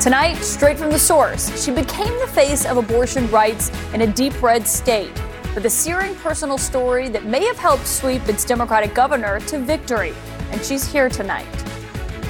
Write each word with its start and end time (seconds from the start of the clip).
Tonight, 0.00 0.36
straight 0.36 0.78
from 0.78 0.90
the 0.90 0.98
source, 0.98 1.62
she 1.62 1.70
became 1.70 2.18
the 2.20 2.26
face 2.28 2.64
of 2.64 2.78
abortion 2.78 3.30
rights 3.30 3.70
in 3.92 4.00
a 4.00 4.06
deep 4.06 4.40
red 4.42 4.66
state 4.66 5.12
with 5.54 5.66
a 5.66 5.70
searing 5.70 6.14
personal 6.14 6.56
story 6.56 7.10
that 7.10 7.26
may 7.26 7.44
have 7.44 7.58
helped 7.58 7.86
sweep 7.86 8.26
its 8.26 8.46
Democratic 8.46 8.94
governor 8.94 9.40
to 9.40 9.58
victory. 9.58 10.14
And 10.52 10.64
she's 10.64 10.90
here 10.90 11.10
tonight. 11.10 11.46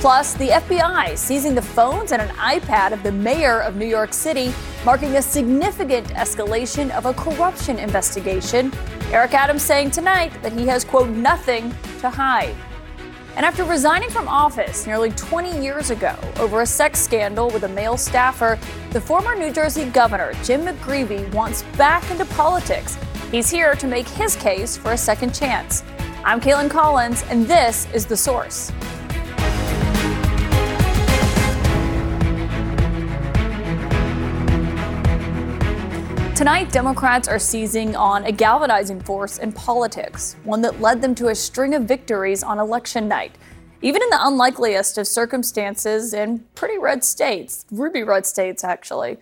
Plus, 0.00 0.34
the 0.34 0.48
FBI 0.48 1.16
seizing 1.16 1.54
the 1.54 1.62
phones 1.62 2.10
and 2.10 2.20
an 2.20 2.30
iPad 2.30 2.90
of 2.90 3.04
the 3.04 3.12
mayor 3.12 3.60
of 3.60 3.76
New 3.76 3.86
York 3.86 4.12
City, 4.12 4.52
marking 4.84 5.14
a 5.16 5.22
significant 5.22 6.08
escalation 6.08 6.90
of 6.90 7.06
a 7.06 7.14
corruption 7.14 7.78
investigation. 7.78 8.72
Eric 9.12 9.34
Adams 9.34 9.62
saying 9.62 9.92
tonight 9.92 10.32
that 10.42 10.52
he 10.52 10.66
has, 10.66 10.84
quote, 10.84 11.08
nothing 11.10 11.72
to 12.00 12.10
hide. 12.10 12.56
And 13.36 13.46
after 13.46 13.64
resigning 13.64 14.10
from 14.10 14.28
office 14.28 14.86
nearly 14.86 15.10
20 15.10 15.62
years 15.62 15.90
ago 15.90 16.16
over 16.38 16.62
a 16.62 16.66
sex 16.66 17.00
scandal 17.00 17.48
with 17.50 17.62
a 17.62 17.68
male 17.68 17.96
staffer, 17.96 18.58
the 18.90 19.00
former 19.00 19.34
New 19.34 19.52
Jersey 19.52 19.84
governor, 19.86 20.32
Jim 20.42 20.62
McGreevey, 20.62 21.32
wants 21.32 21.62
back 21.76 22.08
into 22.10 22.24
politics. 22.24 22.98
He's 23.30 23.48
here 23.48 23.74
to 23.74 23.86
make 23.86 24.08
his 24.08 24.34
case 24.36 24.76
for 24.76 24.92
a 24.92 24.98
second 24.98 25.34
chance. 25.34 25.84
I'm 26.24 26.40
Kaitlan 26.40 26.70
Collins, 26.70 27.22
and 27.30 27.46
this 27.46 27.86
is 27.94 28.04
The 28.04 28.16
Source. 28.16 28.72
Tonight, 36.40 36.72
Democrats 36.72 37.28
are 37.28 37.38
seizing 37.38 37.94
on 37.94 38.24
a 38.24 38.32
galvanizing 38.32 38.98
force 39.02 39.36
in 39.36 39.52
politics, 39.52 40.36
one 40.44 40.62
that 40.62 40.80
led 40.80 41.02
them 41.02 41.14
to 41.16 41.28
a 41.28 41.34
string 41.34 41.74
of 41.74 41.82
victories 41.82 42.42
on 42.42 42.58
election 42.58 43.06
night. 43.06 43.36
Even 43.82 44.00
in 44.00 44.08
the 44.08 44.26
unlikeliest 44.26 44.96
of 44.96 45.06
circumstances 45.06 46.14
in 46.14 46.46
pretty 46.54 46.78
red 46.78 47.04
states, 47.04 47.66
ruby 47.70 48.02
red 48.02 48.24
states 48.24 48.64
actually, 48.64 49.18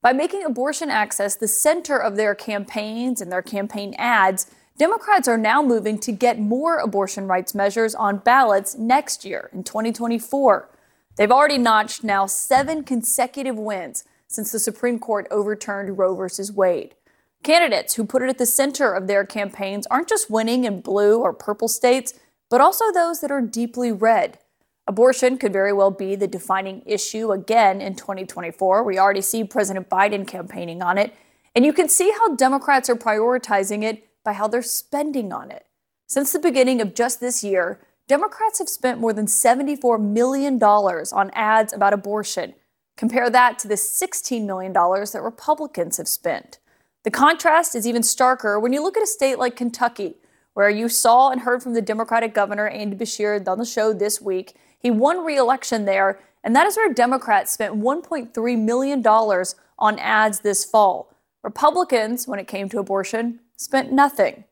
by 0.00 0.14
making 0.14 0.46
abortion 0.46 0.88
access 0.88 1.36
the 1.36 1.46
center 1.46 1.98
of 1.98 2.16
their 2.16 2.34
campaigns 2.34 3.20
and 3.20 3.30
their 3.30 3.42
campaign 3.42 3.94
ads, 3.98 4.46
Democrats 4.78 5.28
are 5.28 5.36
now 5.36 5.60
moving 5.60 5.98
to 5.98 6.10
get 6.10 6.38
more 6.38 6.78
abortion 6.78 7.26
rights 7.26 7.54
measures 7.54 7.94
on 7.94 8.16
ballots 8.16 8.78
next 8.78 9.26
year 9.26 9.50
in 9.52 9.62
2024. 9.62 10.70
They've 11.18 11.30
already 11.30 11.58
notched 11.58 12.02
now 12.02 12.24
seven 12.24 12.82
consecutive 12.82 13.58
wins 13.58 14.04
since 14.32 14.50
the 14.50 14.58
Supreme 14.58 14.98
Court 14.98 15.26
overturned 15.30 15.98
Roe 15.98 16.14
v. 16.14 16.42
Wade. 16.54 16.94
Candidates 17.42 17.94
who 17.94 18.04
put 18.04 18.22
it 18.22 18.28
at 18.28 18.38
the 18.38 18.46
center 18.46 18.92
of 18.92 19.06
their 19.06 19.24
campaigns 19.24 19.86
aren't 19.88 20.08
just 20.08 20.30
winning 20.30 20.64
in 20.64 20.80
blue 20.80 21.20
or 21.20 21.32
purple 21.32 21.68
states, 21.68 22.14
but 22.48 22.60
also 22.60 22.92
those 22.92 23.20
that 23.20 23.30
are 23.30 23.40
deeply 23.40 23.90
red. 23.90 24.38
Abortion 24.86 25.38
could 25.38 25.52
very 25.52 25.72
well 25.72 25.90
be 25.90 26.14
the 26.14 26.26
defining 26.26 26.82
issue 26.86 27.32
again 27.32 27.80
in 27.80 27.94
2024. 27.94 28.82
We 28.82 28.98
already 28.98 29.20
see 29.20 29.44
President 29.44 29.88
Biden 29.88 30.26
campaigning 30.26 30.82
on 30.82 30.98
it. 30.98 31.14
And 31.54 31.64
you 31.64 31.72
can 31.72 31.88
see 31.88 32.10
how 32.12 32.34
Democrats 32.34 32.88
are 32.88 32.96
prioritizing 32.96 33.82
it 33.82 34.08
by 34.24 34.32
how 34.32 34.48
they're 34.48 34.62
spending 34.62 35.32
on 35.32 35.50
it. 35.50 35.66
Since 36.08 36.32
the 36.32 36.38
beginning 36.38 36.80
of 36.80 36.94
just 36.94 37.20
this 37.20 37.44
year, 37.44 37.80
Democrats 38.08 38.58
have 38.58 38.68
spent 38.68 39.00
more 39.00 39.12
than 39.12 39.26
$74 39.26 40.00
million 40.00 40.62
on 40.62 41.30
ads 41.34 41.72
about 41.72 41.92
abortion, 41.92 42.54
Compare 42.96 43.30
that 43.30 43.58
to 43.60 43.68
the 43.68 43.74
$16 43.74 44.44
million 44.44 44.72
that 44.72 45.20
Republicans 45.22 45.96
have 45.96 46.08
spent. 46.08 46.58
The 47.04 47.10
contrast 47.10 47.74
is 47.74 47.86
even 47.86 48.02
starker 48.02 48.60
when 48.60 48.72
you 48.72 48.82
look 48.82 48.96
at 48.96 49.02
a 49.02 49.06
state 49.06 49.38
like 49.38 49.56
Kentucky, 49.56 50.16
where 50.54 50.70
you 50.70 50.88
saw 50.88 51.30
and 51.30 51.40
heard 51.40 51.62
from 51.62 51.74
the 51.74 51.82
Democratic 51.82 52.34
governor, 52.34 52.68
Andy 52.68 52.96
Beshear, 52.96 53.46
on 53.48 53.58
the 53.58 53.64
show 53.64 53.92
this 53.92 54.20
week. 54.20 54.54
He 54.78 54.90
won 54.90 55.24
re 55.24 55.36
election 55.36 55.84
there, 55.84 56.20
and 56.44 56.54
that 56.54 56.66
is 56.66 56.76
where 56.76 56.92
Democrats 56.92 57.52
spent 57.52 57.80
$1.3 57.80 58.58
million 58.58 59.06
on 59.06 59.98
ads 59.98 60.40
this 60.40 60.64
fall. 60.64 61.14
Republicans, 61.42 62.28
when 62.28 62.38
it 62.38 62.46
came 62.46 62.68
to 62.68 62.78
abortion, 62.78 63.40
spent 63.56 63.92
nothing. 63.92 64.44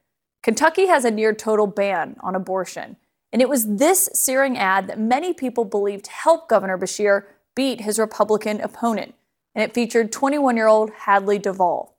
Kentucky 0.42 0.86
has 0.86 1.04
a 1.04 1.10
near 1.10 1.34
total 1.34 1.66
ban 1.66 2.16
on 2.20 2.34
abortion. 2.34 2.96
And 3.32 3.40
it 3.40 3.48
was 3.48 3.76
this 3.76 4.08
searing 4.12 4.58
ad 4.58 4.88
that 4.88 4.98
many 4.98 5.32
people 5.32 5.64
believed 5.64 6.08
helped 6.08 6.48
Governor 6.48 6.78
Beshear 6.78 7.24
beat 7.54 7.82
his 7.82 7.98
Republican 7.98 8.60
opponent, 8.60 9.14
and 9.54 9.62
it 9.62 9.74
featured 9.74 10.12
21 10.12 10.56
year 10.56 10.68
old 10.68 10.90
Hadley 10.90 11.38
Duvall. 11.38 11.96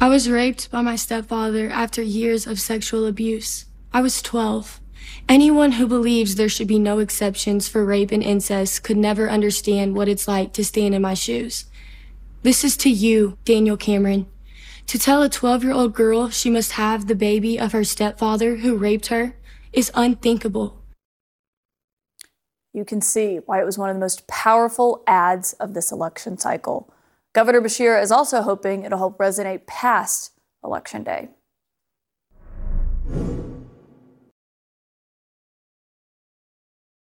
I 0.00 0.08
was 0.08 0.28
raped 0.28 0.70
by 0.70 0.82
my 0.82 0.96
stepfather 0.96 1.70
after 1.70 2.02
years 2.02 2.46
of 2.46 2.60
sexual 2.60 3.06
abuse. 3.06 3.66
I 3.92 4.02
was 4.02 4.20
12. 4.20 4.80
Anyone 5.28 5.72
who 5.72 5.86
believes 5.86 6.34
there 6.34 6.48
should 6.48 6.68
be 6.68 6.78
no 6.78 6.98
exceptions 6.98 7.68
for 7.68 7.84
rape 7.84 8.12
and 8.12 8.22
incest 8.22 8.82
could 8.82 8.96
never 8.96 9.30
understand 9.30 9.94
what 9.94 10.08
it's 10.08 10.28
like 10.28 10.52
to 10.52 10.64
stand 10.64 10.94
in 10.94 11.02
my 11.02 11.14
shoes. 11.14 11.64
This 12.42 12.62
is 12.62 12.76
to 12.78 12.90
you, 12.90 13.38
Daniel 13.44 13.76
Cameron. 13.76 14.26
To 14.88 14.98
tell 14.98 15.22
a 15.22 15.28
12 15.28 15.64
year 15.64 15.72
old 15.72 15.94
girl 15.94 16.28
she 16.28 16.50
must 16.50 16.72
have 16.72 17.06
the 17.06 17.14
baby 17.14 17.58
of 17.58 17.72
her 17.72 17.82
stepfather 17.82 18.56
who 18.56 18.76
raped 18.76 19.06
her 19.06 19.34
is 19.72 19.90
unthinkable 19.94 20.80
you 22.76 22.84
can 22.84 23.00
see 23.00 23.40
why 23.46 23.58
it 23.58 23.64
was 23.64 23.78
one 23.78 23.88
of 23.88 23.96
the 23.96 24.00
most 24.00 24.26
powerful 24.26 25.02
ads 25.06 25.54
of 25.54 25.72
this 25.72 25.90
election 25.90 26.36
cycle. 26.36 26.92
Governor 27.32 27.62
Beshear 27.62 28.00
is 28.00 28.12
also 28.12 28.42
hoping 28.42 28.84
it'll 28.84 28.98
help 28.98 29.16
resonate 29.18 29.66
past 29.66 30.32
Election 30.62 31.02
Day. 31.02 31.30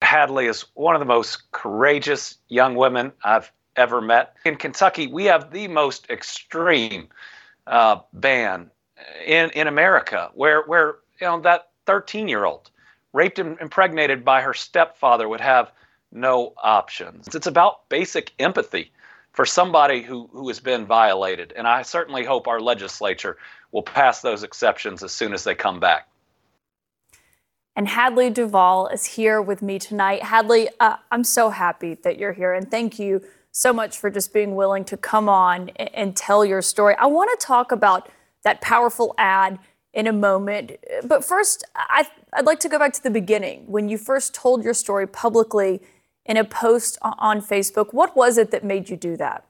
Hadley 0.02 0.47
is 0.47 0.66
one 0.73 0.96
of 0.96 1.00
the 1.00 1.06
most 1.06 1.50
courageous 1.52 2.38
young 2.50 2.75
women 2.75 3.13
I've 3.23 3.52
ever 3.78 4.02
met. 4.02 4.35
In 4.46 4.57
Kentucky, 4.57 5.07
we 5.07 5.25
have 5.25 5.52
the 5.52 5.69
most 5.69 6.09
extreme 6.09 7.07
uh, 7.68 8.00
ban 8.12 8.69
in 9.25 9.50
in 9.52 9.68
America, 9.68 10.29
where 10.34 10.63
where 10.63 10.97
you 11.19 11.28
know 11.28 11.40
that 11.41 11.69
13 11.85 12.28
year 12.28 12.44
old 12.44 12.69
raped 13.13 13.40
and 13.40 13.59
impregnated 13.59 14.25
by 14.25 14.41
her 14.41 14.53
stepfather 14.53 15.29
would 15.29 15.41
have 15.41 15.72
no 16.12 16.53
options. 16.62 17.34
It's 17.34 17.47
about 17.47 17.88
basic 17.90 18.34
empathy 18.40 18.91
for 19.31 19.46
somebody 19.46 20.01
who, 20.01 20.29
who 20.31 20.47
has 20.47 20.59
been 20.59 20.85
violated. 20.85 21.53
And 21.56 21.68
I 21.68 21.81
certainly 21.81 22.23
hope 22.23 22.47
our 22.47 22.59
legislature 22.59 23.38
will 23.72 23.84
pass 23.84 24.22
those 24.22 24.44
exceptions 24.44 25.03
as 25.03 25.12
soon 25.12 25.34
as 25.34 25.44
they 25.44 25.56
come 25.56 25.79
back. 25.79 26.07
And 27.75 27.88
Hadley 27.88 28.29
Duvall 28.29 28.88
is 28.88 29.06
here 29.06 29.41
with 29.41 29.63
me 29.63 29.79
tonight. 29.79 30.22
Hadley, 30.22 30.69
uh, 30.79 30.97
I'm 31.12 31.23
so 31.23 31.50
happy 31.50 31.96
that 32.03 32.19
you're 32.19 32.34
here, 32.34 32.53
and 32.53 32.69
thank 32.69 33.00
you 33.00 33.23
so 33.52 33.73
much 33.73 33.97
for 33.97 34.12
just 34.12 34.31
being 34.31 34.53
willing 34.53 34.85
to 34.85 34.97
come 34.97 35.28
on 35.28 35.72
and, 35.78 35.90
and 35.96 36.16
tell 36.16 36.46
your 36.46 36.62
story. 36.62 36.96
I 37.00 37.07
want 37.07 37.31
to 37.40 37.46
talk 37.46 37.72
about 37.72 38.09
that 38.44 38.62
powerful 38.62 39.16
ad 39.18 39.57
in 39.93 40.07
a 40.07 40.13
moment. 40.13 40.73
But 41.03 41.23
first, 41.23 41.63
I, 41.75 42.07
would 42.35 42.45
like 42.45 42.59
to 42.61 42.69
go 42.69 42.79
back 42.79 42.93
to 42.93 43.03
the 43.03 43.11
beginning 43.11 43.65
when 43.67 43.89
you 43.89 43.97
first 43.97 44.34
told 44.34 44.63
your 44.63 44.73
story 44.73 45.07
publicly 45.07 45.81
in 46.25 46.37
a 46.37 46.43
post 46.43 46.97
on 47.01 47.41
Facebook. 47.41 47.93
What 47.93 48.16
was 48.16 48.37
it 48.37 48.51
that 48.51 48.63
made 48.63 48.90
you 48.90 48.97
do 48.97 49.16
that? 49.17 49.45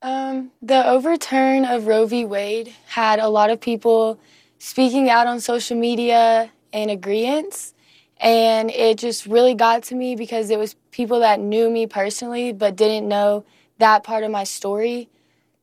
Um, 0.00 0.50
the 0.60 0.88
overturn 0.88 1.64
of 1.64 1.86
Roe 1.86 2.06
v. 2.06 2.24
Wade 2.24 2.74
had 2.88 3.20
a 3.20 3.28
lot 3.28 3.50
of 3.50 3.60
people 3.60 4.18
speaking 4.58 5.10
out 5.10 5.26
on 5.26 5.38
social 5.40 5.76
media 5.76 6.50
in 6.72 6.90
agreement. 6.90 7.72
And 8.18 8.70
it 8.70 8.98
just 8.98 9.26
really 9.26 9.54
got 9.54 9.82
to 9.84 9.94
me 9.94 10.16
because 10.16 10.50
it 10.50 10.58
was 10.58 10.74
people 10.90 11.20
that 11.20 11.40
knew 11.40 11.68
me 11.70 11.86
personally 11.86 12.52
but 12.52 12.76
didn't 12.76 13.08
know 13.08 13.44
that 13.78 14.04
part 14.04 14.24
of 14.24 14.30
my 14.30 14.44
story. 14.44 15.08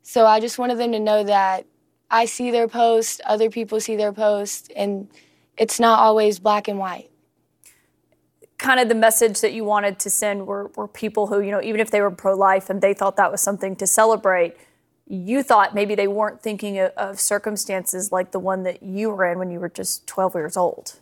So 0.02 0.26
I 0.26 0.40
just 0.40 0.58
wanted 0.58 0.78
them 0.78 0.92
to 0.92 1.00
know 1.00 1.24
that 1.24 1.66
I 2.12 2.26
see 2.26 2.52
their 2.52 2.68
posts, 2.68 3.22
other 3.26 3.50
people 3.50 3.80
see 3.80 3.96
their 3.96 4.14
posts, 4.14 4.70
and 4.76 5.10
it's 5.58 5.80
not 5.80 6.00
always 6.00 6.40
black 6.40 6.68
and 6.68 6.80
white. 6.80 7.10
Kind 8.58 8.80
of 8.80 8.90
the 8.90 8.96
message 8.96 9.42
that 9.42 9.54
you 9.54 9.64
wanted 9.64 10.00
to 10.00 10.10
send 10.10 10.48
were, 10.48 10.72
were 10.76 10.88
people 10.88 11.28
who, 11.28 11.40
you 11.42 11.52
know, 11.52 11.62
even 11.62 11.80
if 11.80 11.92
they 11.92 12.02
were 12.02 12.12
pro 12.12 12.36
life 12.36 12.70
and 12.70 12.82
they 12.82 12.94
thought 12.94 13.16
that 13.18 13.32
was 13.32 13.42
something 13.42 13.76
to 13.78 13.88
celebrate, 13.88 14.56
you 15.06 15.44
thought 15.44 15.74
maybe 15.74 15.96
they 15.96 16.08
weren't 16.08 16.42
thinking 16.42 16.78
of, 16.80 16.92
of 16.92 17.20
circumstances 17.20 18.12
like 18.12 18.32
the 18.32 18.40
one 18.40 18.64
that 18.64 18.84
you 18.84 19.10
were 19.10 19.26
in 19.26 19.40
when 19.40 19.52
you 19.52 19.60
were 19.60 19.70
just 19.70 20.08
12 20.08 20.36
years 20.36 20.58
old. 20.58 21.00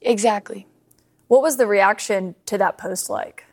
Exactly. 0.00 0.66
What 1.28 1.42
was 1.42 1.56
the 1.56 1.66
reaction 1.66 2.34
to 2.46 2.58
that 2.58 2.78
post 2.78 3.10
like? 3.10 3.44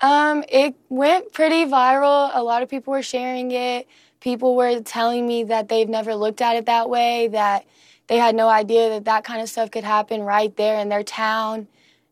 Um, 0.00 0.44
it 0.48 0.74
went 0.88 1.32
pretty 1.32 1.66
viral. 1.66 2.30
A 2.34 2.42
lot 2.42 2.62
of 2.62 2.68
people 2.68 2.92
were 2.92 3.02
sharing 3.02 3.52
it. 3.52 3.86
People 4.20 4.56
were 4.56 4.80
telling 4.80 5.26
me 5.26 5.44
that 5.44 5.68
they've 5.68 5.88
never 5.88 6.14
looked 6.14 6.40
at 6.40 6.56
it 6.56 6.66
that 6.66 6.88
way, 6.88 7.28
that 7.28 7.66
they 8.06 8.16
had 8.16 8.34
no 8.34 8.48
idea 8.48 8.88
that 8.90 9.04
that 9.04 9.24
kind 9.24 9.40
of 9.40 9.48
stuff 9.48 9.70
could 9.70 9.84
happen 9.84 10.22
right 10.22 10.54
there 10.56 10.78
in 10.78 10.88
their 10.88 11.04
town. 11.04 11.68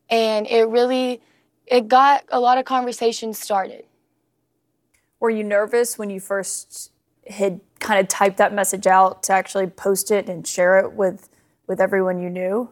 And 0.09 0.47
it 0.47 0.67
really 0.67 1.21
it 1.67 1.87
got 1.87 2.23
a 2.29 2.39
lot 2.39 2.57
of 2.57 2.65
conversations 2.65 3.37
started. 3.39 3.85
Were 5.19 5.29
you 5.29 5.43
nervous 5.43 5.97
when 5.97 6.09
you 6.09 6.19
first 6.19 6.91
had 7.27 7.59
kind 7.79 7.99
of 7.99 8.07
typed 8.07 8.37
that 8.37 8.53
message 8.53 8.87
out 8.87 9.21
to 9.23 9.33
actually 9.33 9.67
post 9.67 10.09
it 10.09 10.27
and 10.27 10.47
share 10.47 10.79
it 10.79 10.93
with 10.93 11.29
with 11.67 11.79
everyone 11.79 12.19
you 12.19 12.29
knew? 12.29 12.69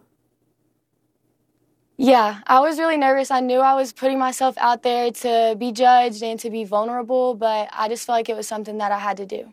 Yeah, 1.99 2.41
I 2.45 2.59
was 2.59 2.77
really 2.77 2.95
nervous. 2.95 3.31
I 3.31 3.39
knew 3.39 3.59
I 3.59 3.73
was 3.73 3.91
putting 3.91 4.19
myself 4.19 4.55
out 4.59 4.83
there 4.83 5.11
to 5.11 5.55
be 5.57 5.71
judged 5.71 6.21
and 6.21 6.39
to 6.39 6.51
be 6.51 6.63
vulnerable, 6.63 7.33
but 7.33 7.69
I 7.73 7.89
just 7.89 8.05
felt 8.05 8.17
like 8.17 8.29
it 8.29 8.35
was 8.35 8.47
something 8.47 8.77
that 8.77 8.91
I 8.91 8.99
had 8.99 9.17
to 9.17 9.25
do. 9.25 9.51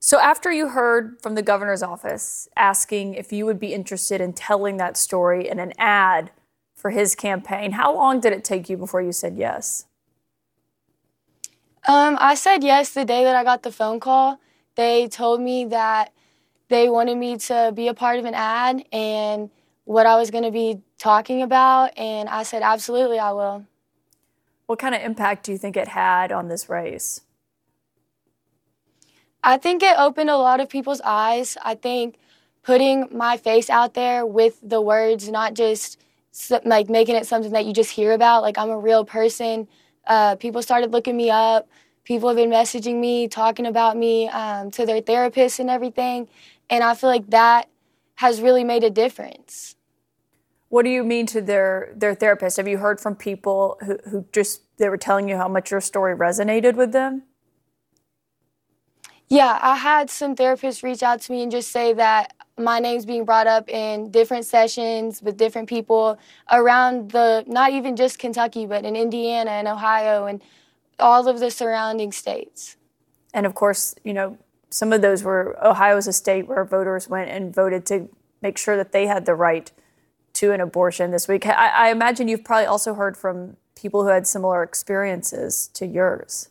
So, 0.00 0.18
after 0.18 0.50
you 0.50 0.70
heard 0.70 1.22
from 1.22 1.36
the 1.36 1.42
governor's 1.42 1.82
office 1.82 2.48
asking 2.56 3.14
if 3.14 3.32
you 3.32 3.46
would 3.46 3.60
be 3.60 3.72
interested 3.72 4.20
in 4.20 4.32
telling 4.32 4.78
that 4.78 4.96
story 4.96 5.48
in 5.48 5.60
an 5.60 5.72
ad 5.78 6.32
for 6.74 6.90
his 6.90 7.14
campaign, 7.14 7.72
how 7.72 7.94
long 7.94 8.18
did 8.18 8.32
it 8.32 8.42
take 8.42 8.68
you 8.68 8.76
before 8.76 9.00
you 9.00 9.12
said 9.12 9.36
yes? 9.36 9.86
Um, 11.86 12.18
I 12.20 12.34
said 12.34 12.64
yes 12.64 12.90
the 12.90 13.04
day 13.04 13.22
that 13.22 13.36
I 13.36 13.44
got 13.44 13.62
the 13.62 13.70
phone 13.70 14.00
call. 14.00 14.40
They 14.74 15.06
told 15.06 15.40
me 15.40 15.66
that 15.66 16.12
they 16.68 16.88
wanted 16.88 17.16
me 17.16 17.36
to 17.38 17.70
be 17.72 17.86
a 17.86 17.94
part 17.94 18.18
of 18.18 18.24
an 18.24 18.34
ad 18.34 18.84
and 18.90 19.50
what 19.84 20.06
I 20.06 20.16
was 20.16 20.30
going 20.30 20.44
to 20.44 20.50
be 20.50 20.80
talking 20.98 21.42
about, 21.42 21.96
and 21.98 22.28
I 22.28 22.42
said, 22.44 22.62
absolutely, 22.62 23.18
I 23.18 23.32
will. 23.32 23.66
What 24.66 24.78
kind 24.78 24.94
of 24.94 25.02
impact 25.02 25.44
do 25.44 25.52
you 25.52 25.58
think 25.58 25.76
it 25.76 25.88
had 25.88 26.32
on 26.32 26.48
this 26.48 26.68
race? 26.68 27.22
I 29.42 29.56
think 29.56 29.82
it 29.82 29.96
opened 29.98 30.30
a 30.30 30.36
lot 30.36 30.60
of 30.60 30.68
people's 30.68 31.00
eyes. 31.00 31.56
I 31.64 31.74
think 31.74 32.16
putting 32.62 33.08
my 33.10 33.36
face 33.36 33.68
out 33.68 33.94
there 33.94 34.24
with 34.24 34.58
the 34.62 34.80
words, 34.80 35.28
not 35.28 35.54
just 35.54 35.98
like 36.64 36.88
making 36.88 37.16
it 37.16 37.26
something 37.26 37.52
that 37.52 37.66
you 37.66 37.72
just 37.72 37.90
hear 37.90 38.12
about, 38.12 38.42
like 38.42 38.56
I'm 38.56 38.70
a 38.70 38.78
real 38.78 39.04
person. 39.04 39.66
Uh, 40.06 40.36
people 40.36 40.62
started 40.62 40.92
looking 40.92 41.16
me 41.16 41.28
up. 41.28 41.68
People 42.04 42.28
have 42.28 42.36
been 42.36 42.50
messaging 42.50 43.00
me, 43.00 43.28
talking 43.28 43.66
about 43.66 43.96
me 43.96 44.28
um, 44.28 44.70
to 44.72 44.86
their 44.86 45.00
therapists 45.00 45.58
and 45.58 45.68
everything. 45.68 46.28
And 46.70 46.82
I 46.82 46.94
feel 46.94 47.10
like 47.10 47.28
that 47.30 47.68
has 48.22 48.40
really 48.40 48.62
made 48.62 48.84
a 48.84 48.90
difference. 48.90 49.74
What 50.68 50.84
do 50.84 50.90
you 50.90 51.02
mean 51.02 51.26
to 51.26 51.40
their 51.40 51.92
their 51.94 52.14
therapist? 52.14 52.56
Have 52.56 52.68
you 52.68 52.78
heard 52.78 53.00
from 53.00 53.16
people 53.16 53.78
who, 53.84 53.98
who 54.08 54.24
just 54.32 54.62
they 54.78 54.88
were 54.88 54.96
telling 54.96 55.28
you 55.28 55.36
how 55.36 55.48
much 55.48 55.72
your 55.72 55.80
story 55.80 56.16
resonated 56.16 56.76
with 56.76 56.92
them? 56.92 57.24
Yeah, 59.28 59.58
I 59.60 59.76
had 59.76 60.08
some 60.08 60.36
therapists 60.36 60.84
reach 60.84 61.02
out 61.02 61.20
to 61.22 61.32
me 61.32 61.42
and 61.42 61.50
just 61.50 61.72
say 61.72 61.94
that 61.94 62.34
my 62.56 62.78
name's 62.78 63.06
being 63.06 63.24
brought 63.24 63.48
up 63.48 63.68
in 63.68 64.10
different 64.12 64.44
sessions 64.44 65.20
with 65.20 65.36
different 65.36 65.68
people 65.68 66.16
around 66.50 67.10
the 67.10 67.42
not 67.48 67.72
even 67.72 67.96
just 67.96 68.20
Kentucky, 68.20 68.66
but 68.66 68.84
in 68.84 68.94
Indiana 68.94 69.50
and 69.50 69.66
Ohio 69.66 70.26
and 70.26 70.40
all 71.00 71.26
of 71.26 71.40
the 71.40 71.50
surrounding 71.50 72.12
states. 72.12 72.76
And 73.34 73.46
of 73.46 73.54
course, 73.54 73.96
you 74.04 74.12
know, 74.12 74.38
some 74.72 74.92
of 74.92 75.02
those 75.02 75.22
were 75.22 75.56
Ohio 75.62 75.98
a 75.98 76.12
state 76.12 76.48
where 76.48 76.64
voters 76.64 77.08
went 77.08 77.30
and 77.30 77.54
voted 77.54 77.84
to 77.86 78.08
make 78.40 78.56
sure 78.56 78.76
that 78.76 78.92
they 78.92 79.06
had 79.06 79.26
the 79.26 79.34
right 79.34 79.70
to 80.32 80.52
an 80.52 80.60
abortion 80.60 81.10
this 81.10 81.28
week. 81.28 81.46
I, 81.46 81.68
I 81.68 81.90
imagine 81.90 82.26
you've 82.26 82.42
probably 82.42 82.66
also 82.66 82.94
heard 82.94 83.16
from 83.16 83.58
people 83.76 84.02
who 84.02 84.08
had 84.08 84.26
similar 84.26 84.62
experiences 84.62 85.68
to 85.74 85.86
yours. 85.86 86.48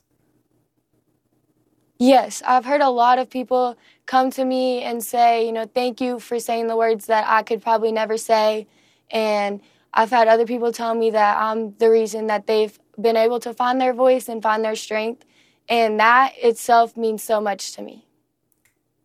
Yes, 1.97 2.43
I've 2.45 2.65
heard 2.65 2.81
a 2.81 2.89
lot 2.89 3.17
of 3.17 3.29
people 3.29 3.75
come 4.05 4.29
to 4.31 4.45
me 4.45 4.81
and 4.81 5.03
say, 5.03 5.45
you 5.45 5.51
know, 5.51 5.65
thank 5.65 5.99
you 5.99 6.19
for 6.19 6.39
saying 6.39 6.67
the 6.67 6.75
words 6.75 7.07
that 7.07 7.25
I 7.27 7.41
could 7.41 7.61
probably 7.61 7.91
never 7.91 8.17
say. 8.17 8.67
And 9.09 9.61
I've 9.93 10.11
had 10.11 10.27
other 10.27 10.45
people 10.45 10.71
tell 10.71 10.93
me 10.93 11.09
that 11.09 11.37
I'm 11.37 11.75
the 11.77 11.89
reason 11.89 12.27
that 12.27 12.47
they've 12.47 12.77
been 12.99 13.17
able 13.17 13.39
to 13.41 13.53
find 13.53 13.81
their 13.81 13.93
voice 13.93 14.29
and 14.29 14.41
find 14.41 14.63
their 14.63 14.75
strength. 14.75 15.25
And 15.69 15.99
that 15.99 16.33
itself 16.37 16.97
means 16.97 17.23
so 17.23 17.41
much 17.41 17.73
to 17.73 17.81
me. 17.81 18.05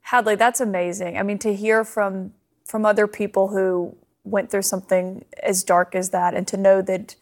Hadley, 0.07 0.37
that's 0.37 0.61
amazing. 0.61 1.19
I 1.19 1.25
mean, 1.25 1.39
to 1.41 1.53
hear 1.53 1.83
from 1.85 2.33
from 2.65 2.87
other 2.87 3.09
people 3.09 3.49
who 3.49 3.97
went 4.23 4.53
through 4.53 4.63
something 4.63 5.25
as 5.43 5.65
dark 5.65 5.97
as 5.97 6.11
that 6.11 6.33
and 6.33 6.47
to 6.47 6.57
know 6.57 6.81
that 6.81 7.17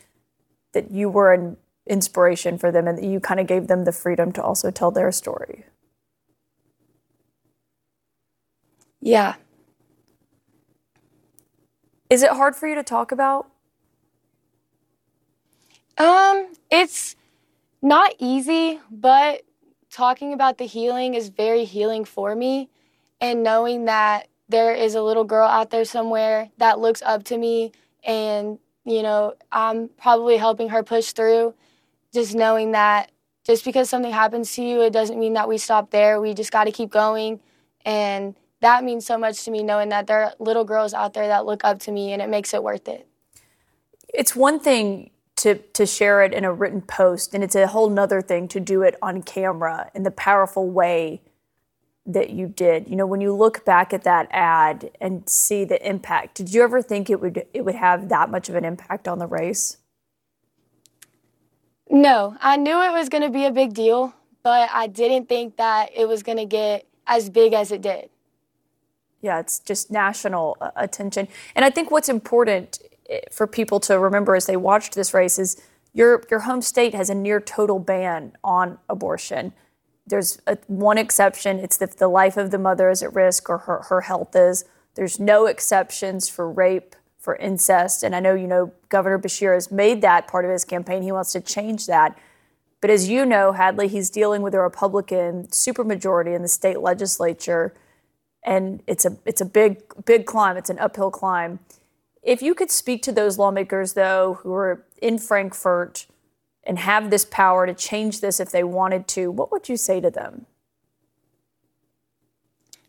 that 0.74 0.90
you 0.90 1.08
were 1.08 1.32
an 1.32 1.56
inspiration 1.86 2.58
for 2.58 2.70
them 2.70 2.86
and 2.86 2.98
that 2.98 3.04
you 3.04 3.20
kind 3.20 3.40
of 3.40 3.46
gave 3.46 3.68
them 3.68 3.84
the 3.84 3.92
freedom 3.92 4.32
to 4.32 4.42
also 4.42 4.70
tell 4.70 4.90
their 4.90 5.10
story. 5.10 5.64
Yeah. 9.00 9.36
Is 12.10 12.22
it 12.22 12.32
hard 12.32 12.54
for 12.54 12.68
you 12.68 12.74
to 12.74 12.82
talk 12.82 13.12
about? 13.12 13.48
Um, 15.96 16.52
it's 16.70 17.16
not 17.80 18.12
easy, 18.18 18.78
but 18.90 19.40
talking 19.90 20.34
about 20.34 20.58
the 20.58 20.66
healing 20.66 21.14
is 21.14 21.28
very 21.28 21.64
healing 21.64 22.04
for 22.04 22.34
me 22.34 22.68
and 23.24 23.42
knowing 23.42 23.86
that 23.86 24.28
there 24.48 24.74
is 24.74 24.94
a 24.94 25.02
little 25.02 25.24
girl 25.24 25.48
out 25.48 25.70
there 25.70 25.84
somewhere 25.84 26.50
that 26.58 26.78
looks 26.78 27.02
up 27.02 27.24
to 27.24 27.38
me 27.38 27.72
and 28.04 28.58
you 28.84 29.02
know 29.02 29.34
i'm 29.50 29.88
probably 29.88 30.36
helping 30.36 30.68
her 30.68 30.82
push 30.82 31.12
through 31.12 31.54
just 32.12 32.34
knowing 32.34 32.72
that 32.72 33.10
just 33.44 33.64
because 33.64 33.90
something 33.90 34.12
happens 34.12 34.54
to 34.54 34.62
you 34.62 34.80
it 34.80 34.92
doesn't 34.92 35.18
mean 35.18 35.34
that 35.34 35.48
we 35.48 35.58
stop 35.58 35.90
there. 35.90 36.20
We 36.20 36.32
just 36.34 36.50
got 36.50 36.64
to 36.64 36.72
keep 36.72 36.90
going. 36.90 37.40
And 37.84 38.34
that 38.60 38.82
means 38.82 39.04
so 39.04 39.18
much 39.18 39.44
to 39.44 39.50
me 39.50 39.62
knowing 39.62 39.90
that 39.90 40.06
there 40.06 40.24
are 40.24 40.32
little 40.38 40.64
girls 40.64 40.94
out 40.94 41.12
there 41.12 41.26
that 41.28 41.44
look 41.44 41.62
up 41.64 41.80
to 41.80 41.92
me 41.92 42.12
and 42.12 42.22
it 42.22 42.30
makes 42.30 42.54
it 42.54 42.62
worth 42.62 42.88
it. 42.88 43.06
It's 44.08 44.34
one 44.34 44.58
thing 44.58 45.10
to, 45.36 45.56
to 45.56 45.84
share 45.84 46.22
it 46.22 46.32
in 46.32 46.44
a 46.44 46.52
written 46.52 46.80
post 46.80 47.34
and 47.34 47.44
it's 47.44 47.54
a 47.54 47.66
whole 47.66 47.90
nother 47.90 48.22
thing 48.22 48.48
to 48.48 48.60
do 48.60 48.82
it 48.82 48.96
on 49.02 49.22
camera 49.22 49.90
in 49.94 50.04
the 50.04 50.10
powerful 50.10 50.70
way 50.70 51.20
that 52.06 52.30
you 52.30 52.46
did. 52.48 52.88
You 52.88 52.96
know, 52.96 53.06
when 53.06 53.20
you 53.20 53.34
look 53.34 53.64
back 53.64 53.92
at 53.92 54.04
that 54.04 54.28
ad 54.30 54.90
and 55.00 55.28
see 55.28 55.64
the 55.64 55.86
impact, 55.86 56.36
did 56.36 56.52
you 56.52 56.62
ever 56.62 56.82
think 56.82 57.08
it 57.08 57.20
would 57.20 57.46
it 57.52 57.64
would 57.64 57.74
have 57.74 58.08
that 58.08 58.30
much 58.30 58.48
of 58.48 58.54
an 58.54 58.64
impact 58.64 59.08
on 59.08 59.18
the 59.18 59.26
race? 59.26 59.78
No, 61.90 62.36
I 62.40 62.56
knew 62.56 62.82
it 62.82 62.92
was 62.92 63.08
going 63.08 63.22
to 63.22 63.30
be 63.30 63.44
a 63.44 63.50
big 63.50 63.74
deal, 63.74 64.14
but 64.42 64.70
I 64.72 64.86
didn't 64.86 65.28
think 65.28 65.56
that 65.58 65.90
it 65.94 66.08
was 66.08 66.22
going 66.22 66.38
to 66.38 66.46
get 66.46 66.86
as 67.06 67.28
big 67.30 67.52
as 67.52 67.70
it 67.70 67.82
did. 67.82 68.10
Yeah, 69.20 69.38
it's 69.38 69.58
just 69.58 69.90
national 69.90 70.56
uh, 70.60 70.70
attention. 70.76 71.28
And 71.54 71.64
I 71.64 71.70
think 71.70 71.90
what's 71.90 72.08
important 72.08 72.78
eh, 73.08 73.20
for 73.30 73.46
people 73.46 73.80
to 73.80 73.98
remember 73.98 74.34
as 74.34 74.46
they 74.46 74.56
watched 74.56 74.94
this 74.94 75.14
race 75.14 75.38
is 75.38 75.60
your 75.94 76.22
your 76.30 76.40
home 76.40 76.60
state 76.60 76.94
has 76.94 77.08
a 77.08 77.14
near 77.14 77.40
total 77.40 77.78
ban 77.78 78.36
on 78.42 78.78
abortion. 78.88 79.52
There's 80.06 80.40
a, 80.46 80.58
one 80.66 80.98
exception. 80.98 81.58
It's 81.58 81.80
if 81.80 81.96
the 81.96 82.08
life 82.08 82.36
of 82.36 82.50
the 82.50 82.58
mother 82.58 82.90
is 82.90 83.02
at 83.02 83.14
risk 83.14 83.48
or 83.48 83.58
her, 83.58 83.82
her 83.88 84.02
health 84.02 84.36
is. 84.36 84.64
There's 84.94 85.18
no 85.18 85.46
exceptions 85.46 86.28
for 86.28 86.50
rape, 86.50 86.94
for 87.18 87.36
incest. 87.36 88.02
And 88.02 88.14
I 88.14 88.20
know, 88.20 88.34
you 88.34 88.46
know, 88.46 88.72
Governor 88.90 89.18
Beshear 89.18 89.54
has 89.54 89.72
made 89.72 90.02
that 90.02 90.28
part 90.28 90.44
of 90.44 90.50
his 90.50 90.64
campaign. 90.64 91.02
He 91.02 91.10
wants 91.10 91.32
to 91.32 91.40
change 91.40 91.86
that. 91.86 92.18
But 92.80 92.90
as 92.90 93.08
you 93.08 93.24
know, 93.24 93.52
Hadley, 93.52 93.88
he's 93.88 94.10
dealing 94.10 94.42
with 94.42 94.54
a 94.54 94.60
Republican 94.60 95.46
supermajority 95.46 96.36
in 96.36 96.42
the 96.42 96.48
state 96.48 96.80
legislature. 96.80 97.72
And 98.44 98.82
it's 98.86 99.06
a 99.06 99.16
it's 99.24 99.40
a 99.40 99.46
big 99.46 99.82
big 100.04 100.26
climb. 100.26 100.58
It's 100.58 100.68
an 100.68 100.78
uphill 100.78 101.10
climb. 101.10 101.60
If 102.22 102.42
you 102.42 102.54
could 102.54 102.70
speak 102.70 103.02
to 103.04 103.12
those 103.12 103.38
lawmakers, 103.38 103.94
though, 103.94 104.34
who 104.42 104.52
are 104.52 104.84
in 105.00 105.18
Frankfort 105.18 106.06
and 106.66 106.78
have 106.78 107.10
this 107.10 107.24
power 107.24 107.66
to 107.66 107.74
change 107.74 108.20
this 108.20 108.40
if 108.40 108.50
they 108.50 108.64
wanted 108.64 109.06
to, 109.08 109.30
what 109.30 109.52
would 109.52 109.68
you 109.68 109.76
say 109.76 110.00
to 110.00 110.10
them? 110.10 110.46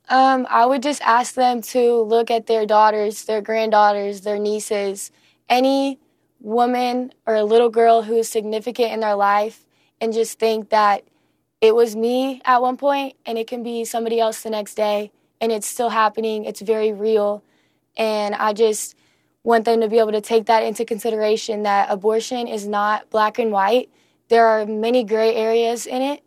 Um, 0.08 0.46
I 0.50 0.66
would 0.66 0.84
just 0.84 1.02
ask 1.02 1.34
them 1.34 1.62
to 1.64 2.02
look 2.02 2.30
at 2.30 2.46
their 2.46 2.66
daughters, 2.66 3.26
their 3.26 3.42
granddaughters, 3.42 4.22
their 4.22 4.38
nieces, 4.38 5.12
any 5.50 6.00
woman 6.40 7.12
or 7.26 7.42
little 7.44 7.70
girl 7.70 8.04
who 8.04 8.18
is 8.18 8.30
significant 8.30 8.92
in 8.94 9.00
their 9.00 9.16
life, 9.16 9.66
and 10.00 10.14
just 10.14 10.38
think 10.38 10.70
that 10.70 11.04
it 11.60 11.74
was 11.74 11.96
me 11.96 12.42
at 12.46 12.62
one 12.62 12.78
point 12.78 13.16
and 13.26 13.38
it 13.38 13.48
can 13.48 13.64
be 13.64 13.84
somebody 13.84 14.20
else 14.20 14.44
the 14.44 14.50
next 14.52 14.76
day, 14.76 15.12
and 15.42 15.52
it's 15.52 15.68
still 15.68 15.90
happening. 15.90 16.46
It's 16.46 16.62
very 16.62 16.94
real. 16.94 17.44
And 17.98 18.36
I 18.36 18.54
just 18.54 18.96
want 19.46 19.64
them 19.64 19.80
to 19.80 19.88
be 19.88 20.00
able 20.00 20.12
to 20.12 20.22
take 20.22 20.48
that 20.48 20.64
into 20.64 20.84
consideration 20.84 21.64
that 21.64 21.88
abortion 21.90 22.48
is 22.48 22.68
not 22.68 23.10
black 23.12 23.38
and 23.38 23.52
white. 23.52 23.90
There 24.28 24.48
are 24.48 24.66
many 24.66 25.04
gray 25.04 25.36
areas 25.36 25.86
in 25.86 26.02
it, 26.02 26.24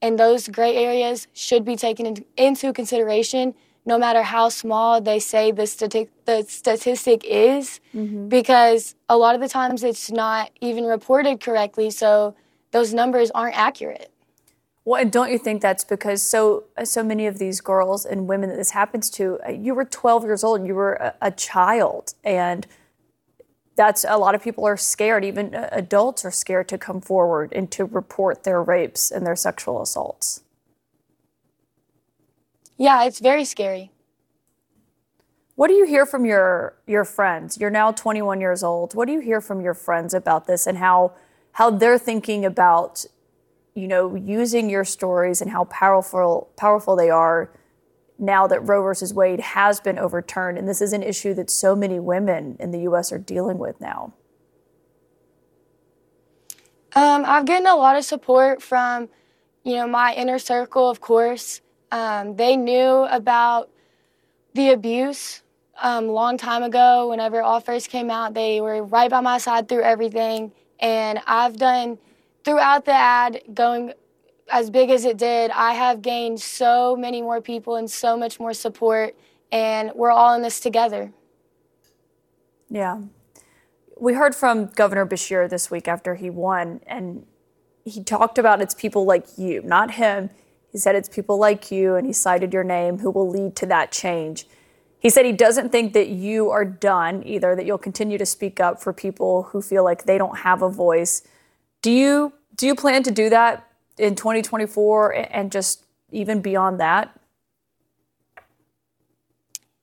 and 0.00 0.18
those 0.18 0.48
gray 0.48 0.74
areas 0.74 1.28
should 1.34 1.64
be 1.64 1.76
taken 1.76 2.24
into 2.36 2.72
consideration 2.72 3.54
no 3.84 3.98
matter 3.98 4.22
how 4.22 4.48
small 4.48 5.00
they 5.00 5.20
say 5.20 5.52
the, 5.52 5.62
stati- 5.62 6.08
the 6.24 6.44
statistic 6.48 7.22
is, 7.24 7.78
mm-hmm. 7.94 8.28
because 8.28 8.96
a 9.08 9.16
lot 9.16 9.36
of 9.36 9.40
the 9.40 9.48
times 9.48 9.84
it's 9.84 10.10
not 10.10 10.50
even 10.60 10.84
reported 10.84 11.40
correctly, 11.40 11.90
so 11.90 12.34
those 12.72 12.92
numbers 12.92 13.30
aren't 13.30 13.56
accurate. 13.56 14.10
Well, 14.86 15.02
and 15.02 15.10
don't 15.10 15.32
you 15.32 15.38
think 15.38 15.62
that's 15.62 15.82
because 15.82 16.22
so 16.22 16.62
so 16.84 17.02
many 17.02 17.26
of 17.26 17.38
these 17.38 17.60
girls 17.60 18.06
and 18.06 18.28
women 18.28 18.50
that 18.50 18.56
this 18.56 18.70
happens 18.70 19.10
to, 19.10 19.40
uh, 19.44 19.50
you 19.50 19.74
were 19.74 19.84
12 19.84 20.22
years 20.22 20.44
old, 20.44 20.64
you 20.64 20.76
were 20.76 20.92
a, 20.94 21.14
a 21.20 21.30
child, 21.32 22.14
and 22.22 22.68
that's 23.74 24.04
a 24.08 24.16
lot 24.16 24.36
of 24.36 24.44
people 24.44 24.64
are 24.64 24.76
scared. 24.76 25.24
Even 25.24 25.56
uh, 25.56 25.68
adults 25.72 26.24
are 26.24 26.30
scared 26.30 26.68
to 26.68 26.78
come 26.78 27.00
forward 27.00 27.52
and 27.52 27.68
to 27.72 27.84
report 27.84 28.44
their 28.44 28.62
rapes 28.62 29.10
and 29.10 29.26
their 29.26 29.34
sexual 29.34 29.82
assaults. 29.82 30.44
Yeah, 32.78 33.02
it's 33.04 33.18
very 33.18 33.44
scary. 33.44 33.90
What 35.56 35.66
do 35.66 35.74
you 35.74 35.84
hear 35.84 36.06
from 36.06 36.24
your 36.24 36.76
your 36.86 37.04
friends? 37.04 37.58
You're 37.58 37.70
now 37.70 37.90
21 37.90 38.40
years 38.40 38.62
old. 38.62 38.94
What 38.94 39.06
do 39.06 39.12
you 39.12 39.20
hear 39.20 39.40
from 39.40 39.60
your 39.60 39.74
friends 39.74 40.14
about 40.14 40.46
this 40.46 40.64
and 40.64 40.78
how 40.78 41.14
how 41.52 41.70
they're 41.70 41.98
thinking 41.98 42.44
about 42.44 43.04
you 43.76 43.86
know 43.86 44.14
using 44.14 44.70
your 44.70 44.84
stories 44.84 45.40
and 45.40 45.50
how 45.50 45.64
powerful 45.64 46.48
powerful 46.56 46.96
they 46.96 47.10
are 47.10 47.50
now 48.18 48.46
that 48.46 48.60
Roe 48.60 48.82
versus 48.82 49.12
Wade 49.12 49.40
has 49.40 49.78
been 49.78 49.98
overturned 49.98 50.56
and 50.56 50.66
this 50.66 50.80
is 50.80 50.92
an 50.92 51.02
issue 51.02 51.34
that 51.34 51.50
so 51.50 51.76
many 51.76 52.00
women 52.00 52.56
in 52.58 52.70
the 52.70 52.80
US 52.80 53.12
are 53.12 53.18
dealing 53.18 53.58
with 53.58 53.80
now? 53.80 54.14
Um, 56.94 57.24
I've 57.26 57.44
gotten 57.44 57.66
a 57.66 57.76
lot 57.76 57.96
of 57.96 58.04
support 58.04 58.62
from, 58.62 59.10
you 59.64 59.74
know, 59.74 59.86
my 59.86 60.14
inner 60.14 60.38
circle, 60.38 60.88
of 60.88 61.02
course. 61.02 61.60
Um, 61.92 62.36
they 62.36 62.56
knew 62.56 63.04
about 63.10 63.68
the 64.54 64.70
abuse 64.70 65.42
um, 65.82 66.08
long 66.08 66.38
time 66.38 66.62
ago. 66.62 67.10
Whenever 67.10 67.42
all 67.42 67.60
first 67.60 67.90
came 67.90 68.10
out, 68.10 68.32
they 68.32 68.62
were 68.62 68.82
right 68.82 69.10
by 69.10 69.20
my 69.20 69.36
side 69.36 69.68
through 69.68 69.82
everything. 69.82 70.52
And 70.80 71.20
I've 71.26 71.58
done 71.58 71.98
throughout 72.46 72.84
the 72.84 72.92
ad 72.92 73.42
going 73.52 73.92
as 74.48 74.70
big 74.70 74.88
as 74.88 75.04
it 75.04 75.16
did, 75.18 75.50
I 75.50 75.72
have 75.72 76.00
gained 76.00 76.40
so 76.40 76.94
many 76.94 77.20
more 77.20 77.40
people 77.40 77.74
and 77.74 77.90
so 77.90 78.16
much 78.16 78.38
more 78.38 78.54
support, 78.54 79.16
and 79.50 79.90
we're 79.96 80.12
all 80.12 80.32
in 80.34 80.42
this 80.42 80.60
together. 80.60 81.12
Yeah. 82.70 83.02
We 83.98 84.14
heard 84.14 84.36
from 84.36 84.66
Governor 84.66 85.04
Beshear 85.04 85.50
this 85.50 85.72
week 85.72 85.88
after 85.88 86.14
he 86.14 86.30
won, 86.30 86.80
and 86.86 87.26
he 87.84 88.04
talked 88.04 88.38
about 88.38 88.62
it's 88.62 88.74
people 88.74 89.04
like 89.04 89.26
you, 89.36 89.60
not 89.62 89.92
him. 89.92 90.30
He 90.70 90.78
said 90.78 90.94
it's 90.94 91.08
people 91.08 91.38
like 91.38 91.72
you, 91.72 91.96
and 91.96 92.06
he 92.06 92.12
cited 92.12 92.52
your 92.52 92.64
name 92.64 92.98
who 92.98 93.10
will 93.10 93.28
lead 93.28 93.56
to 93.56 93.66
that 93.66 93.90
change. 93.90 94.46
He 95.00 95.10
said 95.10 95.24
he 95.24 95.32
doesn't 95.32 95.72
think 95.72 95.94
that 95.94 96.08
you 96.08 96.50
are 96.50 96.64
done 96.64 97.26
either, 97.26 97.56
that 97.56 97.66
you'll 97.66 97.76
continue 97.78 98.18
to 98.18 98.26
speak 98.26 98.60
up 98.60 98.80
for 98.80 98.92
people 98.92 99.44
who 99.44 99.60
feel 99.60 99.82
like 99.82 100.04
they 100.04 100.16
don't 100.18 100.38
have 100.38 100.62
a 100.62 100.68
voice. 100.68 101.22
Do 101.86 101.92
you 101.92 102.32
do 102.56 102.66
you 102.66 102.74
plan 102.74 103.04
to 103.04 103.12
do 103.12 103.30
that 103.30 103.64
in 103.96 104.16
2024 104.16 105.28
and 105.30 105.52
just 105.52 105.84
even 106.10 106.42
beyond 106.42 106.80
that? 106.80 107.16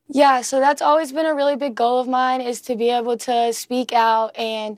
Yeah, 0.09 0.41
so 0.41 0.59
that's 0.59 0.81
always 0.81 1.13
been 1.13 1.25
a 1.25 1.33
really 1.33 1.55
big 1.55 1.75
goal 1.75 2.01
of 2.01 2.09
mine 2.09 2.41
is 2.41 2.59
to 2.63 2.75
be 2.75 2.89
able 2.89 3.15
to 3.19 3.53
speak 3.53 3.93
out 3.93 4.37
and 4.37 4.77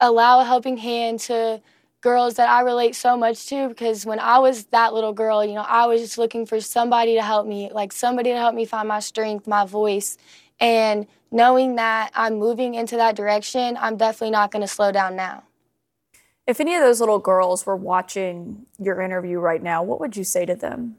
allow 0.00 0.40
a 0.40 0.46
helping 0.46 0.78
hand 0.78 1.20
to 1.20 1.60
girls 2.00 2.36
that 2.36 2.48
I 2.48 2.62
relate 2.62 2.96
so 2.96 3.18
much 3.18 3.44
to 3.48 3.68
because 3.68 4.06
when 4.06 4.18
I 4.18 4.38
was 4.38 4.64
that 4.68 4.94
little 4.94 5.12
girl, 5.12 5.44
you 5.44 5.52
know, 5.52 5.66
I 5.68 5.84
was 5.84 6.00
just 6.00 6.16
looking 6.16 6.46
for 6.46 6.58
somebody 6.58 7.16
to 7.16 7.22
help 7.22 7.46
me, 7.46 7.70
like 7.70 7.92
somebody 7.92 8.30
to 8.30 8.38
help 8.38 8.54
me 8.54 8.64
find 8.64 8.88
my 8.88 9.00
strength, 9.00 9.46
my 9.46 9.66
voice. 9.66 10.16
And 10.58 11.06
knowing 11.30 11.76
that 11.76 12.12
I'm 12.14 12.38
moving 12.38 12.76
into 12.76 12.96
that 12.96 13.14
direction, 13.14 13.76
I'm 13.78 13.98
definitely 13.98 14.30
not 14.30 14.50
going 14.50 14.62
to 14.62 14.68
slow 14.68 14.90
down 14.90 15.16
now. 15.16 15.42
If 16.46 16.60
any 16.60 16.74
of 16.74 16.82
those 16.82 17.00
little 17.00 17.18
girls 17.18 17.64
were 17.64 17.76
watching 17.76 18.66
your 18.78 19.00
interview 19.00 19.38
right 19.38 19.62
now, 19.62 19.82
what 19.82 20.00
would 20.00 20.16
you 20.16 20.24
say 20.24 20.44
to 20.44 20.54
them? 20.54 20.96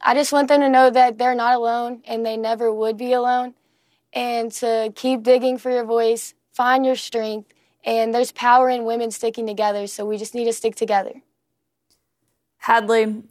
I 0.00 0.14
just 0.14 0.32
want 0.32 0.48
them 0.48 0.60
to 0.60 0.68
know 0.68 0.90
that 0.90 1.18
they're 1.18 1.34
not 1.34 1.56
alone 1.56 2.02
and 2.06 2.24
they 2.24 2.36
never 2.36 2.72
would 2.72 2.96
be 2.96 3.12
alone 3.12 3.54
and 4.12 4.52
to 4.52 4.92
keep 4.94 5.22
digging 5.22 5.58
for 5.58 5.70
your 5.70 5.84
voice, 5.84 6.34
find 6.52 6.84
your 6.86 6.96
strength, 6.96 7.52
and 7.84 8.14
there's 8.14 8.32
power 8.32 8.68
in 8.68 8.84
women 8.84 9.10
sticking 9.10 9.46
together, 9.46 9.86
so 9.86 10.04
we 10.04 10.18
just 10.18 10.34
need 10.34 10.44
to 10.44 10.52
stick 10.52 10.74
together. 10.76 11.22
Hadley, 12.58 13.22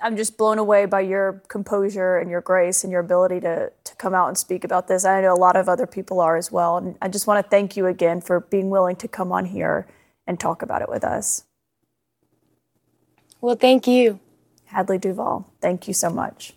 I'm 0.00 0.16
just 0.16 0.36
blown 0.36 0.58
away 0.58 0.86
by 0.86 1.00
your 1.00 1.42
composure 1.48 2.18
and 2.18 2.30
your 2.30 2.40
grace 2.40 2.84
and 2.84 2.92
your 2.92 3.00
ability 3.00 3.40
to, 3.40 3.72
to 3.82 3.96
come 3.96 4.14
out 4.14 4.28
and 4.28 4.38
speak 4.38 4.62
about 4.62 4.86
this. 4.86 5.04
I 5.04 5.20
know 5.20 5.34
a 5.34 5.36
lot 5.36 5.56
of 5.56 5.68
other 5.68 5.86
people 5.86 6.20
are 6.20 6.36
as 6.36 6.52
well. 6.52 6.76
And 6.76 6.96
I 7.02 7.08
just 7.08 7.26
want 7.26 7.44
to 7.44 7.50
thank 7.50 7.76
you 7.76 7.86
again 7.86 8.20
for 8.20 8.40
being 8.40 8.70
willing 8.70 8.96
to 8.96 9.08
come 9.08 9.32
on 9.32 9.46
here 9.46 9.88
and 10.26 10.38
talk 10.38 10.62
about 10.62 10.82
it 10.82 10.88
with 10.88 11.02
us. 11.02 11.44
Well, 13.40 13.56
thank 13.56 13.86
you. 13.86 14.20
Hadley 14.66 14.98
Duvall, 14.98 15.50
thank 15.60 15.88
you 15.88 15.94
so 15.94 16.10
much. 16.10 16.52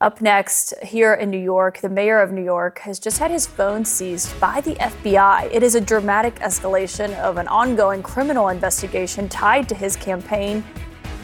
Up 0.00 0.20
next, 0.20 0.74
here 0.82 1.14
in 1.14 1.30
New 1.30 1.38
York, 1.38 1.80
the 1.80 1.88
mayor 1.88 2.20
of 2.20 2.32
New 2.32 2.44
York 2.44 2.80
has 2.80 2.98
just 2.98 3.18
had 3.18 3.30
his 3.30 3.46
phone 3.46 3.84
seized 3.84 4.38
by 4.40 4.60
the 4.60 4.74
FBI. 4.74 5.48
It 5.52 5.62
is 5.62 5.76
a 5.76 5.80
dramatic 5.80 6.34
escalation 6.40 7.16
of 7.20 7.36
an 7.36 7.48
ongoing 7.48 8.02
criminal 8.02 8.48
investigation 8.48 9.28
tied 9.28 9.68
to 9.68 9.74
his 9.74 9.96
campaign. 9.96 10.64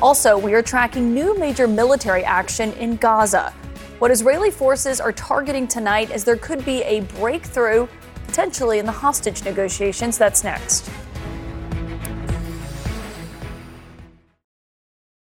Also, 0.02 0.38
we 0.38 0.54
are 0.54 0.62
tracking 0.62 1.12
new 1.12 1.38
major 1.38 1.66
military 1.66 2.25
action 2.25 2.73
in 2.75 2.97
Gaza. 2.97 3.52
What 3.99 4.11
Israeli 4.11 4.50
forces 4.50 4.99
are 4.99 5.12
targeting 5.12 5.69
tonight 5.69 6.11
is 6.11 6.25
there 6.25 6.37
could 6.37 6.64
be 6.64 6.83
a 6.85 7.02
breakthrough, 7.02 7.87
potentially 8.26 8.78
in 8.78 8.87
the 8.87 8.92
hostage 8.92 9.45
negotiations. 9.45 10.16
That's 10.16 10.42
next. 10.42 10.90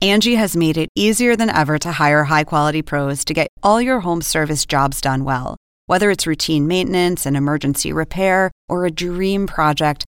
Angie 0.02 0.36
has 0.36 0.56
made 0.56 0.78
it 0.78 0.88
easier 0.94 1.36
than 1.36 1.50
ever 1.50 1.76
to 1.78 1.92
hire 1.92 2.24
high 2.24 2.44
quality 2.44 2.80
pros 2.80 3.24
to 3.24 3.34
get 3.34 3.48
all 3.62 3.82
your 3.82 4.00
home 4.00 4.22
service 4.22 4.64
jobs 4.64 5.00
done 5.00 5.24
well. 5.24 5.56
Whether 5.86 6.10
it's 6.10 6.26
routine 6.26 6.68
maintenance, 6.68 7.26
and 7.26 7.36
emergency 7.36 7.92
repair, 7.92 8.52
or 8.68 8.86
a 8.86 8.90
dream 8.90 9.48
project, 9.48 10.04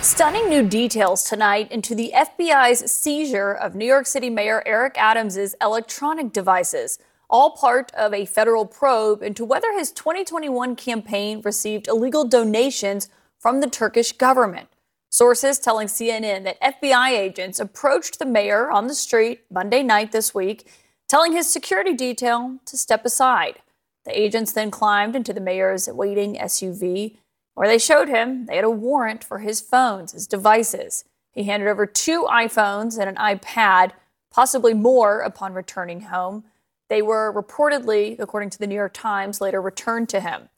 Stunning 0.00 0.48
new 0.48 0.62
details 0.62 1.24
tonight 1.24 1.72
into 1.72 1.92
the 1.92 2.12
FBI's 2.14 2.88
seizure 2.90 3.52
of 3.52 3.74
New 3.74 3.84
York 3.84 4.06
City 4.06 4.30
Mayor 4.30 4.62
Eric 4.64 4.94
Adams' 4.96 5.56
electronic 5.60 6.32
devices, 6.32 7.00
all 7.28 7.50
part 7.50 7.92
of 7.94 8.14
a 8.14 8.24
federal 8.24 8.64
probe 8.64 9.24
into 9.24 9.44
whether 9.44 9.72
his 9.72 9.90
2021 9.90 10.76
campaign 10.76 11.42
received 11.44 11.88
illegal 11.88 12.24
donations 12.24 13.08
from 13.40 13.60
the 13.60 13.68
Turkish 13.68 14.12
government. 14.12 14.68
Sources 15.10 15.58
telling 15.58 15.88
CNN 15.88 16.44
that 16.44 16.60
FBI 16.60 17.10
agents 17.10 17.58
approached 17.58 18.20
the 18.20 18.24
mayor 18.24 18.70
on 18.70 18.86
the 18.86 18.94
street 18.94 19.40
Monday 19.50 19.82
night 19.82 20.12
this 20.12 20.32
week, 20.32 20.70
telling 21.08 21.32
his 21.32 21.52
security 21.52 21.92
detail 21.92 22.58
to 22.66 22.76
step 22.76 23.04
aside. 23.04 23.56
The 24.04 24.18
agents 24.18 24.52
then 24.52 24.70
climbed 24.70 25.16
into 25.16 25.32
the 25.32 25.40
mayor's 25.40 25.88
waiting 25.88 26.36
SUV, 26.36 27.16
where 27.58 27.66
they 27.66 27.76
showed 27.76 28.08
him 28.08 28.46
they 28.46 28.54
had 28.54 28.64
a 28.64 28.70
warrant 28.70 29.24
for 29.24 29.40
his 29.40 29.60
phones, 29.60 30.12
his 30.12 30.28
devices. 30.28 31.04
He 31.32 31.42
handed 31.42 31.68
over 31.68 31.86
two 31.86 32.22
iPhones 32.30 32.96
and 32.96 33.08
an 33.08 33.16
iPad, 33.16 33.90
possibly 34.30 34.74
more 34.74 35.22
upon 35.22 35.54
returning 35.54 36.02
home. 36.02 36.44
They 36.88 37.02
were 37.02 37.34
reportedly, 37.34 38.16
according 38.20 38.50
to 38.50 38.60
the 38.60 38.68
New 38.68 38.76
York 38.76 38.92
Times, 38.92 39.40
later 39.40 39.60
returned 39.60 40.08
to 40.10 40.20
him. 40.20 40.50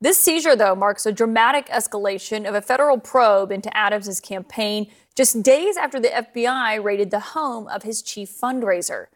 This 0.00 0.20
seizure, 0.20 0.54
though, 0.54 0.76
marks 0.76 1.06
a 1.06 1.10
dramatic 1.10 1.66
escalation 1.66 2.48
of 2.48 2.54
a 2.54 2.62
federal 2.62 3.00
probe 3.00 3.50
into 3.50 3.76
Adams' 3.76 4.20
campaign 4.20 4.86
just 5.16 5.42
days 5.42 5.76
after 5.76 5.98
the 5.98 6.08
FBI 6.08 6.80
raided 6.80 7.10
the 7.10 7.18
home 7.18 7.66
of 7.66 7.82
his 7.82 8.00
chief 8.00 8.30
fundraiser. 8.30 9.06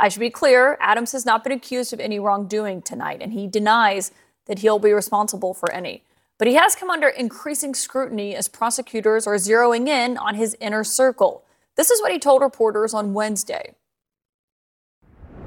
I 0.00 0.08
should 0.08 0.18
be 0.18 0.30
clear 0.30 0.76
Adams 0.80 1.12
has 1.12 1.24
not 1.24 1.44
been 1.44 1.52
accused 1.52 1.92
of 1.92 2.00
any 2.00 2.18
wrongdoing 2.18 2.82
tonight, 2.82 3.22
and 3.22 3.32
he 3.32 3.46
denies 3.46 4.10
that 4.46 4.58
he'll 4.58 4.80
be 4.80 4.92
responsible 4.92 5.54
for 5.54 5.70
any. 5.70 6.02
But 6.40 6.48
he 6.48 6.54
has 6.54 6.74
come 6.74 6.88
under 6.88 7.06
increasing 7.06 7.74
scrutiny 7.74 8.34
as 8.34 8.48
prosecutors 8.48 9.26
are 9.26 9.34
zeroing 9.34 9.88
in 9.88 10.16
on 10.16 10.36
his 10.36 10.56
inner 10.58 10.84
circle. 10.84 11.44
This 11.76 11.90
is 11.90 12.00
what 12.00 12.12
he 12.12 12.18
told 12.18 12.40
reporters 12.40 12.94
on 12.94 13.12
Wednesday. 13.12 13.74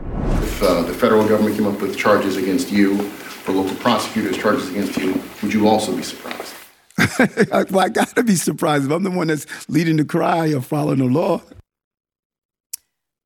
If 0.05 0.61
uh, 0.61 0.83
the 0.83 0.93
federal 0.93 1.27
government 1.27 1.55
came 1.55 1.65
up 1.65 1.81
with 1.81 1.97
charges 1.97 2.37
against 2.37 2.71
you, 2.71 3.11
or 3.47 3.55
local 3.55 3.75
prosecutors 3.77 4.37
charges 4.37 4.69
against 4.69 4.95
you, 4.97 5.19
would 5.41 5.51
you 5.51 5.67
also 5.67 5.97
be 5.97 6.03
surprised? 6.03 6.53
well, 7.71 7.79
I 7.79 7.89
got 7.89 8.09
to 8.09 8.21
be 8.21 8.35
surprised 8.35 8.85
if 8.85 8.91
I'm 8.91 9.01
the 9.01 9.09
one 9.09 9.25
that's 9.25 9.67
leading 9.67 9.97
the 9.97 10.05
cry 10.05 10.45
of 10.49 10.63
following 10.63 10.99
the 10.99 11.05
law. 11.05 11.41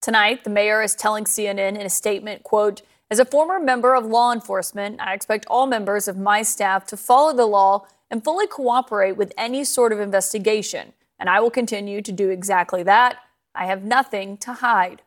Tonight, 0.01 0.45
the 0.45 0.49
mayor 0.49 0.81
is 0.81 0.95
telling 0.95 1.25
CNN 1.25 1.77
in 1.77 1.81
a 1.81 1.89
statement, 1.89 2.43
quote, 2.43 2.81
as 3.09 3.19
a 3.19 3.25
former 3.25 3.59
member 3.59 3.95
of 3.95 4.05
law 4.05 4.33
enforcement, 4.33 4.99
I 4.99 5.13
expect 5.13 5.45
all 5.47 5.65
members 5.65 6.07
of 6.07 6.17
my 6.17 6.41
staff 6.41 6.85
to 6.87 6.97
follow 6.97 7.33
the 7.33 7.45
law 7.45 7.85
and 8.11 8.23
fully 8.23 8.47
cooperate 8.47 9.13
with 9.13 9.33
any 9.37 9.63
sort 9.63 9.93
of 9.93 9.99
investigation, 9.99 10.93
and 11.17 11.29
I 11.29 11.39
will 11.39 11.51
continue 11.51 12.01
to 12.01 12.11
do 12.11 12.29
exactly 12.29 12.83
that. 12.83 13.17
I 13.55 13.65
have 13.65 13.83
nothing 13.83 14.37
to 14.39 14.53
hide. 14.53 15.01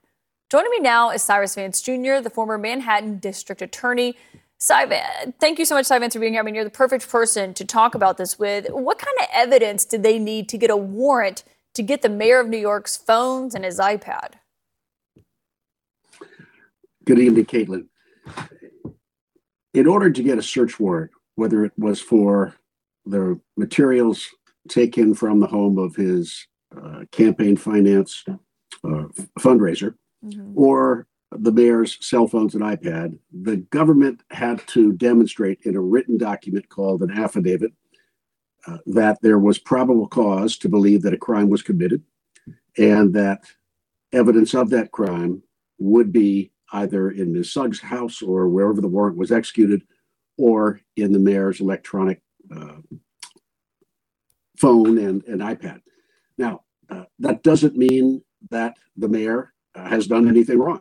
Joining 0.51 0.71
me 0.71 0.81
now 0.81 1.11
is 1.11 1.23
Cyrus 1.23 1.55
Vance 1.55 1.81
Jr., 1.83 2.21
the 2.23 2.31
former 2.33 2.59
Manhattan 2.59 3.19
District 3.19 3.63
Attorney. 3.63 4.17
Cy, 4.59 4.87
thank 5.39 5.59
you 5.59 5.65
so 5.65 5.75
much, 5.75 5.87
Cy 5.87 5.99
Vance, 5.99 6.15
for 6.15 6.21
being 6.21 6.33
here. 6.33 6.41
I 6.41 6.45
mean, 6.45 6.55
you're 6.55 6.65
the 6.65 6.71
perfect 6.71 7.09
person 7.09 7.55
to 7.55 7.65
talk 7.65 7.95
about 7.95 8.17
this 8.17 8.39
with. 8.39 8.69
What 8.71 8.99
kind 8.99 9.17
of 9.21 9.27
evidence 9.33 9.85
did 9.85 10.03
they 10.03 10.19
need 10.19 10.49
to 10.49 10.59
get 10.59 10.71
a 10.71 10.77
warrant 10.77 11.45
to 11.75 11.83
get 11.83 12.03
the 12.03 12.09
mayor 12.09 12.41
of 12.41 12.49
New 12.49 12.59
York's 12.59 12.97
phones 12.97 13.55
and 13.55 13.65
his 13.65 13.79
iPad? 13.79 14.33
Good 17.05 17.19
evening, 17.19 17.47
Kaitlan. 17.47 17.87
In 19.73 19.87
order 19.87 20.11
to 20.11 20.23
get 20.23 20.39
a 20.39 20.43
search 20.43 20.81
warrant, 20.81 21.13
whether 21.37 21.65
it 21.65 21.73
was 21.77 22.01
for 22.01 22.55
the 23.07 23.41
materials 23.57 24.29
taken 24.69 25.15
from 25.15 25.41
the 25.41 25.47
home 25.47 25.79
of 25.79 25.97
his 25.97 26.47
uh, 26.77 27.05
campaign 27.13 27.57
finance 27.57 28.25
uh, 28.29 29.05
fundraiser 29.39 29.95
mm-hmm. 30.25 30.53
or 30.55 31.07
the 31.33 31.53
mayor's 31.53 31.97
cell 32.05 32.27
phones 32.27 32.55
and 32.55 32.65
iPad, 32.65 33.17
the 33.33 33.57
government 33.57 34.23
had 34.31 34.67
to 34.67 34.93
demonstrate 34.93 35.61
in 35.63 35.77
a 35.77 35.81
written 35.81 36.19
document 36.19 36.69
called 36.69 37.03
an 37.03 37.11
affidavit 37.11 37.73
uh, 38.67 38.79
that 38.87 39.19
there 39.23 39.39
was 39.39 39.59
probable 39.59 40.09
cause 40.09 40.57
to 40.59 40.69
believe 40.69 41.03
that 41.03 41.15
a 41.15 41.19
crime 41.19 41.49
was 41.49 41.63
committed 41.63 42.03
and 42.77 43.15
that 43.15 43.43
evidence 44.13 44.55
of 44.55 44.71
that 44.71 44.91
crime 44.91 45.43
would 45.79 46.13
be 46.13 46.51
either 46.73 47.11
in 47.11 47.33
Ms. 47.33 47.53
Suggs' 47.53 47.81
house 47.81 48.23
or 48.23 48.49
wherever 48.49 48.81
the 48.81 48.89
warrant 48.89 49.17
was 49.17 49.33
executed 49.33 49.83
or 50.37 50.81
in 50.97 51.13
the 51.13 51.19
mayor's 51.19 51.61
electronic 51.61 52.23
uh, 52.55 52.77
phone 54.57 54.99
and, 54.99 55.25
and 55.25 55.41
iPad. 55.41 55.81
Now, 56.39 56.63
uh, 56.89 57.05
that 57.19 57.43
doesn't 57.43 57.77
mean 57.77 58.23
that 58.51 58.77
the 58.97 59.09
mayor 59.09 59.53
uh, 59.75 59.89
has 59.89 60.07
done 60.07 60.29
anything 60.29 60.59
wrong, 60.59 60.81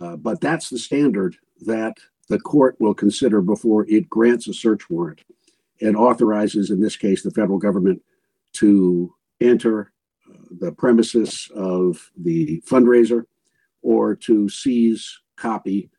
uh, 0.00 0.16
but 0.16 0.40
that's 0.40 0.68
the 0.68 0.78
standard 0.78 1.36
that 1.60 1.96
the 2.28 2.38
court 2.38 2.76
will 2.80 2.94
consider 2.94 3.40
before 3.40 3.86
it 3.88 4.08
grants 4.08 4.46
a 4.48 4.54
search 4.54 4.88
warrant 4.88 5.22
and 5.80 5.96
authorizes, 5.96 6.70
in 6.70 6.80
this 6.80 6.96
case, 6.96 7.22
the 7.22 7.30
federal 7.30 7.58
government 7.58 8.02
to 8.54 9.14
enter 9.40 9.92
uh, 10.30 10.38
the 10.60 10.72
premises 10.72 11.50
of 11.54 12.10
the 12.16 12.62
fundraiser 12.66 13.24
or 13.82 14.14
to 14.16 14.48
seize, 14.48 15.20
copy, 15.36 15.90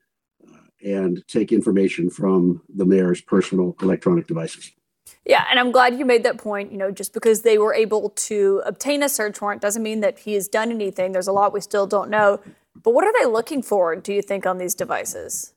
uh, 0.47 0.57
and 0.83 1.23
take 1.27 1.51
information 1.51 2.09
from 2.09 2.61
the 2.73 2.85
mayor's 2.85 3.21
personal 3.21 3.75
electronic 3.81 4.27
devices. 4.27 4.71
Yeah, 5.25 5.45
and 5.49 5.59
I'm 5.59 5.71
glad 5.71 5.97
you 5.97 6.05
made 6.05 6.23
that 6.23 6.37
point. 6.37 6.71
You 6.71 6.77
know, 6.77 6.91
just 6.91 7.13
because 7.13 7.41
they 7.41 7.57
were 7.57 7.73
able 7.73 8.09
to 8.09 8.61
obtain 8.65 9.03
a 9.03 9.09
search 9.09 9.41
warrant 9.41 9.61
doesn't 9.61 9.83
mean 9.83 10.01
that 10.01 10.19
he 10.19 10.33
has 10.33 10.47
done 10.47 10.71
anything. 10.71 11.11
There's 11.11 11.27
a 11.27 11.33
lot 11.33 11.53
we 11.53 11.61
still 11.61 11.87
don't 11.87 12.09
know. 12.09 12.39
But 12.81 12.93
what 12.93 13.05
are 13.05 13.13
they 13.19 13.25
looking 13.25 13.61
for, 13.61 13.95
do 13.95 14.13
you 14.13 14.21
think, 14.21 14.45
on 14.45 14.57
these 14.57 14.75
devices? 14.75 15.53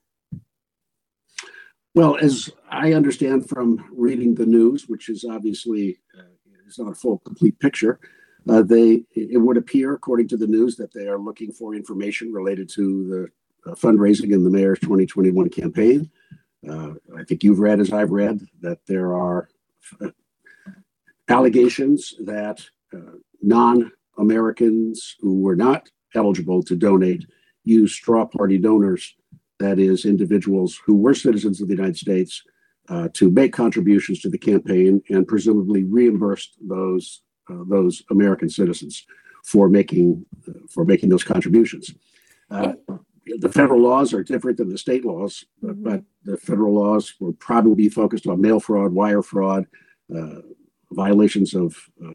Well, 1.95 2.19
as 2.21 2.51
I 2.69 2.93
understand 2.93 3.49
from 3.49 3.83
reading 3.91 4.35
the 4.35 4.45
news, 4.45 4.87
which 4.87 5.09
is 5.09 5.25
obviously 5.25 5.99
uh, 6.17 6.23
is 6.67 6.79
not 6.79 6.93
a 6.93 6.95
full, 6.95 7.19
complete 7.19 7.59
picture, 7.59 7.99
uh, 8.49 8.63
they 8.63 9.03
it 9.15 9.41
would 9.41 9.57
appear, 9.57 9.95
according 9.95 10.29
to 10.29 10.37
the 10.37 10.47
news, 10.47 10.77
that 10.77 10.93
they 10.93 11.09
are 11.09 11.19
looking 11.19 11.53
for 11.53 11.75
information 11.75 12.33
related 12.33 12.69
to 12.71 13.31
the 13.65 13.71
uh, 13.71 13.75
fundraising 13.75 14.33
in 14.33 14.45
the 14.45 14.51
mayor's 14.51 14.79
2021 14.81 15.49
campaign. 15.51 16.11
Uh, 16.69 16.95
I 17.17 17.25
think 17.25 17.43
you've 17.43 17.59
read, 17.59 17.81
as 17.81 17.93
I've 17.93 18.11
read, 18.11 18.47
that 18.61 18.79
there 18.87 19.15
are 19.15 19.49
uh, 20.01 20.11
allegations 21.29 22.15
that 22.21 22.65
uh, 22.95 23.19
non-Americans 23.43 25.17
who 25.21 25.41
were 25.41 25.57
not 25.57 25.89
eligible 26.15 26.63
to 26.63 26.77
donate 26.77 27.27
used 27.65 27.95
straw 27.95 28.25
party 28.25 28.59
donors, 28.59 29.17
that 29.59 29.79
is, 29.79 30.05
individuals 30.05 30.81
who 30.85 30.97
were 30.97 31.15
citizens 31.15 31.61
of 31.61 31.69
the 31.69 31.75
United 31.75 31.97
States, 31.97 32.43
uh, 32.89 33.09
to 33.13 33.31
make 33.31 33.53
contributions 33.53 34.21
to 34.21 34.31
the 34.31 34.39
campaign 34.39 35.03
and 35.11 35.27
presumably 35.27 35.83
reimbursed 35.83 36.57
those 36.61 37.23
those 37.49 38.03
American 38.11 38.49
citizens 38.49 39.07
for 39.45 39.69
making 39.69 40.25
uh, 40.49 40.53
for 40.69 40.85
making 40.85 41.09
those 41.09 41.25
contributions. 41.25 41.95
Uh, 42.51 42.73
the 43.39 43.49
federal 43.49 43.81
laws 43.81 44.13
are 44.13 44.23
different 44.23 44.57
than 44.57 44.69
the 44.69 44.79
state 44.79 45.05
laws, 45.05 45.45
mm-hmm. 45.63 45.83
but 45.83 46.03
the 46.25 46.37
federal 46.37 46.75
laws 46.75 47.15
will 47.21 47.33
probably 47.35 47.75
be 47.75 47.89
focused 47.89 48.27
on 48.27 48.41
mail 48.41 48.61
fraud, 48.61 48.93
wire 48.93 49.23
fraud, 49.23 49.67
uh, 50.17 50.41
violations 50.93 51.55
of, 51.55 51.77
uh, 52.05 52.13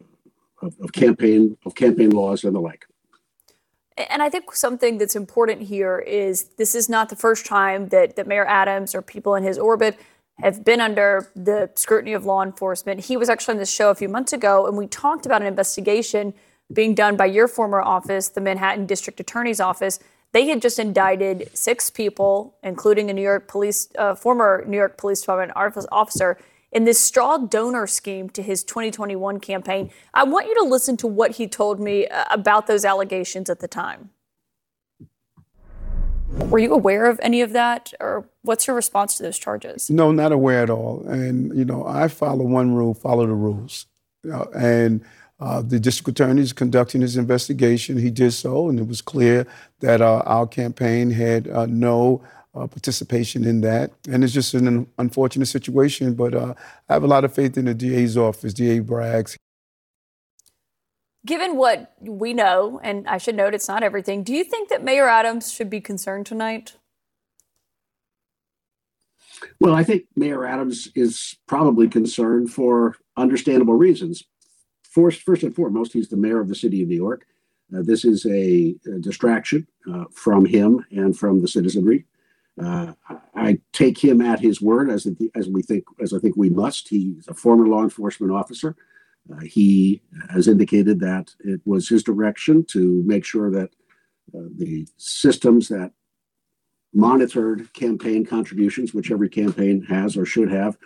of, 0.61 0.75
of 0.79 0.93
campaign 0.93 1.57
of 1.65 1.75
campaign 1.75 2.11
laws 2.11 2.43
and 2.43 2.55
the 2.55 2.59
like. 2.59 2.85
And 3.97 4.21
I 4.21 4.29
think 4.29 4.55
something 4.55 4.97
that's 4.97 5.15
important 5.15 5.63
here 5.63 5.99
is 5.99 6.45
this 6.57 6.75
is 6.75 6.87
not 6.87 7.09
the 7.09 7.15
first 7.15 7.45
time 7.45 7.89
that, 7.89 8.15
that 8.15 8.25
Mayor 8.25 8.45
Adams 8.45 8.95
or 8.95 9.01
people 9.01 9.35
in 9.35 9.43
his 9.43 9.57
orbit 9.57 9.99
have 10.43 10.63
been 10.63 10.81
under 10.81 11.29
the 11.35 11.69
scrutiny 11.75 12.13
of 12.13 12.25
law 12.25 12.43
enforcement. 12.43 13.01
He 13.01 13.17
was 13.17 13.29
actually 13.29 13.53
on 13.53 13.57
this 13.59 13.71
show 13.71 13.89
a 13.89 13.95
few 13.95 14.09
months 14.09 14.33
ago, 14.33 14.67
and 14.67 14.77
we 14.77 14.87
talked 14.87 15.25
about 15.25 15.41
an 15.41 15.47
investigation 15.47 16.33
being 16.71 16.95
done 16.95 17.17
by 17.17 17.25
your 17.25 17.47
former 17.47 17.81
office, 17.81 18.29
the 18.29 18.41
Manhattan 18.41 18.85
District 18.85 19.19
Attorney's 19.19 19.59
Office. 19.59 19.99
They 20.31 20.47
had 20.47 20.61
just 20.61 20.79
indicted 20.79 21.49
six 21.53 21.89
people, 21.89 22.55
including 22.63 23.09
a 23.09 23.13
New 23.13 23.21
York 23.21 23.47
police, 23.47 23.89
uh, 23.97 24.15
former 24.15 24.63
New 24.65 24.77
York 24.77 24.97
Police 24.97 25.21
Department 25.21 25.51
officer, 25.91 26.37
in 26.71 26.85
this 26.85 26.99
straw 26.99 27.37
donor 27.37 27.85
scheme 27.85 28.29
to 28.29 28.41
his 28.41 28.63
2021 28.63 29.39
campaign. 29.41 29.91
I 30.13 30.23
want 30.23 30.47
you 30.47 30.55
to 30.55 30.63
listen 30.63 30.95
to 30.97 31.07
what 31.07 31.31
he 31.31 31.47
told 31.47 31.79
me 31.79 32.07
uh, 32.07 32.23
about 32.31 32.67
those 32.67 32.85
allegations 32.85 33.49
at 33.49 33.59
the 33.59 33.67
time. 33.67 34.11
Were 36.33 36.59
you 36.59 36.73
aware 36.73 37.05
of 37.05 37.19
any 37.21 37.41
of 37.41 37.53
that, 37.53 37.93
or 37.99 38.25
what's 38.41 38.67
your 38.67 38.75
response 38.75 39.15
to 39.17 39.23
those 39.23 39.37
charges? 39.37 39.89
No, 39.89 40.11
not 40.11 40.31
aware 40.31 40.63
at 40.63 40.69
all. 40.69 41.05
And 41.07 41.55
you 41.57 41.65
know, 41.65 41.85
I 41.85 42.07
follow 42.07 42.45
one 42.45 42.73
rule: 42.73 42.93
follow 42.93 43.25
the 43.25 43.33
rules. 43.33 43.85
Know, 44.23 44.49
and 44.55 45.03
uh, 45.39 45.61
the 45.61 45.79
district 45.79 46.09
attorney 46.09 46.41
is 46.41 46.53
conducting 46.53 47.01
his 47.01 47.17
investigation. 47.17 47.97
He 47.97 48.11
did 48.11 48.31
so, 48.31 48.69
and 48.69 48.79
it 48.79 48.87
was 48.87 49.01
clear 49.01 49.47
that 49.79 50.01
uh, 50.01 50.23
our 50.25 50.45
campaign 50.45 51.09
had 51.09 51.47
uh, 51.47 51.65
no 51.65 52.23
uh, 52.53 52.67
participation 52.67 53.43
in 53.43 53.61
that. 53.61 53.91
And 54.09 54.23
it's 54.23 54.33
just 54.33 54.53
an 54.53 54.87
unfortunate 54.97 55.47
situation, 55.47 56.13
but 56.13 56.33
uh, 56.33 56.53
I 56.89 56.93
have 56.93 57.03
a 57.03 57.07
lot 57.07 57.23
of 57.23 57.33
faith 57.33 57.57
in 57.57 57.65
the 57.65 57.73
DA's 57.73 58.17
office, 58.17 58.53
DA 58.53 58.81
Braggs. 58.81 59.35
Given 61.25 61.55
what 61.55 61.93
we 61.99 62.33
know, 62.33 62.79
and 62.83 63.07
I 63.07 63.17
should 63.17 63.35
note 63.35 63.53
it's 63.53 63.67
not 63.67 63.83
everything, 63.83 64.23
do 64.23 64.33
you 64.33 64.43
think 64.43 64.69
that 64.69 64.83
Mayor 64.83 65.07
Adams 65.07 65.51
should 65.51 65.69
be 65.69 65.79
concerned 65.79 66.25
tonight? 66.25 66.77
Well, 69.59 69.75
I 69.75 69.83
think 69.83 70.05
Mayor 70.15 70.45
Adams 70.45 70.89
is 70.95 71.35
probably 71.47 71.87
concerned 71.87 72.51
for 72.51 72.95
understandable 73.17 73.75
reasons. 73.75 74.23
First, 74.83 75.21
first 75.21 75.43
and 75.43 75.55
foremost, 75.55 75.93
he's 75.93 76.09
the 76.09 76.17
mayor 76.17 76.39
of 76.39 76.47
the 76.47 76.55
city 76.55 76.81
of 76.81 76.89
New 76.89 76.95
York. 76.95 77.25
Uh, 77.73 77.81
this 77.83 78.03
is 78.03 78.25
a, 78.25 78.75
a 78.85 78.99
distraction 78.99 79.67
uh, 79.91 80.05
from 80.13 80.45
him 80.45 80.85
and 80.91 81.17
from 81.17 81.41
the 81.41 81.47
citizenry. 81.47 82.05
Uh, 82.61 82.93
I 83.33 83.59
take 83.71 83.97
him 83.97 84.21
at 84.21 84.39
his 84.39 84.61
word, 84.61 84.89
as 84.89 85.07
as 85.35 85.47
we 85.47 85.61
think, 85.61 85.85
as 86.01 86.13
I 86.13 86.19
think 86.19 86.35
we 86.35 86.49
must. 86.49 86.89
He's 86.89 87.27
a 87.27 87.33
former 87.33 87.67
law 87.67 87.83
enforcement 87.83 88.33
officer. 88.33 88.75
Uh, 89.31 89.41
he 89.41 90.01
has 90.29 90.47
indicated 90.47 90.99
that 90.99 91.31
it 91.39 91.61
was 91.65 91.87
his 91.87 92.03
direction 92.03 92.65
to 92.65 93.03
make 93.05 93.25
sure 93.25 93.51
that 93.51 93.69
uh, 94.35 94.47
the 94.57 94.87
systems 94.97 95.67
that 95.67 95.91
monitored 96.93 97.71
campaign 97.73 98.25
contributions, 98.25 98.93
which 98.93 99.11
every 99.11 99.29
campaign 99.29 99.83
has 99.83 100.17
or 100.17 100.25
should 100.25 100.51
have, 100.51 100.77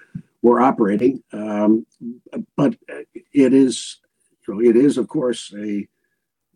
were 0.42 0.62
operating. 0.62 1.24
Um, 1.32 1.86
but 2.56 2.76
it 3.34 3.54
is, 3.54 4.00
you 4.48 4.54
know, 4.54 4.62
it 4.62 4.76
is 4.76 4.98
of 4.98 5.08
course 5.08 5.54
a 5.58 5.88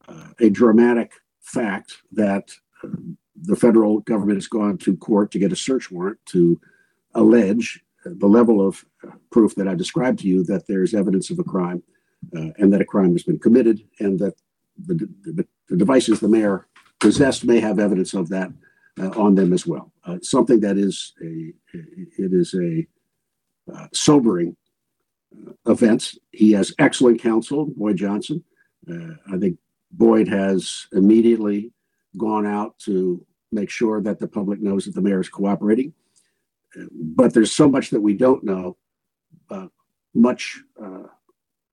uh, 0.08 0.30
a 0.40 0.50
dramatic 0.50 1.14
fact 1.40 1.98
that 2.12 2.52
uh, 2.84 2.88
the 3.36 3.56
federal 3.56 4.00
government 4.02 4.38
has 4.38 4.48
gone 4.48 4.78
to 4.80 4.98
court 4.98 5.32
to 5.32 5.40
get 5.40 5.52
a 5.52 5.56
search 5.56 5.92
warrant 5.92 6.20
to 6.26 6.60
allege 7.14 7.82
the 8.06 8.28
level 8.28 8.66
of 8.66 8.86
proof 9.32 9.56
that 9.56 9.68
I 9.68 9.76
described 9.76 10.20
to 10.20 10.28
you 10.28 10.44
that 10.46 10.68
there's 10.68 10.94
evidence 10.94 11.30
of 11.30 11.40
a 11.40 11.44
crime 11.44 11.84
uh, 12.36 12.50
and 12.58 12.72
that 12.74 12.82
a 12.82 12.86
crime 12.86 13.14
has 13.14 13.24
been 13.24 13.40
committed 13.40 13.82
and 14.00 14.20
that 14.20 14.36
the, 14.78 14.96
the, 15.24 15.46
the, 15.68 15.78
devices 15.78 16.20
the 16.20 16.28
mayor 16.28 16.68
possessed 17.00 17.46
may 17.46 17.60
have 17.60 17.80
evidence 17.80 18.14
of 18.14 18.30
that 18.30 18.52
uh, 19.00 19.10
on 19.10 19.36
them 19.36 19.54
as 19.54 19.66
well. 19.66 19.92
Uh, 20.06 20.18
something 20.22 20.60
that 20.60 20.78
is 20.78 21.14
a 21.22 21.54
it 21.74 22.34
is 22.34 22.54
a 22.54 22.88
uh, 23.74 23.88
sobering 23.94 24.56
uh, 25.48 25.52
events. 25.72 26.18
He 26.32 26.52
has 26.54 26.74
excellent 26.80 27.22
counsel, 27.22 27.66
Boyd 27.66 27.98
Johnson. 27.98 28.44
Uh, 28.90 29.16
I 29.32 29.38
think 29.38 29.58
Boyd 29.92 30.28
has 30.28 30.88
immediately 30.94 31.72
gone 32.18 32.46
out 32.46 32.78
to 32.80 33.26
make 33.52 33.70
sure 33.70 34.02
that 34.02 34.20
the 34.20 34.28
public 34.28 34.62
knows 34.62 34.86
that 34.86 34.96
the 34.96 35.02
mayor 35.02 35.22
is 35.22 35.30
cooperating. 35.30 35.94
But 36.92 37.34
there's 37.34 37.54
so 37.54 37.70
much 37.70 37.90
that 37.90 38.02
we 38.02 38.14
don't 38.14 38.44
know, 38.44 38.78
uh, 39.50 39.68
much 40.14 40.62
uh, 40.82 41.04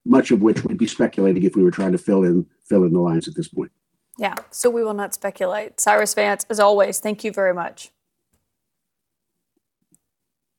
much 0.04 0.30
of 0.30 0.40
which 0.40 0.62
would 0.64 0.78
be 0.78 0.86
speculating 0.86 1.42
if 1.42 1.56
we 1.56 1.62
were 1.62 1.70
trying 1.70 1.92
to 1.92 1.98
fill 1.98 2.24
in 2.24 2.46
fill 2.64 2.84
in 2.84 2.92
the 2.92 3.00
lines 3.00 3.28
at 3.28 3.34
this 3.34 3.48
point. 3.48 3.72
Yeah, 4.18 4.34
so 4.50 4.70
we 4.70 4.82
will 4.82 4.94
not 4.94 5.12
speculate. 5.12 5.78
Cyrus 5.78 6.14
Vance, 6.14 6.46
as 6.48 6.58
always, 6.58 7.00
thank 7.00 7.22
you 7.24 7.32
very 7.32 7.52
much. 7.52 7.90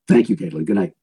Thank 0.08 0.30
you, 0.30 0.38
Kaitlan. 0.38 0.65
Good 0.65 0.76
night. 0.76 0.93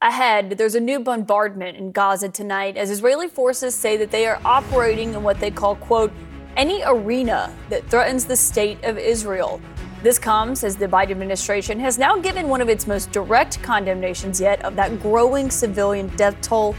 Ahead, 0.00 0.50
there's 0.58 0.76
a 0.76 0.80
new 0.80 1.00
bombardment 1.00 1.76
in 1.76 1.90
Gaza 1.90 2.28
tonight 2.28 2.76
as 2.76 2.88
Israeli 2.88 3.28
forces 3.28 3.74
say 3.74 3.96
that 3.96 4.12
they 4.12 4.26
are 4.26 4.40
operating 4.44 5.14
in 5.14 5.24
what 5.24 5.40
they 5.40 5.50
call, 5.50 5.74
quote, 5.76 6.12
any 6.56 6.82
arena 6.86 7.52
that 7.68 7.88
threatens 7.90 8.24
the 8.24 8.36
state 8.36 8.82
of 8.84 8.96
Israel. 8.96 9.60
This 10.00 10.16
comes 10.16 10.62
as 10.62 10.76
the 10.76 10.86
Biden 10.86 11.10
administration 11.10 11.80
has 11.80 11.98
now 11.98 12.16
given 12.16 12.48
one 12.48 12.60
of 12.60 12.68
its 12.68 12.86
most 12.86 13.10
direct 13.10 13.60
condemnations 13.64 14.40
yet 14.40 14.64
of 14.64 14.76
that 14.76 15.02
growing 15.02 15.50
civilian 15.50 16.06
death 16.14 16.40
toll. 16.40 16.76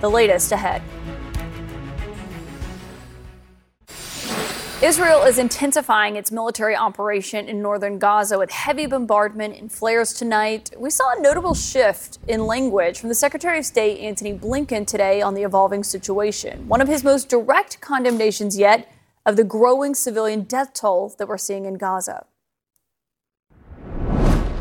The 0.00 0.08
latest 0.08 0.52
ahead. 0.52 0.80
Israel 4.82 5.22
is 5.22 5.36
intensifying 5.36 6.16
its 6.16 6.32
military 6.32 6.74
operation 6.74 7.46
in 7.46 7.60
northern 7.60 7.98
Gaza 7.98 8.38
with 8.38 8.50
heavy 8.50 8.86
bombardment 8.86 9.58
and 9.58 9.70
flares 9.70 10.14
tonight. 10.14 10.70
We 10.78 10.88
saw 10.88 11.12
a 11.14 11.20
notable 11.20 11.54
shift 11.54 12.20
in 12.26 12.46
language 12.46 12.98
from 12.98 13.10
the 13.10 13.14
Secretary 13.14 13.58
of 13.58 13.66
State 13.66 14.00
Antony 14.00 14.32
Blinken 14.32 14.86
today 14.86 15.20
on 15.20 15.34
the 15.34 15.42
evolving 15.42 15.84
situation. 15.84 16.66
One 16.68 16.80
of 16.80 16.88
his 16.88 17.04
most 17.04 17.28
direct 17.28 17.82
condemnations 17.82 18.58
yet 18.58 18.90
of 19.26 19.36
the 19.36 19.44
growing 19.44 19.94
civilian 19.94 20.42
death 20.44 20.72
toll 20.72 21.14
that 21.18 21.28
we're 21.28 21.36
seeing 21.36 21.66
in 21.66 21.74
Gaza. 21.74 22.24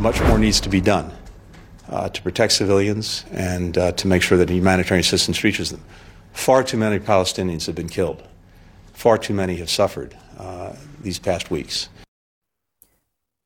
Much 0.02 0.20
more 0.24 0.38
needs 0.38 0.60
to 0.60 0.68
be 0.68 0.82
done 0.82 1.14
uh, 1.88 2.10
to 2.10 2.22
protect 2.22 2.52
civilians 2.52 3.24
and 3.32 3.78
uh, 3.78 3.92
to 3.94 4.08
make 4.08 4.22
sure 4.22 4.38
that 4.38 4.50
humanitarian 4.50 5.00
assistance 5.00 5.44
reaches 5.44 5.70
them. 5.70 5.82
Far 6.34 6.64
too 6.64 6.78
many 6.78 7.00
Palestinians 7.00 7.66
have 7.68 7.76
been 7.76 7.88
killed 7.88 8.28
far 9.02 9.18
too 9.18 9.34
many 9.34 9.56
have 9.56 9.70
suffered 9.70 10.16
uh, 10.38 10.74
these 11.02 11.18
past 11.18 11.50
weeks. 11.50 11.90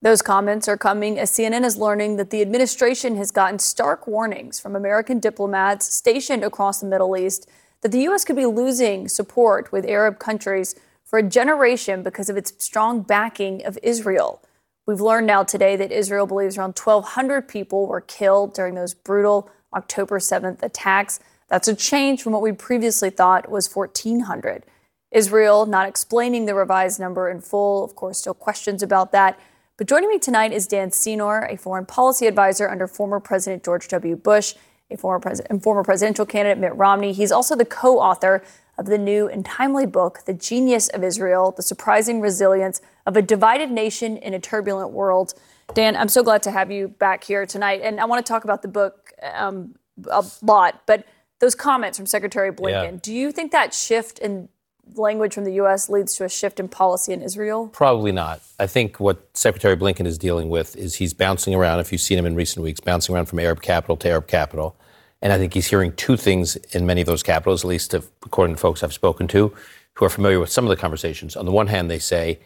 Those 0.02 0.22
comments 0.22 0.68
are 0.68 0.78
coming 0.78 1.18
as 1.18 1.32
CNN 1.32 1.64
is 1.64 1.78
learning 1.78 2.18
that 2.18 2.30
the 2.30 2.42
administration 2.42 3.16
has 3.16 3.32
gotten 3.32 3.58
stark 3.60 4.06
warnings 4.06 4.60
from 4.60 4.76
American 4.76 5.20
diplomats 5.20 5.92
stationed 5.94 6.44
across 6.44 6.82
the 6.82 6.88
Middle 6.88 7.16
East 7.16 7.50
that 7.82 7.94
the 7.94 8.02
U.S. 8.02 8.26
could 8.26 8.36
be 8.36 8.46
losing 8.46 9.08
support 9.08 9.72
with 9.72 9.86
Arab 9.86 10.20
countries 10.20 10.76
for 11.06 11.20
a 11.20 11.24
generation 11.24 12.04
because 12.04 12.30
of 12.30 12.36
its 12.36 12.52
strong 12.58 13.02
backing 13.02 13.66
of 13.66 13.80
Israel. 13.82 14.42
We've 14.88 15.02
learned 15.02 15.26
now 15.26 15.44
today 15.44 15.76
that 15.78 15.92
Israel 15.92 16.28
believes 16.28 16.58
around 16.58 16.78
1,200 16.78 17.48
people 17.48 17.88
were 17.88 18.02
killed 18.02 18.54
during 18.54 18.76
those 18.76 18.94
brutal 18.94 19.50
October 19.74 20.20
7th 20.20 20.62
attacks. 20.62 21.20
That's 21.50 21.68
a 21.68 21.76
change 21.76 22.22
from 22.22 22.34
what 22.34 22.44
we 22.44 22.52
previously 22.52 23.10
thought 23.10 23.50
was 23.50 23.74
1,400. 23.74 24.64
Israel 25.12 25.66
not 25.66 25.88
explaining 25.88 26.46
the 26.46 26.54
revised 26.54 27.00
number 27.00 27.30
in 27.30 27.42
full. 27.42 27.84
Of 27.84 27.96
course, 27.96 28.20
still 28.20 28.36
questions 28.36 28.84
about 28.84 29.12
that. 29.12 29.40
But 29.78 29.88
joining 29.88 30.10
me 30.10 30.20
tonight 30.20 30.54
is 30.54 30.68
Dan 30.68 30.92
Senor, 30.92 31.48
a 31.50 31.58
foreign 31.58 31.88
policy 31.88 32.28
advisor 32.28 32.70
under 32.70 32.88
former 32.88 33.20
President 33.20 33.64
George 33.64 33.88
W. 33.88 34.16
Bush, 34.16 34.54
a 34.92 34.98
former, 34.98 35.20
pres- 35.20 35.40
and 35.42 35.62
former 35.62 35.84
presidential 35.84 36.26
candidate 36.26 36.60
Mitt 36.60 36.76
Romney. 36.76 37.14
He's 37.14 37.32
also 37.32 37.56
the 37.56 37.66
co 37.66 38.00
author 38.00 38.44
of 38.78 38.86
the 38.86 38.98
new 38.98 39.28
and 39.28 39.46
timely 39.46 39.86
book, 39.86 40.20
The 40.26 40.34
Genius 40.34 40.90
of 40.90 41.04
Israel 41.04 41.54
The 41.56 41.64
Surprising 41.64 42.22
Resilience 42.22 42.82
of 43.06 43.16
a 43.16 43.22
Divided 43.22 43.72
Nation 43.72 44.18
in 44.18 44.34
a 44.34 44.40
Turbulent 44.40 44.92
World. 44.92 45.34
Dan, 45.74 45.96
I'm 45.96 46.10
so 46.10 46.24
glad 46.24 46.44
to 46.44 46.52
have 46.52 46.72
you 46.72 46.90
back 46.90 47.24
here 47.24 47.46
tonight. 47.46 47.82
And 47.84 48.00
I 48.00 48.06
want 48.06 48.26
to 48.26 48.30
talk 48.30 48.44
about 48.44 48.62
the 48.62 48.68
book 48.68 49.14
um, 49.34 49.76
a 50.10 50.24
lot, 50.42 50.82
but 50.86 51.06
those 51.40 51.56
comments 51.56 51.98
from 51.98 52.06
Secretary 52.06 52.52
Blinken, 52.52 52.92
yeah. 52.94 53.00
do 53.02 53.14
you 53.14 53.32
think 53.32 53.52
that 53.52 53.74
shift 53.74 54.20
in 54.20 54.50
language 54.94 55.34
from 55.34 55.44
the 55.44 55.54
U.S. 55.54 55.90
leads 55.90 56.16
to 56.16 56.26
a 56.26 56.30
shift 56.30 56.60
in 56.60 56.68
policy 56.68 57.14
in 57.14 57.22
Israel? 57.22 57.68
Probably 57.68 58.12
not. 58.12 58.42
I 58.60 58.68
think 58.68 59.00
what 59.00 59.26
Secretary 59.36 59.76
Blinken 59.76 60.06
is 60.06 60.18
dealing 60.18 60.50
with 60.50 60.76
is 60.76 60.96
he's 60.96 61.14
bouncing 61.14 61.56
around, 61.56 61.80
if 61.80 61.92
you've 61.92 62.02
seen 62.02 62.18
him 62.18 62.26
in 62.26 62.36
recent 62.36 62.64
weeks, 62.64 62.80
bouncing 62.80 63.16
around 63.16 63.26
from 63.26 63.40
Arab 63.40 63.62
capital 63.62 63.98
to 63.98 64.10
Arab 64.10 64.28
capital. 64.28 64.76
And 65.22 65.34
I 65.34 65.38
think 65.38 65.54
he's 65.54 65.68
hearing 65.68 65.94
two 65.94 66.18
things 66.18 66.56
in 66.56 66.86
many 66.86 67.02
of 67.02 67.08
those 67.08 67.24
capitals, 67.24 67.64
at 67.64 67.68
least 67.68 67.94
according 67.94 68.56
to 68.56 68.62
folks 68.62 68.84
I've 68.84 68.94
spoken 68.94 69.28
to 69.30 69.54
who 69.96 70.06
are 70.06 70.10
familiar 70.10 70.40
with 70.40 70.52
some 70.52 70.66
of 70.66 70.70
the 70.70 70.76
conversations. 70.76 71.36
On 71.36 71.46
the 71.46 71.52
one 71.52 71.68
hand, 71.68 71.90
they 71.90 72.00
say 72.00 72.40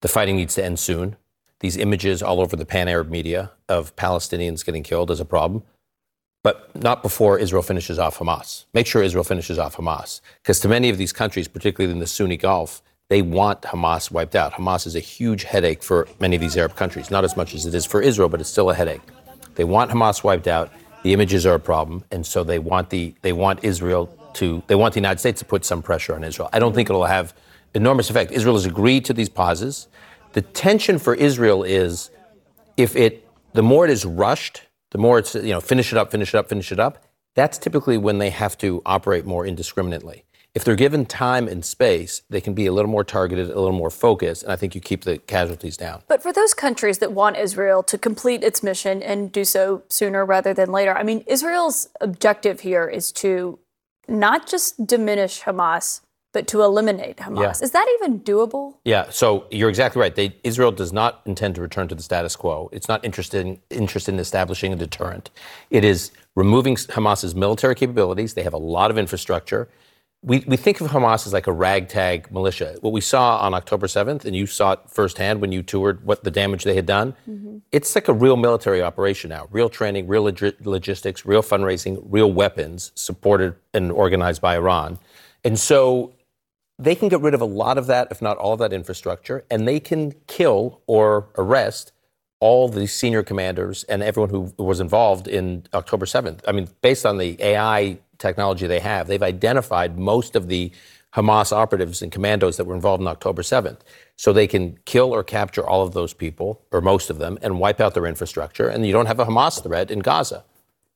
the 0.00 0.08
fighting 0.08 0.36
needs 0.36 0.54
to 0.54 0.64
end 0.64 0.78
soon. 0.78 1.16
These 1.60 1.76
images 1.76 2.22
all 2.22 2.40
over 2.40 2.56
the 2.56 2.66
pan 2.66 2.88
Arab 2.88 3.10
media 3.10 3.52
of 3.68 3.94
Palestinians 3.96 4.64
getting 4.64 4.82
killed 4.82 5.10
is 5.10 5.20
a 5.20 5.24
problem 5.24 5.62
but 6.44 6.70
not 6.76 7.02
before 7.02 7.38
Israel 7.38 7.62
finishes 7.62 7.98
off 7.98 8.18
Hamas. 8.18 8.66
Make 8.74 8.86
sure 8.86 9.02
Israel 9.02 9.24
finishes 9.24 9.58
off 9.58 9.76
Hamas. 9.76 10.20
Because 10.42 10.60
to 10.60 10.68
many 10.68 10.90
of 10.90 10.98
these 10.98 11.12
countries, 11.12 11.48
particularly 11.48 11.90
in 11.90 12.00
the 12.00 12.06
Sunni 12.06 12.36
Gulf, 12.36 12.82
they 13.08 13.22
want 13.22 13.62
Hamas 13.62 14.10
wiped 14.10 14.36
out. 14.36 14.52
Hamas 14.52 14.86
is 14.86 14.94
a 14.94 15.00
huge 15.00 15.44
headache 15.44 15.82
for 15.82 16.06
many 16.20 16.36
of 16.36 16.42
these 16.42 16.56
Arab 16.56 16.76
countries, 16.76 17.10
not 17.10 17.24
as 17.24 17.34
much 17.34 17.54
as 17.54 17.64
it 17.64 17.74
is 17.74 17.86
for 17.86 18.02
Israel, 18.02 18.28
but 18.28 18.40
it's 18.40 18.50
still 18.50 18.70
a 18.70 18.74
headache. 18.74 19.00
They 19.54 19.64
want 19.64 19.90
Hamas 19.90 20.22
wiped 20.22 20.46
out. 20.46 20.70
The 21.02 21.14
images 21.14 21.46
are 21.46 21.54
a 21.54 21.60
problem, 21.60 22.04
and 22.10 22.26
so 22.26 22.44
they 22.44 22.58
want 22.58 22.90
the 22.90 23.14
they 23.22 23.32
want 23.32 23.62
Israel 23.62 24.06
to 24.34 24.62
they 24.66 24.74
want 24.74 24.94
the 24.94 25.00
United 25.00 25.20
States 25.20 25.38
to 25.40 25.46
put 25.46 25.64
some 25.64 25.82
pressure 25.82 26.14
on 26.14 26.24
Israel. 26.24 26.50
I 26.52 26.58
don't 26.58 26.74
think 26.74 26.90
it'll 26.90 27.04
have 27.04 27.34
enormous 27.74 28.10
effect. 28.10 28.32
Israel 28.32 28.54
has 28.54 28.66
agreed 28.66 29.04
to 29.06 29.12
these 29.12 29.28
pauses. 29.28 29.88
The 30.32 30.42
tension 30.42 30.98
for 30.98 31.14
Israel 31.14 31.62
is 31.62 32.10
if 32.76 32.96
it 32.96 33.26
the 33.52 33.62
more 33.62 33.84
it 33.84 33.90
is 33.90 34.04
rushed 34.04 34.62
the 34.94 34.98
more 34.98 35.18
it's, 35.18 35.34
you 35.34 35.50
know, 35.50 35.60
finish 35.60 35.90
it 35.90 35.98
up, 35.98 36.12
finish 36.12 36.32
it 36.32 36.38
up, 36.38 36.48
finish 36.48 36.70
it 36.70 36.78
up, 36.78 37.04
that's 37.34 37.58
typically 37.58 37.98
when 37.98 38.18
they 38.18 38.30
have 38.30 38.56
to 38.58 38.80
operate 38.86 39.26
more 39.26 39.44
indiscriminately. 39.44 40.24
If 40.54 40.62
they're 40.62 40.76
given 40.76 41.04
time 41.04 41.48
and 41.48 41.64
space, 41.64 42.22
they 42.30 42.40
can 42.40 42.54
be 42.54 42.66
a 42.66 42.72
little 42.72 42.88
more 42.88 43.02
targeted, 43.02 43.50
a 43.50 43.60
little 43.60 43.76
more 43.76 43.90
focused, 43.90 44.44
and 44.44 44.52
I 44.52 44.56
think 44.56 44.72
you 44.76 44.80
keep 44.80 45.02
the 45.02 45.18
casualties 45.18 45.76
down. 45.76 46.02
But 46.06 46.22
for 46.22 46.32
those 46.32 46.54
countries 46.54 46.98
that 46.98 47.10
want 47.10 47.36
Israel 47.36 47.82
to 47.82 47.98
complete 47.98 48.44
its 48.44 48.62
mission 48.62 49.02
and 49.02 49.32
do 49.32 49.44
so 49.44 49.82
sooner 49.88 50.24
rather 50.24 50.54
than 50.54 50.70
later, 50.70 50.96
I 50.96 51.02
mean, 51.02 51.24
Israel's 51.26 51.88
objective 52.00 52.60
here 52.60 52.86
is 52.86 53.10
to 53.14 53.58
not 54.06 54.46
just 54.46 54.86
diminish 54.86 55.42
Hamas, 55.42 56.02
but 56.34 56.48
to 56.48 56.62
eliminate 56.62 57.16
Hamas. 57.18 57.40
Yeah. 57.40 57.64
Is 57.64 57.70
that 57.70 57.86
even 57.94 58.20
doable? 58.20 58.74
Yeah, 58.84 59.08
so 59.08 59.46
you're 59.52 59.70
exactly 59.70 60.00
right. 60.00 60.14
They, 60.14 60.36
Israel 60.42 60.72
does 60.72 60.92
not 60.92 61.22
intend 61.24 61.54
to 61.54 61.62
return 61.62 61.86
to 61.88 61.94
the 61.94 62.02
status 62.02 62.34
quo. 62.36 62.68
It's 62.72 62.88
not 62.88 63.02
interested 63.04 63.46
in, 63.46 63.60
interested 63.70 64.12
in 64.12 64.20
establishing 64.20 64.72
a 64.72 64.76
deterrent. 64.76 65.30
It 65.70 65.84
is 65.84 66.10
removing 66.34 66.74
Hamas's 66.74 67.36
military 67.36 67.76
capabilities. 67.76 68.34
They 68.34 68.42
have 68.42 68.52
a 68.52 68.58
lot 68.58 68.90
of 68.90 68.98
infrastructure. 68.98 69.68
We, 70.22 70.40
we 70.48 70.56
think 70.56 70.80
of 70.80 70.90
Hamas 70.90 71.24
as 71.24 71.32
like 71.32 71.46
a 71.46 71.52
ragtag 71.52 72.32
militia. 72.32 72.78
What 72.80 72.92
we 72.92 73.00
saw 73.00 73.38
on 73.38 73.54
October 73.54 73.86
7th, 73.86 74.24
and 74.24 74.34
you 74.34 74.46
saw 74.46 74.72
it 74.72 74.80
firsthand 74.88 75.40
when 75.40 75.52
you 75.52 75.62
toured 75.62 76.04
what 76.04 76.24
the 76.24 76.32
damage 76.32 76.64
they 76.64 76.74
had 76.74 76.86
done, 76.86 77.14
mm-hmm. 77.30 77.58
it's 77.70 77.94
like 77.94 78.08
a 78.08 78.12
real 78.12 78.36
military 78.36 78.82
operation 78.82 79.28
now. 79.28 79.46
Real 79.52 79.68
training, 79.68 80.08
real 80.08 80.24
log- 80.24 80.56
logistics, 80.64 81.24
real 81.24 81.42
fundraising, 81.42 82.02
real 82.08 82.32
weapons 82.32 82.90
supported 82.96 83.54
and 83.72 83.92
organized 83.92 84.40
by 84.40 84.56
Iran. 84.56 84.98
And 85.44 85.58
so 85.58 86.13
they 86.78 86.94
can 86.94 87.08
get 87.08 87.20
rid 87.20 87.34
of 87.34 87.40
a 87.40 87.46
lot 87.46 87.78
of 87.78 87.86
that, 87.86 88.08
if 88.10 88.20
not 88.20 88.36
all 88.36 88.54
of 88.54 88.58
that 88.58 88.72
infrastructure, 88.72 89.44
and 89.50 89.66
they 89.66 89.80
can 89.80 90.12
kill 90.26 90.80
or 90.86 91.28
arrest 91.36 91.92
all 92.40 92.68
the 92.68 92.86
senior 92.86 93.22
commanders 93.22 93.84
and 93.84 94.02
everyone 94.02 94.28
who 94.28 94.52
was 94.62 94.80
involved 94.80 95.28
in 95.28 95.64
October 95.72 96.04
7th. 96.04 96.40
I 96.46 96.52
mean, 96.52 96.68
based 96.82 97.06
on 97.06 97.18
the 97.18 97.36
AI 97.40 97.98
technology 98.18 98.66
they 98.66 98.80
have, 98.80 99.06
they've 99.06 99.22
identified 99.22 99.98
most 99.98 100.36
of 100.36 100.48
the 100.48 100.70
Hamas 101.14 101.52
operatives 101.52 102.02
and 102.02 102.10
commandos 102.10 102.56
that 102.56 102.64
were 102.64 102.74
involved 102.74 103.00
in 103.00 103.06
October 103.06 103.42
7th. 103.42 103.78
So 104.16 104.32
they 104.32 104.48
can 104.48 104.78
kill 104.84 105.14
or 105.14 105.22
capture 105.22 105.66
all 105.66 105.82
of 105.86 105.94
those 105.94 106.12
people, 106.12 106.60
or 106.72 106.80
most 106.80 107.08
of 107.08 107.18
them, 107.18 107.38
and 107.40 107.60
wipe 107.60 107.80
out 107.80 107.94
their 107.94 108.06
infrastructure, 108.06 108.68
and 108.68 108.84
you 108.84 108.92
don't 108.92 109.06
have 109.06 109.20
a 109.20 109.24
Hamas 109.24 109.62
threat 109.62 109.90
in 109.90 110.00
Gaza. 110.00 110.44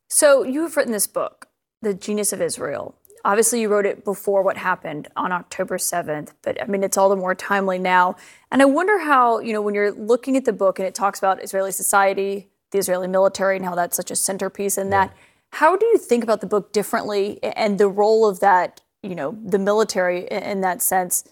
So 0.08 0.42
you've 0.42 0.76
written 0.76 0.92
this 0.92 1.06
book, 1.06 1.48
The 1.82 1.94
Genius 1.94 2.32
of 2.32 2.42
Israel. 2.42 2.96
Obviously, 3.24 3.60
you 3.60 3.68
wrote 3.68 3.86
it 3.86 4.04
before 4.04 4.42
what 4.42 4.56
happened 4.56 5.08
on 5.16 5.32
October 5.32 5.78
7th, 5.78 6.32
but 6.42 6.60
I 6.62 6.66
mean, 6.66 6.82
it's 6.82 6.96
all 6.96 7.08
the 7.08 7.16
more 7.16 7.34
timely 7.34 7.78
now. 7.78 8.16
And 8.50 8.62
I 8.62 8.64
wonder 8.64 8.98
how, 9.00 9.40
you 9.40 9.52
know, 9.52 9.60
when 9.60 9.74
you're 9.74 9.92
looking 9.92 10.36
at 10.36 10.44
the 10.44 10.52
book 10.52 10.78
and 10.78 10.86
it 10.86 10.94
talks 10.94 11.18
about 11.18 11.42
Israeli 11.42 11.72
society, 11.72 12.48
the 12.70 12.78
Israeli 12.78 13.08
military, 13.08 13.56
and 13.56 13.64
how 13.64 13.74
that's 13.74 13.96
such 13.96 14.10
a 14.10 14.16
centerpiece 14.16 14.78
in 14.78 14.90
that, 14.90 15.14
how 15.52 15.76
do 15.76 15.86
you 15.86 15.98
think 15.98 16.22
about 16.22 16.40
the 16.40 16.46
book 16.46 16.72
differently 16.72 17.42
and 17.42 17.78
the 17.78 17.88
role 17.88 18.26
of 18.28 18.40
that, 18.40 18.80
you 19.02 19.14
know, 19.14 19.36
the 19.44 19.58
military 19.58 20.26
in 20.28 20.60
that 20.60 20.82
sense 20.82 21.24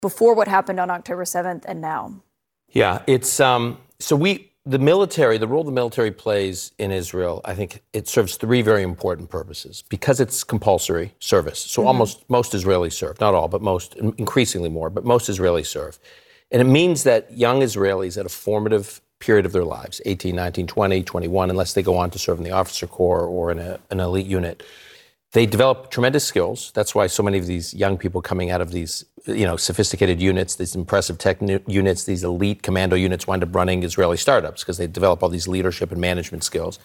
before 0.00 0.34
what 0.34 0.48
happened 0.48 0.80
on 0.80 0.90
October 0.90 1.24
7th 1.24 1.64
and 1.66 1.80
now? 1.80 2.22
Yeah, 2.68 3.02
it's 3.06 3.38
um, 3.40 3.78
so 3.98 4.16
we 4.16 4.51
the 4.64 4.78
military, 4.78 5.38
the 5.38 5.48
role 5.48 5.64
the 5.64 5.72
military 5.72 6.12
plays 6.12 6.72
in 6.78 6.92
Israel, 6.92 7.40
I 7.44 7.54
think 7.54 7.82
it 7.92 8.06
serves 8.06 8.36
three 8.36 8.62
very 8.62 8.82
important 8.82 9.28
purposes 9.28 9.82
because 9.88 10.20
it's 10.20 10.44
compulsory 10.44 11.14
service. 11.18 11.58
So 11.58 11.80
mm-hmm. 11.80 11.88
almost 11.88 12.24
most 12.28 12.52
Israelis 12.52 12.92
serve, 12.92 13.20
not 13.20 13.34
all, 13.34 13.48
but 13.48 13.60
most, 13.60 13.96
increasingly 13.96 14.68
more, 14.68 14.88
but 14.88 15.04
most 15.04 15.28
Israelis 15.28 15.66
serve. 15.66 15.98
And 16.52 16.62
it 16.62 16.66
means 16.66 17.02
that 17.04 17.36
young 17.36 17.60
Israelis 17.60 18.16
at 18.18 18.26
a 18.26 18.28
formative 18.28 19.00
period 19.18 19.46
of 19.46 19.52
their 19.52 19.64
lives, 19.64 20.00
18, 20.04 20.36
19, 20.36 20.66
20, 20.66 21.02
21, 21.02 21.50
unless 21.50 21.72
they 21.72 21.82
go 21.82 21.96
on 21.96 22.10
to 22.10 22.18
serve 22.18 22.38
in 22.38 22.44
the 22.44 22.50
officer 22.50 22.86
corps 22.86 23.26
or 23.26 23.50
in 23.50 23.58
a, 23.58 23.80
an 23.90 23.98
elite 23.98 24.26
unit, 24.26 24.62
they 25.32 25.46
develop 25.46 25.90
tremendous 25.90 26.24
skills. 26.24 26.72
That's 26.74 26.94
why 26.94 27.06
so 27.06 27.22
many 27.22 27.38
of 27.38 27.46
these 27.46 27.72
young 27.72 27.96
people 27.96 28.20
coming 28.20 28.50
out 28.50 28.60
of 28.60 28.70
these, 28.70 29.04
you 29.26 29.46
know, 29.46 29.56
sophisticated 29.56 30.20
units, 30.20 30.56
these 30.56 30.74
impressive 30.74 31.16
tech 31.18 31.38
units, 31.66 32.04
these 32.04 32.22
elite 32.22 32.62
commando 32.62 32.96
units 32.96 33.26
wind 33.26 33.42
up 33.42 33.54
running 33.54 33.82
Israeli 33.82 34.18
startups 34.18 34.62
because 34.62 34.76
they 34.76 34.86
develop 34.86 35.22
all 35.22 35.30
these 35.30 35.48
leadership 35.48 35.90
and 35.90 36.00
management 36.00 36.44
skills. 36.44 36.78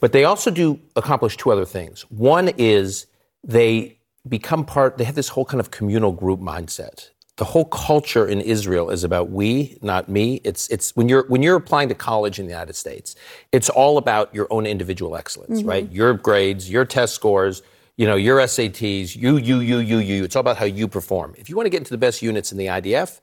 But 0.00 0.12
they 0.12 0.24
also 0.24 0.50
do 0.50 0.80
accomplish 0.96 1.36
two 1.36 1.52
other 1.52 1.66
things. 1.66 2.02
One 2.10 2.48
is 2.56 3.06
they 3.42 3.98
become 4.26 4.64
part, 4.64 4.96
they 4.96 5.04
have 5.04 5.14
this 5.14 5.28
whole 5.28 5.44
kind 5.44 5.60
of 5.60 5.70
communal 5.70 6.12
group 6.12 6.40
mindset 6.40 7.10
the 7.36 7.44
whole 7.44 7.64
culture 7.64 8.28
in 8.28 8.40
Israel 8.40 8.90
is 8.90 9.02
about 9.02 9.30
we, 9.30 9.76
not 9.82 10.08
me. 10.08 10.40
It's 10.44 10.68
it's 10.68 10.94
when 10.94 11.08
you're 11.08 11.26
when 11.26 11.42
you're 11.42 11.56
applying 11.56 11.88
to 11.88 11.94
college 11.94 12.38
in 12.38 12.46
the 12.46 12.52
United 12.52 12.76
States, 12.76 13.16
it's 13.50 13.68
all 13.68 13.98
about 13.98 14.32
your 14.32 14.46
own 14.50 14.66
individual 14.66 15.16
excellence, 15.16 15.58
mm-hmm. 15.58 15.68
right? 15.68 15.90
Your 15.90 16.14
grades, 16.14 16.70
your 16.70 16.84
test 16.84 17.14
scores, 17.14 17.62
you 17.96 18.06
know, 18.06 18.16
your 18.16 18.40
SATs, 18.40 19.14
you, 19.14 19.36
you, 19.36 19.60
you, 19.60 19.78
you, 19.78 19.98
you. 19.98 20.24
It's 20.24 20.34
all 20.34 20.40
about 20.40 20.56
how 20.56 20.64
you 20.64 20.88
perform. 20.88 21.34
If 21.38 21.48
you 21.48 21.56
want 21.56 21.66
to 21.66 21.70
get 21.70 21.78
into 21.78 21.90
the 21.90 21.98
best 21.98 22.22
units 22.22 22.50
in 22.50 22.58
the 22.58 22.66
IDF, 22.66 23.20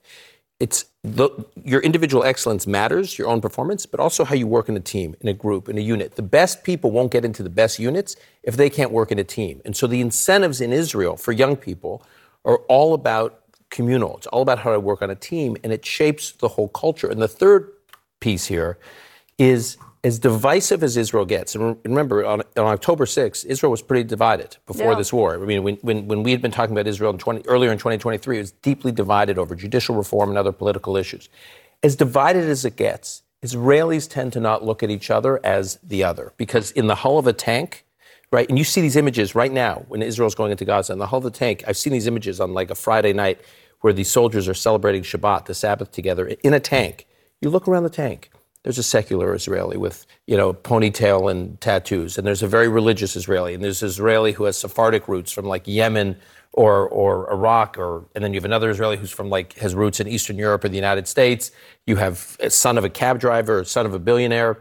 it's 0.62 0.86
the, 1.04 1.30
your 1.64 1.82
individual 1.82 2.24
excellence 2.24 2.68
matters, 2.68 3.18
your 3.18 3.28
own 3.28 3.42
performance, 3.42 3.86
but 3.86 4.00
also 4.00 4.24
how 4.24 4.36
you 4.36 4.46
work 4.46 4.70
in 4.70 4.78
a 4.78 4.80
team, 4.80 5.16
in 5.20 5.28
a 5.28 5.34
group, 5.34 5.68
in 5.68 5.78
a 5.78 5.82
unit. 5.82 6.16
The 6.16 6.22
best 6.22 6.64
people 6.64 6.92
won't 6.92 7.12
get 7.12 7.26
into 7.26 7.42
the 7.42 7.50
best 7.50 7.80
units 7.80 8.16
if 8.44 8.56
they 8.56 8.70
can't 8.70 8.92
work 8.92 9.12
in 9.12 9.18
a 9.18 9.24
team. 9.24 9.60
And 9.66 9.76
so 9.76 9.88
the 9.88 10.00
incentives 10.00 10.62
in 10.62 10.72
Israel 10.72 11.18
for 11.18 11.32
young 11.32 11.56
people 11.56 12.06
are 12.46 12.60
all 12.70 12.94
about 12.94 13.42
communal. 13.72 14.18
It's 14.18 14.28
all 14.28 14.44
about 14.44 14.60
how 14.60 14.72
to 14.72 14.80
work 14.80 15.02
on 15.02 15.10
a 15.10 15.16
team, 15.16 15.58
and 15.64 15.74
it 15.74 15.84
shapes 15.84 16.34
the 16.34 16.48
whole 16.48 16.68
culture. 16.68 17.10
And 17.10 17.22
the 17.22 17.28
third 17.28 17.72
piece 18.20 18.46
here 18.46 18.78
is 19.40 19.78
as 20.04 20.18
divisive 20.18 20.84
as 20.84 20.98
Israel 20.98 21.26
gets, 21.26 21.54
and 21.54 21.78
remember, 21.86 22.26
on, 22.26 22.42
on 22.58 22.66
October 22.66 23.06
6th, 23.06 23.46
Israel 23.46 23.70
was 23.70 23.84
pretty 23.84 24.04
divided 24.04 24.58
before 24.66 24.94
yeah. 24.94 24.98
this 24.98 25.14
war. 25.14 25.36
I 25.36 25.46
mean, 25.46 25.62
when, 25.62 25.76
when, 25.78 26.08
when, 26.08 26.24
we 26.24 26.32
had 26.32 26.42
been 26.42 26.52
talking 26.52 26.76
about 26.76 26.88
Israel 26.88 27.12
in 27.12 27.20
20, 27.20 27.48
earlier 27.48 27.72
in 27.72 27.78
2023, 27.78 28.38
it 28.38 28.40
was 28.40 28.52
deeply 28.52 28.92
divided 28.92 29.38
over 29.38 29.54
judicial 29.54 29.96
reform 29.96 30.30
and 30.30 30.40
other 30.40 30.52
political 30.52 30.98
issues. 30.98 31.30
As 31.84 31.96
divided 31.96 32.50
as 32.50 32.66
it 32.66 32.76
gets, 32.78 33.22
Israelis 33.44 34.10
tend 34.10 34.34
to 34.34 34.40
not 34.40 34.64
look 34.64 34.82
at 34.82 34.90
each 34.90 35.12
other 35.12 35.40
as 35.44 35.78
the 35.84 36.04
other, 36.04 36.34
because 36.38 36.72
in 36.72 36.88
the 36.88 36.96
hull 36.96 37.20
of 37.20 37.28
a 37.28 37.34
tank, 37.34 37.86
right, 38.32 38.50
and 38.50 38.58
you 38.58 38.64
see 38.64 38.82
these 38.82 38.96
images 38.96 39.36
right 39.36 39.52
now 39.52 39.86
when 39.88 40.02
Israel's 40.02 40.36
going 40.36 40.52
into 40.52 40.66
Gaza, 40.66 40.94
in 40.94 41.00
the 41.00 41.08
hull 41.08 41.18
of 41.18 41.24
the 41.26 41.32
tank, 41.32 41.64
I've 41.68 41.78
seen 41.78 41.94
these 41.94 42.08
images 42.08 42.40
on 42.40 42.56
like 42.56 42.72
a 42.72 42.76
Friday 42.76 43.14
night 43.14 43.40
where 43.82 43.94
these 43.94 44.10
soldiers 44.10 44.48
are 44.48 44.56
celebrating 44.56 45.04
Shabbat, 45.04 45.46
the 45.46 45.54
Sabbath 45.54 45.92
together, 45.92 46.28
in 46.28 46.56
a 46.56 46.60
tank. 46.60 47.08
You 47.40 47.50
look 47.50 47.68
around 47.68 47.84
the 47.84 47.90
tank 47.90 48.32
there's 48.64 48.78
a 48.78 48.84
secular 48.84 49.34
Israeli 49.34 49.78
with, 49.78 50.06
you 50.28 50.38
know, 50.38 50.54
ponytail 50.54 51.32
and 51.32 51.60
tattoos, 51.62 52.18
and 52.18 52.28
there's 52.28 52.44
a 52.44 52.48
very 52.48 52.68
religious 52.68 53.16
Israeli, 53.16 53.54
and 53.54 53.64
there's 53.64 53.82
Israeli 53.82 54.34
who 54.34 54.44
has 54.44 54.58
Sephardic 54.58 55.08
roots 55.08 55.32
from 55.32 55.46
like 55.46 55.68
Yemen 55.68 56.18
or 56.54 56.88
or 56.90 57.32
Iraq, 57.32 57.78
or 57.78 58.06
and 58.14 58.24
then 58.24 58.34
you 58.34 58.38
have 58.38 58.46
another 58.46 58.70
Israeli 58.70 58.98
who's 58.98 59.12
from 59.12 59.30
like 59.30 59.54
has 59.54 59.74
roots 59.74 60.00
in 60.00 60.08
Eastern 60.08 60.38
Europe 60.38 60.64
or 60.64 60.70
the 60.70 60.76
United 60.76 61.08
States. 61.08 61.52
You 61.88 61.96
have 61.96 62.38
a 62.40 62.50
son 62.50 62.78
of 62.78 62.86
a 62.86 62.90
cab 62.90 63.20
driver, 63.20 63.62
a 63.62 63.66
son 63.66 63.86
of 63.86 63.94
a 63.94 64.00
billionaire, 64.00 64.60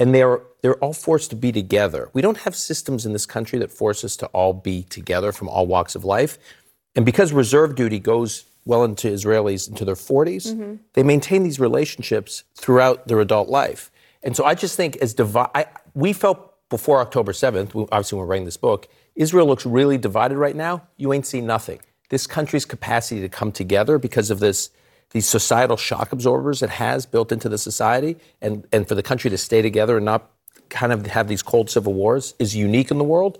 and 0.00 0.14
they're 0.14 0.40
they're 0.62 0.76
all 0.76 0.94
forced 0.94 1.28
to 1.30 1.36
be 1.36 1.52
together. 1.52 2.08
We 2.14 2.22
don't 2.22 2.38
have 2.38 2.56
systems 2.56 3.04
in 3.04 3.12
this 3.12 3.26
country 3.26 3.58
that 3.58 3.70
force 3.70 4.04
us 4.04 4.16
to 4.18 4.26
all 4.28 4.54
be 4.54 4.84
together 4.84 5.32
from 5.32 5.48
all 5.48 5.66
walks 5.66 5.94
of 5.94 6.04
life, 6.04 6.38
and 6.96 7.04
because 7.04 7.32
reserve 7.32 7.74
duty 7.74 7.98
goes 7.98 8.46
well 8.64 8.84
into 8.84 9.08
Israelis 9.08 9.68
into 9.68 9.84
their 9.84 9.94
40s, 9.94 10.48
mm-hmm. 10.48 10.74
they 10.94 11.02
maintain 11.02 11.42
these 11.42 11.60
relationships 11.60 12.44
throughout 12.54 13.06
their 13.08 13.20
adult 13.20 13.48
life. 13.48 13.90
And 14.22 14.34
so 14.36 14.44
I 14.44 14.54
just 14.54 14.76
think 14.76 14.96
as 14.96 15.14
divi- 15.14 15.50
I, 15.54 15.66
we 15.94 16.12
felt 16.12 16.54
before 16.70 17.00
October 17.00 17.32
7th, 17.32 17.88
obviously 17.92 18.16
when 18.16 18.26
we're 18.26 18.30
writing 18.32 18.46
this 18.46 18.56
book, 18.56 18.88
Israel 19.14 19.46
looks 19.46 19.66
really 19.66 19.98
divided 19.98 20.38
right 20.38 20.56
now. 20.56 20.82
You 20.96 21.12
ain't 21.12 21.26
seen 21.26 21.46
nothing. 21.46 21.80
This 22.08 22.26
country's 22.26 22.64
capacity 22.64 23.20
to 23.20 23.28
come 23.28 23.52
together 23.52 23.98
because 23.98 24.30
of 24.30 24.40
this 24.40 24.70
these 25.10 25.28
societal 25.28 25.76
shock 25.76 26.10
absorbers 26.10 26.60
it 26.60 26.70
has 26.70 27.06
built 27.06 27.30
into 27.30 27.48
the 27.48 27.58
society 27.58 28.16
and, 28.42 28.66
and 28.72 28.88
for 28.88 28.96
the 28.96 29.02
country 29.02 29.30
to 29.30 29.38
stay 29.38 29.62
together 29.62 29.96
and 29.96 30.04
not 30.04 30.28
kind 30.70 30.92
of 30.92 31.06
have 31.06 31.28
these 31.28 31.42
cold 31.42 31.70
civil 31.70 31.94
wars 31.94 32.34
is 32.40 32.56
unique 32.56 32.90
in 32.90 32.98
the 32.98 33.04
world. 33.04 33.38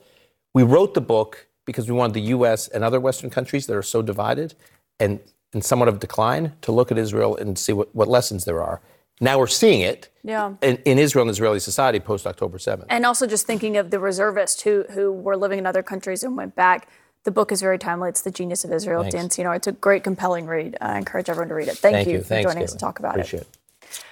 We 0.53 0.63
wrote 0.63 0.95
the 0.95 1.01
book 1.01 1.49
because 1.65 1.89
we 1.89 1.97
wanted 1.97 2.15
the 2.15 2.29
US 2.37 2.69
and 2.69 2.85
other 2.85 3.01
Western 3.01 3.29
countries 3.29 3.67
that 3.67 3.77
are 3.77 3.83
so 3.83 4.03
divided 4.03 4.55
and 5.01 5.21
in 5.53 5.63
somewhat 5.63 5.89
of 5.89 6.01
decline 6.01 6.53
to 6.63 6.73
look 6.73 6.91
at 6.91 6.99
Israel 6.99 7.37
and 7.37 7.59
see 7.59 7.73
what, 7.73 7.95
what 7.95 8.09
lessons 8.09 8.45
there 8.45 8.63
are. 8.63 8.81
Now 9.21 9.39
we're 9.39 9.47
seeing 9.47 9.81
it 9.81 10.11
yeah. 10.25 10.55
in, 10.61 10.77
in 10.85 10.99
Israel 10.99 11.23
and 11.23 11.31
Israeli 11.31 11.61
society 11.61 12.01
post 12.01 12.27
October 12.27 12.59
7th. 12.59 12.87
And 12.89 13.07
also 13.07 13.27
just 13.27 13.47
thinking 13.47 13.77
of 13.77 13.91
the 13.91 14.01
reservists 14.01 14.63
who, 14.63 14.85
who 14.91 15.13
were 15.13 15.37
living 15.37 15.61
in 15.61 15.67
other 15.67 15.83
countries 15.83 16.25
and 16.25 16.37
went 16.37 16.57
back. 16.57 16.89
The 17.23 17.31
book 17.31 17.53
is 17.53 17.63
very 17.63 17.79
timely. 17.79 18.09
It's 18.09 18.23
The 18.23 18.33
Genius 18.33 18.65
of 18.65 18.73
Israel, 18.73 19.03
Thanks. 19.03 19.15
Dan 19.15 19.31
Senor. 19.31 19.55
It's 19.55 19.67
a 19.67 19.73
great, 19.73 20.03
compelling 20.03 20.47
read. 20.47 20.77
I 20.81 20.99
encourage 20.99 21.31
everyone 21.31 21.49
to 21.49 21.55
read 21.55 21.69
it. 21.69 21.79
Thank, 21.79 21.95
Thank 21.95 22.09
you, 22.09 22.15
you, 22.15 22.19
for 22.19 22.25
Thanks, 22.25 22.51
joining 22.51 22.65
us 22.65 22.73
to 22.73 22.79
talk 22.79 22.99
about 22.99 23.15
Appreciate 23.15 23.43
it. 23.43 23.49
it. 23.83 24.05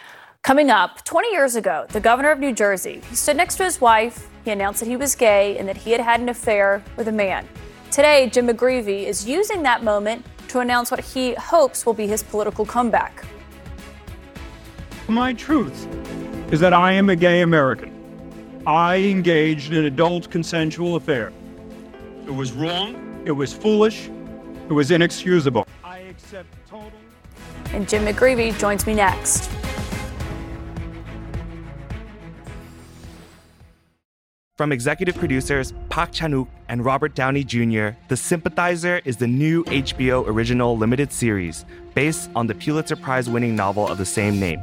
Coming 0.42 0.70
up, 0.70 1.04
20 1.04 1.30
years 1.30 1.56
ago, 1.56 1.86
the 1.90 2.00
governor 2.00 2.30
of 2.30 2.38
New 2.38 2.52
Jersey 2.52 3.02
he 3.08 3.16
stood 3.16 3.36
next 3.36 3.56
to 3.56 3.64
his 3.64 3.80
wife. 3.80 4.28
He 4.44 4.50
announced 4.50 4.80
that 4.80 4.88
he 4.88 4.96
was 4.96 5.14
gay 5.14 5.58
and 5.58 5.68
that 5.68 5.76
he 5.76 5.90
had 5.90 6.00
had 6.00 6.20
an 6.20 6.28
affair 6.28 6.82
with 6.96 7.08
a 7.08 7.12
man. 7.12 7.48
Today, 7.90 8.30
Jim 8.30 8.48
McGreevey 8.48 9.04
is 9.04 9.28
using 9.28 9.62
that 9.62 9.84
moment 9.84 10.24
to 10.52 10.60
announce 10.60 10.90
what 10.90 11.00
he 11.00 11.32
hopes 11.34 11.86
will 11.86 11.94
be 11.94 12.06
his 12.06 12.22
political 12.22 12.66
comeback. 12.66 13.24
My 15.08 15.32
truth 15.32 15.88
is 16.52 16.60
that 16.60 16.74
I 16.74 16.92
am 16.92 17.08
a 17.08 17.16
gay 17.16 17.40
American. 17.40 17.90
I 18.66 18.96
engaged 18.96 19.72
in 19.72 19.78
an 19.78 19.86
adult 19.86 20.30
consensual 20.30 20.96
affair. 20.96 21.32
It 22.26 22.34
was 22.34 22.52
wrong, 22.52 23.22
it 23.24 23.32
was 23.32 23.54
foolish, 23.54 24.10
it 24.68 24.72
was 24.72 24.90
inexcusable. 24.90 25.66
I 25.82 26.00
accept 26.00 26.48
total. 26.68 26.92
And 27.72 27.88
Jim 27.88 28.04
McGreevey 28.04 28.56
joins 28.58 28.86
me 28.86 28.92
next. 28.92 29.50
From 34.58 34.70
executive 34.70 35.14
producers 35.14 35.72
Park 35.88 36.12
Chan-wook 36.12 36.46
and 36.68 36.84
Robert 36.84 37.14
Downey 37.14 37.42
Jr., 37.42 37.96
The 38.08 38.18
Sympathizer 38.18 39.00
is 39.06 39.16
the 39.16 39.26
new 39.26 39.64
HBO 39.64 40.26
original 40.26 40.76
limited 40.76 41.10
series 41.10 41.64
based 41.94 42.28
on 42.36 42.46
the 42.46 42.54
Pulitzer 42.54 42.96
Prize 42.96 43.30
winning 43.30 43.56
novel 43.56 43.88
of 43.88 43.96
the 43.96 44.04
same 44.04 44.38
name. 44.38 44.60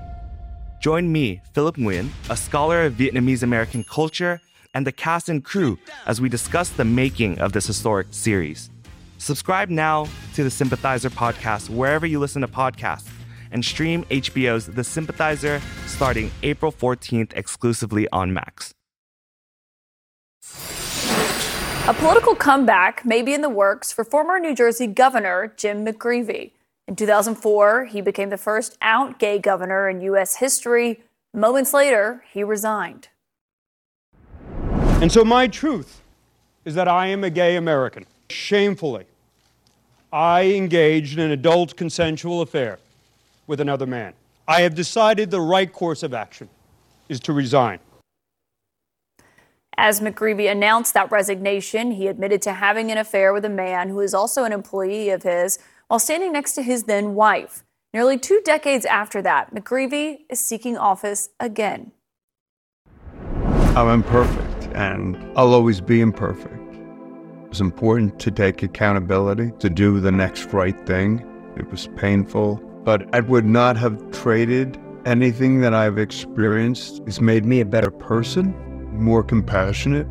Join 0.80 1.12
me, 1.12 1.42
Philip 1.54 1.78
Nguyen, 1.78 2.10
a 2.30 2.38
scholar 2.38 2.86
of 2.86 2.94
Vietnamese 2.94 3.42
American 3.42 3.84
culture, 3.84 4.40
and 4.76 4.86
the 4.86 4.92
cast 4.92 5.28
and 5.28 5.44
crew 5.44 5.80
as 6.06 6.22
we 6.22 6.30
discuss 6.30 6.70
the 6.70 6.86
making 6.86 7.40
of 7.40 7.54
this 7.54 7.66
historic 7.66 8.08
series. 8.12 8.70
Subscribe 9.18 9.70
now 9.70 10.08
to 10.36 10.44
the 10.44 10.52
Sympathizer 10.52 11.10
podcast 11.10 11.68
wherever 11.68 12.06
you 12.06 12.20
listen 12.20 12.44
to 12.44 12.48
podcasts 12.48 13.10
and 13.52 13.66
stream 13.66 14.06
HBO's 14.06 14.68
The 14.68 14.84
Sympathizer 14.84 15.60
starting 15.88 16.30
April 16.44 16.72
14th 16.72 17.34
exclusively 17.36 18.08
on 18.12 18.32
Max. 18.32 18.76
A 21.90 21.94
political 21.96 22.36
comeback 22.36 23.04
may 23.04 23.24
be 23.24 23.34
in 23.34 23.42
the 23.42 23.50
works 23.50 23.92
for 23.92 24.04
former 24.04 24.38
New 24.38 24.54
Jersey 24.54 24.86
Governor 24.86 25.56
Jim 25.58 25.84
McGreevey. 25.84 26.52
In 26.88 26.96
2004, 26.96 27.86
he 27.86 28.00
became 28.00 28.30
the 28.30 28.38
first 28.38 28.78
out 28.80 29.18
gay 29.18 29.40
governor 29.40 29.90
in 29.90 30.00
U.S. 30.02 30.36
history. 30.36 31.02
Moments 31.34 31.74
later, 31.74 32.24
he 32.32 32.44
resigned. 32.44 33.08
And 35.02 35.12
so, 35.12 35.26
my 35.26 35.48
truth 35.48 36.04
is 36.64 36.76
that 36.76 36.88
I 36.88 37.08
am 37.08 37.24
a 37.24 37.32
gay 37.32 37.56
American. 37.56 38.06
Shamefully, 38.30 39.08
I 40.14 40.44
engaged 40.44 41.18
in 41.18 41.26
an 41.26 41.32
adult 41.32 41.76
consensual 41.76 42.42
affair 42.42 42.78
with 43.48 43.62
another 43.62 43.88
man. 43.88 44.14
I 44.48 44.62
have 44.62 44.76
decided 44.76 45.32
the 45.32 45.42
right 45.42 45.74
course 45.74 46.04
of 46.04 46.14
action 46.14 46.50
is 47.08 47.20
to 47.22 47.34
resign. 47.34 47.80
As 49.82 50.02
McGreevey 50.02 50.52
announced 50.52 50.94
that 50.94 51.10
resignation, 51.10 51.92
he 51.92 52.08
admitted 52.08 52.42
to 52.42 52.52
having 52.52 52.92
an 52.92 52.98
affair 52.98 53.32
with 53.32 53.46
a 53.46 53.50
man 53.50 53.88
who 53.88 54.02
is 54.02 54.14
also 54.14 54.44
an 54.44 54.52
employee 54.52 55.10
of 55.10 55.24
his 55.24 55.58
while 55.88 56.00
standing 56.00 56.34
next 56.34 56.52
to 56.56 56.62
his 56.62 56.84
then 56.84 57.16
wife. 57.16 57.64
Nearly 57.94 58.18
two 58.18 58.42
decades 58.44 58.84
after 58.84 59.22
that, 59.22 59.56
McGreevey 59.56 60.26
is 60.30 60.42
seeking 60.42 60.78
office 60.78 61.30
again. 61.40 61.94
I'm 63.74 63.88
imperfect, 63.88 64.68
and 64.76 65.16
I'll 65.38 65.54
always 65.54 65.80
be 65.80 66.02
imperfect. 66.02 66.76
It's 67.48 67.62
important 67.62 68.20
to 68.20 68.32
take 68.32 68.64
accountability, 68.64 69.54
to 69.60 69.70
do 69.70 70.02
the 70.02 70.12
next 70.12 70.52
right 70.52 70.78
thing. 70.86 71.26
It 71.56 71.72
was 71.72 71.88
painful, 71.96 72.58
but 72.84 73.08
I 73.16 73.22
would 73.22 73.46
not 73.46 73.78
have 73.78 74.12
traded 74.12 74.78
anything 75.06 75.62
that 75.62 75.74
I've 75.74 75.98
experienced 75.98 77.02
It's 77.08 77.22
made 77.22 77.46
me 77.46 77.62
a 77.62 77.66
better 77.66 77.90
person, 77.90 78.54
more 78.92 79.24
compassionate. 79.24 80.08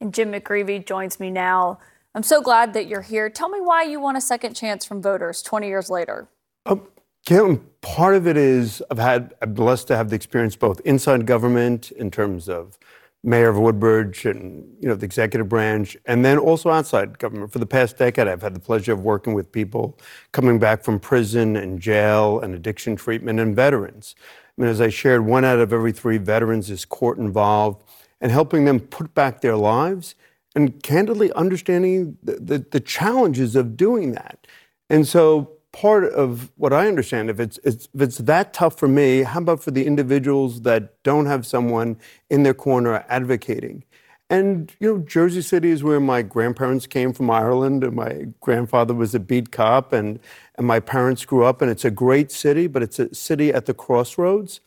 And 0.00 0.14
Jim 0.14 0.32
McGreevey 0.32 0.84
joins 0.86 1.18
me 1.18 1.30
now. 1.30 1.78
I'm 2.14 2.22
so 2.22 2.40
glad 2.40 2.72
that 2.74 2.86
you're 2.86 3.02
here. 3.02 3.28
Tell 3.28 3.48
me 3.48 3.60
why 3.60 3.82
you 3.82 4.00
want 4.00 4.16
a 4.16 4.20
second 4.20 4.54
chance 4.54 4.84
from 4.84 5.02
voters 5.02 5.42
20 5.42 5.66
years 5.66 5.90
later. 5.90 6.28
Um, 6.66 6.86
Kaitlan, 7.26 7.60
part 7.80 8.14
of 8.14 8.26
it 8.26 8.36
is 8.36 8.82
I've 8.90 8.98
had, 8.98 9.34
I'm 9.42 9.54
blessed 9.54 9.88
to 9.88 9.96
have 9.96 10.08
the 10.08 10.16
experience 10.16 10.56
both 10.56 10.80
inside 10.80 11.26
government 11.26 11.90
in 11.92 12.10
terms 12.10 12.48
of 12.48 12.78
mayor 13.24 13.48
of 13.48 13.58
Woodbridge 13.58 14.24
and 14.24 14.64
you 14.80 14.88
know 14.88 14.94
the 14.94 15.04
executive 15.04 15.48
branch, 15.48 15.96
and 16.06 16.24
then 16.24 16.38
also 16.38 16.70
outside 16.70 17.18
government. 17.18 17.52
For 17.52 17.58
the 17.58 17.66
past 17.66 17.98
decade, 17.98 18.28
I've 18.28 18.42
had 18.42 18.54
the 18.54 18.60
pleasure 18.60 18.92
of 18.92 19.04
working 19.04 19.34
with 19.34 19.50
people 19.50 19.98
coming 20.32 20.58
back 20.58 20.84
from 20.84 21.00
prison 21.00 21.56
and 21.56 21.80
jail 21.80 22.40
and 22.40 22.54
addiction 22.54 22.96
treatment 22.96 23.40
and 23.40 23.54
veterans. 23.54 24.14
Mean, 24.58 24.68
as 24.68 24.80
I 24.80 24.88
shared, 24.88 25.24
one 25.24 25.44
out 25.44 25.60
of 25.60 25.72
every 25.72 25.92
three 25.92 26.18
veterans 26.18 26.68
is 26.68 26.84
court 26.84 27.18
involved, 27.18 27.84
and 28.20 28.32
helping 28.32 28.64
them 28.64 28.80
put 28.80 29.14
back 29.14 29.40
their 29.40 29.56
lives 29.56 30.16
and 30.56 30.82
candidly 30.82 31.32
understanding 31.34 32.18
the, 32.22 32.32
the, 32.32 32.58
the 32.58 32.80
challenges 32.80 33.54
of 33.54 33.76
doing 33.76 34.12
that. 34.12 34.46
And 34.90 35.06
so 35.06 35.52
part 35.72 36.04
of 36.04 36.50
what 36.56 36.72
I 36.72 36.88
understand. 36.88 37.30
If 37.30 37.38
it's, 37.38 37.58
it's, 37.62 37.88
if 37.94 38.00
it's 38.00 38.18
that 38.18 38.52
tough 38.52 38.78
for 38.78 38.88
me, 38.88 39.22
how 39.22 39.38
about 39.38 39.62
for 39.62 39.70
the 39.70 39.86
individuals 39.86 40.62
that 40.62 41.00
don't 41.02 41.26
have 41.26 41.46
someone 41.46 41.98
in 42.30 42.42
their 42.42 42.54
corner 42.54 43.04
advocating? 43.08 43.84
And 44.30 44.72
you 44.80 44.92
know, 44.92 44.98
Jersey 45.04 45.42
City 45.42 45.70
is 45.70 45.82
where 45.84 46.00
my 46.00 46.22
grandparents 46.22 46.86
came 46.86 47.12
from 47.12 47.30
Ireland, 47.30 47.82
and 47.84 47.94
my 47.96 48.26
grandfather 48.40 48.92
was 48.92 49.14
a 49.14 49.20
beat 49.20 49.52
cop, 49.52 49.92
and 49.92 50.18
and 50.58 50.66
my 50.66 50.80
parents 50.80 51.24
grew 51.24 51.44
up. 51.44 51.62
And 51.62 51.70
it's 51.70 51.84
a 51.84 51.90
great 51.90 52.30
city, 52.30 52.66
but 52.66 52.82
it's 52.82 52.98
a 52.98 53.14
city 53.14 53.52
at 53.52 53.66
the 53.66 53.74
crossroads, 53.74 54.60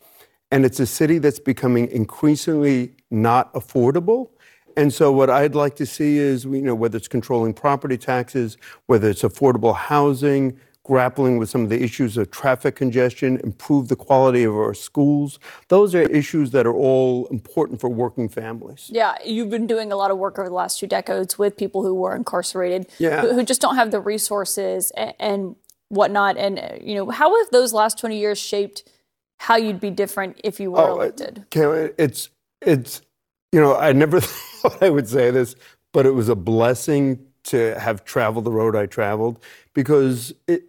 and 0.50 0.64
it's 0.64 0.80
a 0.80 0.86
city 0.86 1.18
that's 1.18 1.38
becoming 1.38 1.88
increasingly 1.88 2.96
not 3.10 3.52
affordable. 3.54 4.30
And 4.76 4.92
so, 4.92 5.12
what 5.12 5.28
I'd 5.28 5.54
like 5.54 5.76
to 5.76 5.86
see 5.86 6.16
is, 6.16 6.44
you 6.44 6.62
know, 6.62 6.74
whether 6.74 6.96
it's 6.96 7.08
controlling 7.08 7.52
property 7.52 7.98
taxes, 7.98 8.56
whether 8.86 9.10
it's 9.10 9.22
affordable 9.22 9.76
housing, 9.76 10.58
grappling 10.84 11.38
with 11.38 11.48
some 11.48 11.62
of 11.62 11.68
the 11.68 11.80
issues 11.80 12.16
of 12.16 12.30
traffic 12.30 12.74
congestion, 12.74 13.38
improve 13.44 13.88
the 13.88 13.96
quality 13.96 14.42
of 14.42 14.54
our 14.54 14.74
schools. 14.74 15.38
Those 15.68 15.94
are 15.94 16.02
issues 16.02 16.50
that 16.50 16.66
are 16.66 16.74
all 16.74 17.26
important 17.26 17.80
for 17.80 17.88
working 17.88 18.28
families. 18.28 18.90
Yeah, 18.92 19.14
you've 19.24 19.50
been 19.50 19.66
doing 19.66 19.92
a 19.92 19.96
lot 19.96 20.10
of 20.10 20.18
work 20.18 20.38
over 20.38 20.48
the 20.48 20.54
last 20.54 20.80
two 20.80 20.88
decades 20.88 21.38
with 21.38 21.56
people 21.56 21.82
who 21.82 21.94
were 21.94 22.16
incarcerated, 22.16 22.88
yeah. 22.98 23.20
who, 23.20 23.34
who 23.34 23.44
just 23.44 23.60
don't 23.60 23.76
have 23.76 23.92
the 23.92 24.00
resources 24.00 24.90
and, 24.96 25.14
and 25.20 25.56
whatnot. 25.92 26.38
And, 26.38 26.58
uh, 26.58 26.70
you 26.80 26.94
know, 26.94 27.10
how 27.10 27.36
have 27.38 27.50
those 27.50 27.72
last 27.72 27.98
20 27.98 28.18
years 28.18 28.38
shaped 28.38 28.88
how 29.38 29.56
you'd 29.56 29.80
be 29.80 29.90
different 29.90 30.40
if 30.42 30.58
you 30.58 30.70
were 30.70 30.80
oh, 30.80 30.94
elected? 30.94 31.44
It's, 31.98 32.30
it's, 32.62 33.02
you 33.52 33.60
know, 33.60 33.76
I 33.76 33.92
never 33.92 34.20
thought 34.20 34.82
I 34.82 34.88
would 34.88 35.08
say 35.08 35.30
this, 35.30 35.54
but 35.92 36.06
it 36.06 36.12
was 36.12 36.28
a 36.28 36.34
blessing 36.34 37.26
to 37.44 37.78
have 37.78 38.04
traveled 38.04 38.44
the 38.44 38.52
road 38.52 38.74
I 38.74 38.86
traveled 38.86 39.44
because 39.74 40.32
it, 40.48 40.64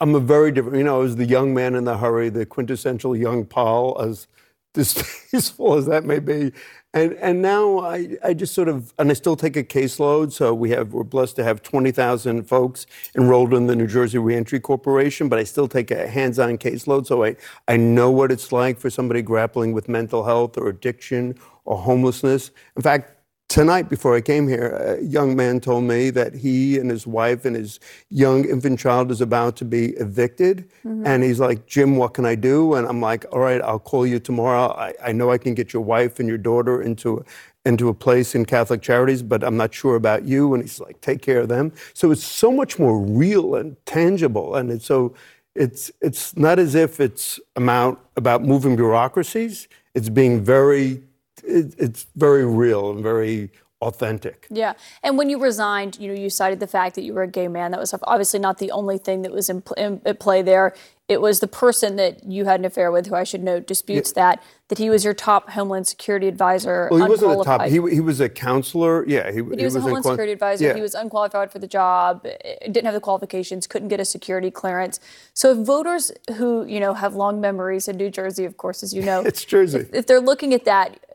I'm 0.00 0.14
a 0.14 0.20
very 0.20 0.52
different, 0.52 0.76
you 0.76 0.84
know, 0.84 0.96
I 0.96 1.02
was 1.02 1.16
the 1.16 1.24
young 1.24 1.54
man 1.54 1.74
in 1.74 1.84
the 1.84 1.96
hurry, 1.96 2.28
the 2.28 2.44
quintessential 2.44 3.16
young 3.16 3.46
pol, 3.46 3.96
as 3.98 4.28
distasteful 4.76 5.74
as 5.78 5.86
that 5.86 6.04
may 6.04 6.20
be. 6.20 6.52
And, 6.94 7.12
and 7.14 7.42
now 7.42 7.80
I, 7.80 8.16
I 8.24 8.32
just 8.32 8.54
sort 8.54 8.68
of, 8.68 8.94
and 8.98 9.10
I 9.10 9.14
still 9.14 9.36
take 9.36 9.56
a 9.56 9.64
caseload. 9.64 10.32
So 10.32 10.54
we 10.54 10.70
have, 10.70 10.92
we're 10.92 11.02
blessed 11.02 11.36
to 11.36 11.44
have 11.44 11.62
20,000 11.62 12.44
folks 12.44 12.86
enrolled 13.16 13.52
in 13.52 13.66
the 13.66 13.76
New 13.76 13.86
Jersey 13.86 14.18
Reentry 14.18 14.60
Corporation, 14.60 15.28
but 15.28 15.38
I 15.38 15.44
still 15.44 15.68
take 15.68 15.90
a 15.90 16.06
hands 16.06 16.38
on 16.38 16.56
caseload. 16.56 17.06
So 17.06 17.24
I, 17.24 17.36
I 17.68 17.76
know 17.76 18.10
what 18.10 18.32
it's 18.32 18.52
like 18.52 18.78
for 18.78 18.88
somebody 18.88 19.20
grappling 19.20 19.72
with 19.72 19.88
mental 19.88 20.24
health 20.24 20.56
or 20.56 20.68
addiction 20.68 21.34
or 21.64 21.76
homelessness. 21.76 22.50
In 22.76 22.82
fact, 22.82 23.15
Tonight, 23.48 23.88
before 23.88 24.16
I 24.16 24.20
came 24.20 24.48
here, 24.48 24.98
a 24.98 25.02
young 25.02 25.36
man 25.36 25.60
told 25.60 25.84
me 25.84 26.10
that 26.10 26.34
he 26.34 26.78
and 26.78 26.90
his 26.90 27.06
wife 27.06 27.44
and 27.44 27.54
his 27.54 27.78
young 28.10 28.44
infant 28.44 28.78
child 28.80 29.12
is 29.12 29.20
about 29.20 29.56
to 29.56 29.64
be 29.64 29.90
evicted. 29.94 30.68
Mm-hmm. 30.84 31.06
And 31.06 31.22
he's 31.22 31.38
like, 31.38 31.64
Jim, 31.66 31.96
what 31.96 32.12
can 32.12 32.26
I 32.26 32.34
do? 32.34 32.74
And 32.74 32.88
I'm 32.88 33.00
like, 33.00 33.24
all 33.30 33.38
right, 33.38 33.62
I'll 33.62 33.78
call 33.78 34.04
you 34.04 34.18
tomorrow. 34.18 34.72
I, 34.72 34.94
I 35.02 35.12
know 35.12 35.30
I 35.30 35.38
can 35.38 35.54
get 35.54 35.72
your 35.72 35.82
wife 35.82 36.18
and 36.18 36.28
your 36.28 36.38
daughter 36.38 36.82
into, 36.82 37.24
into 37.64 37.88
a 37.88 37.94
place 37.94 38.34
in 38.34 38.46
Catholic 38.46 38.82
Charities, 38.82 39.22
but 39.22 39.44
I'm 39.44 39.56
not 39.56 39.72
sure 39.72 39.94
about 39.94 40.24
you. 40.24 40.52
And 40.52 40.62
he's 40.62 40.80
like, 40.80 41.00
take 41.00 41.22
care 41.22 41.38
of 41.38 41.48
them. 41.48 41.72
So 41.94 42.10
it's 42.10 42.24
so 42.24 42.50
much 42.50 42.80
more 42.80 43.00
real 43.00 43.54
and 43.54 43.76
tangible. 43.86 44.56
And 44.56 44.72
it's 44.72 44.86
so, 44.86 45.14
it's, 45.54 45.92
it's 46.02 46.36
not 46.36 46.58
as 46.58 46.74
if 46.74 46.98
it's 46.98 47.38
about, 47.54 48.10
about 48.16 48.42
moving 48.42 48.74
bureaucracies. 48.74 49.68
It's 49.94 50.08
being 50.08 50.44
very 50.44 51.02
it, 51.46 51.74
it's 51.78 52.06
very 52.16 52.44
real 52.44 52.90
and 52.90 53.02
very 53.02 53.50
authentic. 53.82 54.46
Yeah. 54.50 54.74
And 55.02 55.18
when 55.18 55.28
you 55.28 55.38
resigned, 55.38 55.98
you 55.98 56.08
know, 56.08 56.14
you 56.18 56.30
cited 56.30 56.60
the 56.60 56.66
fact 56.66 56.94
that 56.94 57.02
you 57.02 57.12
were 57.12 57.22
a 57.22 57.28
gay 57.28 57.48
man. 57.48 57.72
That 57.72 57.80
was 57.80 57.94
obviously 58.04 58.40
not 58.40 58.58
the 58.58 58.70
only 58.70 58.98
thing 58.98 59.22
that 59.22 59.32
was 59.32 59.50
in, 59.50 59.62
in, 59.76 60.00
at 60.04 60.18
play 60.18 60.42
there. 60.42 60.74
It 61.08 61.20
was 61.20 61.38
the 61.38 61.46
person 61.46 61.94
that 61.96 62.24
you 62.24 62.46
had 62.46 62.58
an 62.58 62.66
affair 62.66 62.90
with, 62.90 63.06
who 63.06 63.14
I 63.14 63.22
should 63.22 63.44
note 63.44 63.68
disputes 63.68 64.12
yeah. 64.16 64.22
that, 64.34 64.42
that 64.68 64.78
he 64.78 64.90
was 64.90 65.04
your 65.04 65.14
top 65.14 65.50
Homeland 65.50 65.86
Security 65.86 66.26
advisor. 66.26 66.88
Well, 66.90 67.00
he 67.00 67.08
wasn't 67.08 67.40
a 67.40 67.44
top. 67.44 67.62
He, 67.62 67.74
he 67.74 68.00
was 68.00 68.18
a 68.18 68.28
counselor. 68.28 69.06
Yeah, 69.06 69.30
he, 69.30 69.40
but 69.40 69.56
he, 69.56 69.64
was, 69.64 69.74
was 69.74 69.76
a 69.76 69.80
Homeland 69.82 70.04
Security 70.04 70.32
advisor. 70.32 70.64
Yeah. 70.64 70.74
He 70.74 70.80
was 70.80 70.96
unqualified 70.96 71.52
for 71.52 71.60
the 71.60 71.68
job. 71.68 72.26
Eh, 72.26 72.56
didn't 72.64 72.86
have 72.86 72.94
the 72.94 73.00
qualifications. 73.00 73.68
Couldn't 73.68 73.86
get 73.86 74.00
a 74.00 74.04
security 74.04 74.50
clearance. 74.50 74.98
So 75.32 75.52
if 75.52 75.64
voters 75.64 76.10
who 76.38 76.64
you 76.66 76.80
know 76.80 76.94
have 76.94 77.14
long 77.14 77.40
memories 77.40 77.86
in 77.86 77.96
New 77.98 78.10
Jersey, 78.10 78.44
of 78.44 78.56
course, 78.56 78.82
as 78.82 78.92
you 78.92 79.02
know, 79.02 79.20
it's 79.24 79.44
Jersey. 79.44 79.80
If, 79.80 79.94
if 79.94 80.06
they're 80.08 80.20
looking 80.20 80.54
at 80.54 80.64
that, 80.64 81.05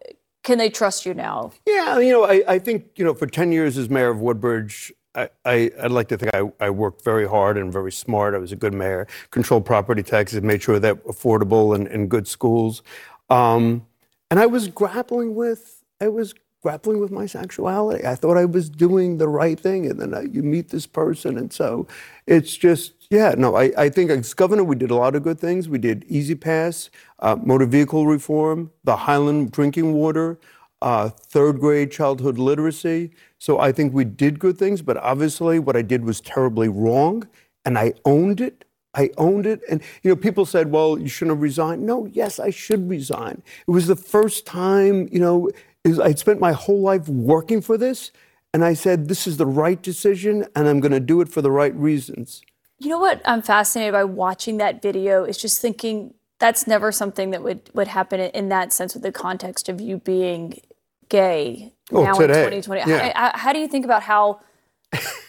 can 0.43 0.57
they 0.57 0.69
trust 0.69 1.05
you 1.05 1.13
now? 1.13 1.51
Yeah, 1.67 1.99
you 1.99 2.11
know, 2.11 2.23
I, 2.25 2.43
I 2.47 2.59
think, 2.59 2.87
you 2.95 3.05
know, 3.05 3.13
for 3.13 3.27
10 3.27 3.51
years 3.51 3.77
as 3.77 3.89
mayor 3.89 4.09
of 4.09 4.19
Woodbridge, 4.19 4.91
I, 5.13 5.29
I, 5.45 5.71
would 5.83 5.91
like 5.91 6.07
to 6.09 6.17
think 6.17 6.33
I, 6.33 6.51
I, 6.59 6.69
worked 6.69 7.03
very 7.03 7.27
hard 7.27 7.57
and 7.57 7.71
very 7.71 7.91
smart. 7.91 8.33
I 8.33 8.37
was 8.37 8.51
a 8.51 8.55
good 8.55 8.73
mayor, 8.73 9.07
controlled 9.29 9.65
property 9.65 10.03
taxes, 10.03 10.41
made 10.41 10.63
sure 10.63 10.79
that 10.79 11.03
affordable 11.05 11.75
and, 11.75 11.87
and 11.87 12.09
good 12.09 12.27
schools. 12.27 12.81
Um, 13.29 13.85
and 14.29 14.39
I 14.39 14.45
was 14.45 14.69
grappling 14.69 15.35
with, 15.35 15.83
I 15.99 16.07
was 16.07 16.33
grappling 16.61 16.99
with 16.99 17.11
my 17.11 17.25
sexuality. 17.25 18.05
I 18.05 18.15
thought 18.15 18.37
I 18.37 18.45
was 18.45 18.69
doing 18.69 19.17
the 19.17 19.27
right 19.27 19.59
thing. 19.59 19.87
And 19.87 19.99
then 19.99 20.13
I, 20.13 20.21
you 20.21 20.43
meet 20.43 20.69
this 20.69 20.85
person. 20.85 21.37
And 21.37 21.51
so 21.51 21.87
it's 22.27 22.55
just, 22.55 22.93
yeah, 23.09 23.33
no, 23.37 23.55
I, 23.55 23.71
I 23.77 23.89
think 23.89 24.11
as 24.11 24.33
governor, 24.33 24.63
we 24.63 24.75
did 24.75 24.91
a 24.91 24.95
lot 24.95 25.15
of 25.15 25.23
good 25.23 25.39
things. 25.39 25.67
We 25.67 25.79
did 25.79 26.05
E-ZPass, 26.07 26.89
uh, 27.19 27.35
motor 27.43 27.65
vehicle 27.65 28.05
reform, 28.05 28.71
the 28.83 28.95
Highland 28.95 29.51
drinking 29.51 29.93
water, 29.93 30.39
uh, 30.83 31.09
third 31.09 31.59
grade 31.59 31.91
childhood 31.91 32.37
literacy. 32.37 33.11
So 33.39 33.59
I 33.59 33.71
think 33.71 33.93
we 33.93 34.05
did 34.05 34.39
good 34.39 34.57
things, 34.57 34.81
but 34.81 34.97
obviously 34.97 35.57
what 35.59 35.75
I 35.75 35.81
did 35.81 36.05
was 36.05 36.21
terribly 36.21 36.69
wrong, 36.69 37.27
and 37.65 37.77
I 37.77 37.93
owned 38.05 38.39
it. 38.39 38.65
I 38.93 39.09
owned 39.17 39.45
it. 39.45 39.61
And, 39.69 39.81
you 40.03 40.09
know, 40.09 40.15
people 40.15 40.45
said, 40.45 40.71
well, 40.71 40.99
you 40.99 41.07
shouldn't 41.07 41.37
have 41.37 41.41
resigned. 41.41 41.85
No, 41.85 42.07
yes, 42.07 42.39
I 42.39 42.49
should 42.49 42.89
resign. 42.89 43.41
It 43.67 43.71
was 43.71 43.87
the 43.87 43.95
first 43.95 44.45
time, 44.45 45.07
you 45.11 45.19
know, 45.19 45.49
I'd 45.85 46.19
spent 46.19 46.39
my 46.39 46.51
whole 46.51 46.81
life 46.81 47.07
working 47.07 47.61
for 47.61 47.77
this. 47.77 48.11
And 48.53 48.65
I 48.65 48.73
said, 48.73 49.07
this 49.07 49.27
is 49.27 49.37
the 49.37 49.45
right 49.45 49.81
decision, 49.81 50.45
and 50.55 50.67
I'm 50.67 50.81
going 50.81 50.91
to 50.91 50.99
do 50.99 51.21
it 51.21 51.29
for 51.29 51.41
the 51.41 51.51
right 51.51 51.73
reasons. 51.73 52.41
You 52.79 52.89
know 52.89 52.99
what 52.99 53.21
I'm 53.23 53.41
fascinated 53.41 53.93
by 53.93 54.03
watching 54.03 54.57
that 54.57 54.81
video 54.81 55.23
is 55.23 55.37
just 55.37 55.61
thinking 55.61 56.13
that's 56.39 56.67
never 56.67 56.91
something 56.91 57.29
that 57.29 57.43
would, 57.43 57.69
would 57.73 57.87
happen 57.87 58.19
in 58.19 58.49
that 58.49 58.73
sense 58.73 58.93
with 58.93 59.03
the 59.03 59.11
context 59.11 59.69
of 59.69 59.79
you 59.79 59.97
being 59.99 60.59
gay 61.07 61.71
oh, 61.93 62.03
now 62.03 62.13
today. 62.13 62.43
in 62.45 62.61
2020. 62.61 62.91
Yeah. 62.91 63.13
How, 63.15 63.37
how, 63.37 63.53
do 63.53 63.59
you 63.59 63.67
think 63.67 63.85
about 63.85 64.03
how 64.03 64.41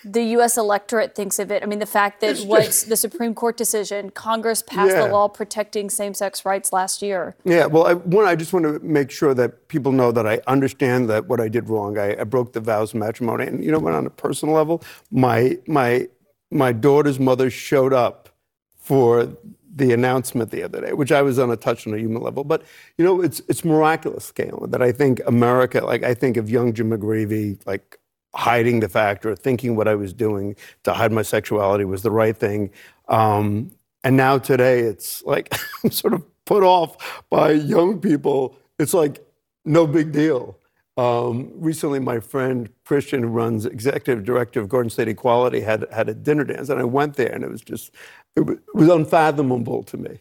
the 0.05 0.23
U.S. 0.25 0.57
electorate 0.57 1.15
thinks 1.15 1.39
of 1.39 1.51
it? 1.51 1.63
I 1.63 1.67
mean, 1.67 1.79
the 1.79 1.87
fact 1.87 2.21
that 2.21 2.39
what 2.41 2.85
the 2.89 2.97
Supreme 2.97 3.35
Court 3.35 3.57
decision, 3.57 4.11
Congress 4.11 4.63
passed 4.63 4.93
yeah. 4.93 5.07
the 5.07 5.13
law 5.13 5.29
protecting 5.29 5.91
same-sex 5.91 6.45
rights 6.45 6.73
last 6.73 7.03
year. 7.03 7.37
Yeah, 7.45 7.67
well, 7.67 7.87
I, 7.87 7.95
one, 7.95 8.27
I 8.27 8.35
just 8.35 8.53
want 8.53 8.65
to 8.65 8.79
make 8.81 9.11
sure 9.11 9.35
that 9.35 9.69
people 9.69 9.93
know 9.93 10.13
that 10.13 10.27
I 10.27 10.41
understand 10.47 11.09
that 11.11 11.27
what 11.27 11.41
I 11.41 11.49
did 11.49 11.69
wrong. 11.69 11.99
I, 11.99 12.21
I 12.21 12.25
broke 12.25 12.53
the 12.53 12.61
vows 12.61 12.93
of 12.93 13.01
matrimony, 13.01 13.47
and 13.47 13.65
you 13.65 13.71
know, 13.71 13.79
what? 13.79 13.95
on 13.95 14.07
a 14.07 14.11
personal 14.11 14.55
level, 14.55 14.83
my 15.11 15.59
my 15.67 16.09
my 16.51 16.73
daughter's 16.73 17.19
mother 17.19 17.51
showed 17.51 17.93
up 17.93 18.29
for 18.77 19.37
the 19.75 19.93
announcement 19.93 20.51
the 20.51 20.63
other 20.63 20.81
day, 20.81 20.93
which 20.93 21.11
I 21.11 21.23
was 21.23 21.39
on 21.39 21.51
a 21.51 21.57
touch 21.57 21.87
on 21.87 21.95
a 21.95 21.99
human 21.99 22.23
level. 22.23 22.45
But 22.45 22.63
you 22.99 23.05
know, 23.05 23.23
it's 23.23 23.41
it's 23.49 23.65
miraculous, 23.65 24.25
scale 24.25 24.67
that 24.69 24.83
I 24.83 24.93
think 24.93 25.21
America, 25.27 25.81
like 25.85 26.03
I 26.03 26.15
think 26.15 26.37
of 26.37 26.51
young 26.51 26.75
Jim 26.75 26.91
McGreevey, 26.91 27.65
like 27.67 27.99
hiding 28.35 28.81
the 28.81 28.89
fact 28.89 29.27
or 29.27 29.37
thinking 29.37 29.77
what 29.77 29.89
I 29.89 29.95
was 29.95 30.13
doing 30.13 30.57
to 30.85 30.93
hide 30.93 31.13
my 31.13 31.23
sexuality 31.23 31.85
was 31.85 32.03
the 32.03 32.11
right 32.11 32.37
thing. 32.37 32.71
Um, 33.09 33.73
and 34.05 34.17
now 34.17 34.39
today, 34.39 34.81
it's 34.81 35.23
like 35.25 35.55
I'm 35.85 35.91
sort 35.91 36.15
of 36.15 36.25
put 36.45 36.63
off 36.63 37.23
by 37.31 37.53
young 37.53 38.01
people. 38.01 38.57
It's 38.79 38.95
like 38.95 39.25
no 39.65 39.87
big 39.87 40.13
deal. 40.13 40.59
Um, 40.97 41.51
recently, 41.55 42.01
my 42.01 42.21
friend 42.21 42.69
Christian, 42.85 43.23
who 43.23 43.29
runs 43.29 43.65
executive 43.65 44.25
director 44.25 44.61
of 44.61 44.69
Garden 44.69 44.91
State 44.91 45.09
Equality, 45.09 45.61
had 45.61 45.87
had 45.91 46.09
a 46.09 46.15
dinner 46.15 46.45
dance, 46.45 46.69
and 46.69 46.81
I 46.81 46.85
went 46.85 47.17
there, 47.17 47.33
and 47.33 47.45
it 47.45 47.51
was 47.51 47.63
just 47.63 47.93
it 48.37 48.41
was, 48.41 48.57
it 48.57 48.75
was 48.75 48.89
unfathomable 48.89 49.83
to 49.85 49.97
me. 49.97 50.19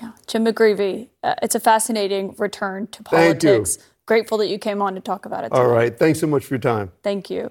Yeah, 0.00 0.12
Jim 0.26 0.44
McGreevey, 0.44 1.08
uh, 1.22 1.34
it's 1.42 1.54
a 1.54 1.60
fascinating 1.60 2.34
return 2.36 2.88
to 2.88 3.02
politics. 3.02 3.76
Thank 3.76 3.86
you. 3.86 3.93
Grateful 4.06 4.38
that 4.38 4.48
you 4.48 4.58
came 4.58 4.82
on 4.82 4.94
to 4.94 5.00
talk 5.00 5.24
about 5.24 5.44
it. 5.44 5.50
Today. 5.50 5.62
All 5.62 5.68
right. 5.68 5.96
Thanks 5.98 6.20
so 6.20 6.26
much 6.26 6.44
for 6.44 6.54
your 6.54 6.60
time. 6.60 6.92
Thank 7.02 7.30
you. 7.30 7.50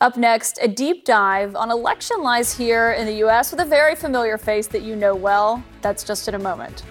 Up 0.00 0.16
next, 0.16 0.60
a 0.62 0.68
deep 0.68 1.04
dive 1.04 1.56
on 1.56 1.72
election 1.72 2.22
lies 2.22 2.56
here 2.56 2.92
in 2.92 3.04
the 3.04 3.14
U.S. 3.14 3.50
with 3.50 3.60
a 3.60 3.64
very 3.64 3.96
familiar 3.96 4.38
face 4.38 4.68
that 4.68 4.82
you 4.82 4.94
know 4.94 5.16
well. 5.16 5.64
That's 5.82 6.04
just 6.04 6.28
in 6.28 6.36
a 6.36 6.38
moment. 6.38 6.84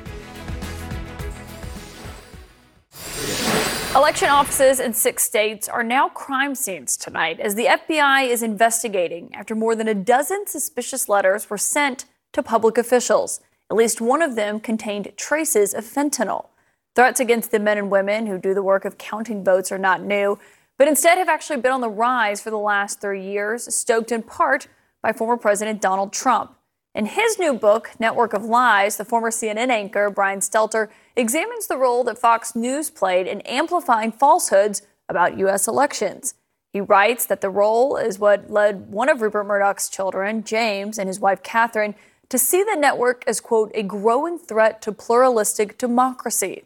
Election 3.96 4.28
offices 4.28 4.82
in 4.82 4.94
six 4.94 5.24
states 5.24 5.70
are 5.70 5.84
now 5.84 6.10
crime 6.10 6.54
scenes 6.54 6.98
tonight 6.98 7.40
as 7.40 7.56
the 7.56 7.66
FBI 7.66 8.28
is 8.28 8.44
investigating 8.44 9.34
after 9.34 9.56
more 9.56 9.74
than 9.74 9.88
a 9.88 9.96
dozen 9.96 10.46
suspicious 10.46 11.08
letters 11.08 11.50
were 11.50 11.58
sent 11.58 12.04
to 12.34 12.44
public 12.44 12.78
officials. 12.78 13.40
At 13.72 13.78
least 13.78 14.02
one 14.02 14.22
of 14.22 14.36
them 14.36 14.60
contained 14.60 15.14
traces 15.16 15.74
of 15.74 15.86
fentanyl. 15.86 16.50
Threats 16.98 17.20
against 17.20 17.52
the 17.52 17.60
men 17.60 17.78
and 17.78 17.92
women 17.92 18.26
who 18.26 18.40
do 18.40 18.56
the 18.56 18.64
work 18.64 18.84
of 18.84 18.98
counting 18.98 19.44
votes 19.44 19.72
are 19.72 19.78
not 19.78 20.02
new, 20.02 20.40
but 20.80 20.88
instead 20.88 21.20
have 21.20 21.30
actually 21.30 21.62
been 21.62 21.72
on 21.72 21.82
the 21.82 21.92
rise 21.92 22.42
for 22.42 22.50
the 22.50 22.58
last 22.58 23.00
three 23.00 23.24
years, 23.24 23.72
stoked 23.76 24.12
in 24.12 24.24
part 24.24 24.68
by 25.04 25.14
former 25.14 25.38
President 25.38 25.80
Donald 25.80 26.12
Trump. 26.12 26.56
In 26.96 27.06
his 27.06 27.38
new 27.38 27.54
book, 27.54 27.92
Network 28.00 28.34
of 28.34 28.46
Lies, 28.46 28.98
the 28.98 29.06
former 29.06 29.30
CNN 29.30 29.70
anchor 29.70 30.10
Brian 30.10 30.40
Stelter 30.40 30.90
examines 31.16 31.68
the 31.68 31.78
role 31.78 32.04
that 32.04 32.18
Fox 32.18 32.56
News 32.56 32.90
played 32.90 33.28
in 33.28 33.42
amplifying 33.42 34.12
falsehoods 34.12 34.82
about 35.08 35.38
U.S. 35.38 35.68
elections. 35.68 36.34
He 36.74 36.82
writes 36.82 37.28
that 37.28 37.42
the 37.42 37.52
role 37.52 37.96
is 37.98 38.18
what 38.18 38.50
led 38.50 38.90
one 38.90 39.08
of 39.08 39.22
Rupert 39.22 39.46
Murdoch's 39.46 39.88
children, 39.88 40.44
James, 40.44 40.98
and 40.98 41.08
his 41.08 41.20
wife 41.20 41.44
Catherine, 41.44 41.94
to 42.30 42.40
see 42.40 42.64
the 42.64 42.76
network 42.76 43.24
as, 43.28 43.40
quote, 43.40 43.72
a 43.76 43.84
growing 43.84 44.40
threat 44.40 44.82
to 44.82 44.92
pluralistic 44.92 45.78
democracy. 45.78 46.64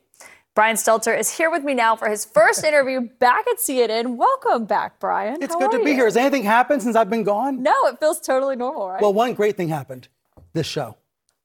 Brian 0.54 0.76
Stelter 0.76 1.18
is 1.18 1.38
here 1.38 1.50
with 1.50 1.64
me 1.64 1.74
now 1.74 1.96
for 1.96 2.10
his 2.10 2.26
first 2.26 2.64
interview 2.66 3.08
back 3.20 3.48
at 3.48 3.58
CNN. 3.58 4.18
Welcome 4.18 4.66
back, 4.66 5.00
Brian. 5.00 5.42
It's 5.42 5.54
How 5.54 5.60
good 5.60 5.72
to 5.72 5.78
you? 5.78 5.86
be 5.86 5.94
here. 5.94 6.06
Has 6.06 6.18
anything 6.18 6.44
happened 6.44 6.82
since 6.82 6.96
I've 6.98 7.10
been 7.10 7.24
gone? 7.24 7.64
No, 7.64 7.74
it 7.86 8.00
feels 8.00 8.20
totally 8.20 8.58
normal, 8.58 8.90
right? 8.90 9.02
Well, 9.02 9.14
one 9.14 9.34
great 9.34 9.56
thing 9.56 9.70
happened 9.70 10.10
this 10.54 10.68
show. 10.68 10.98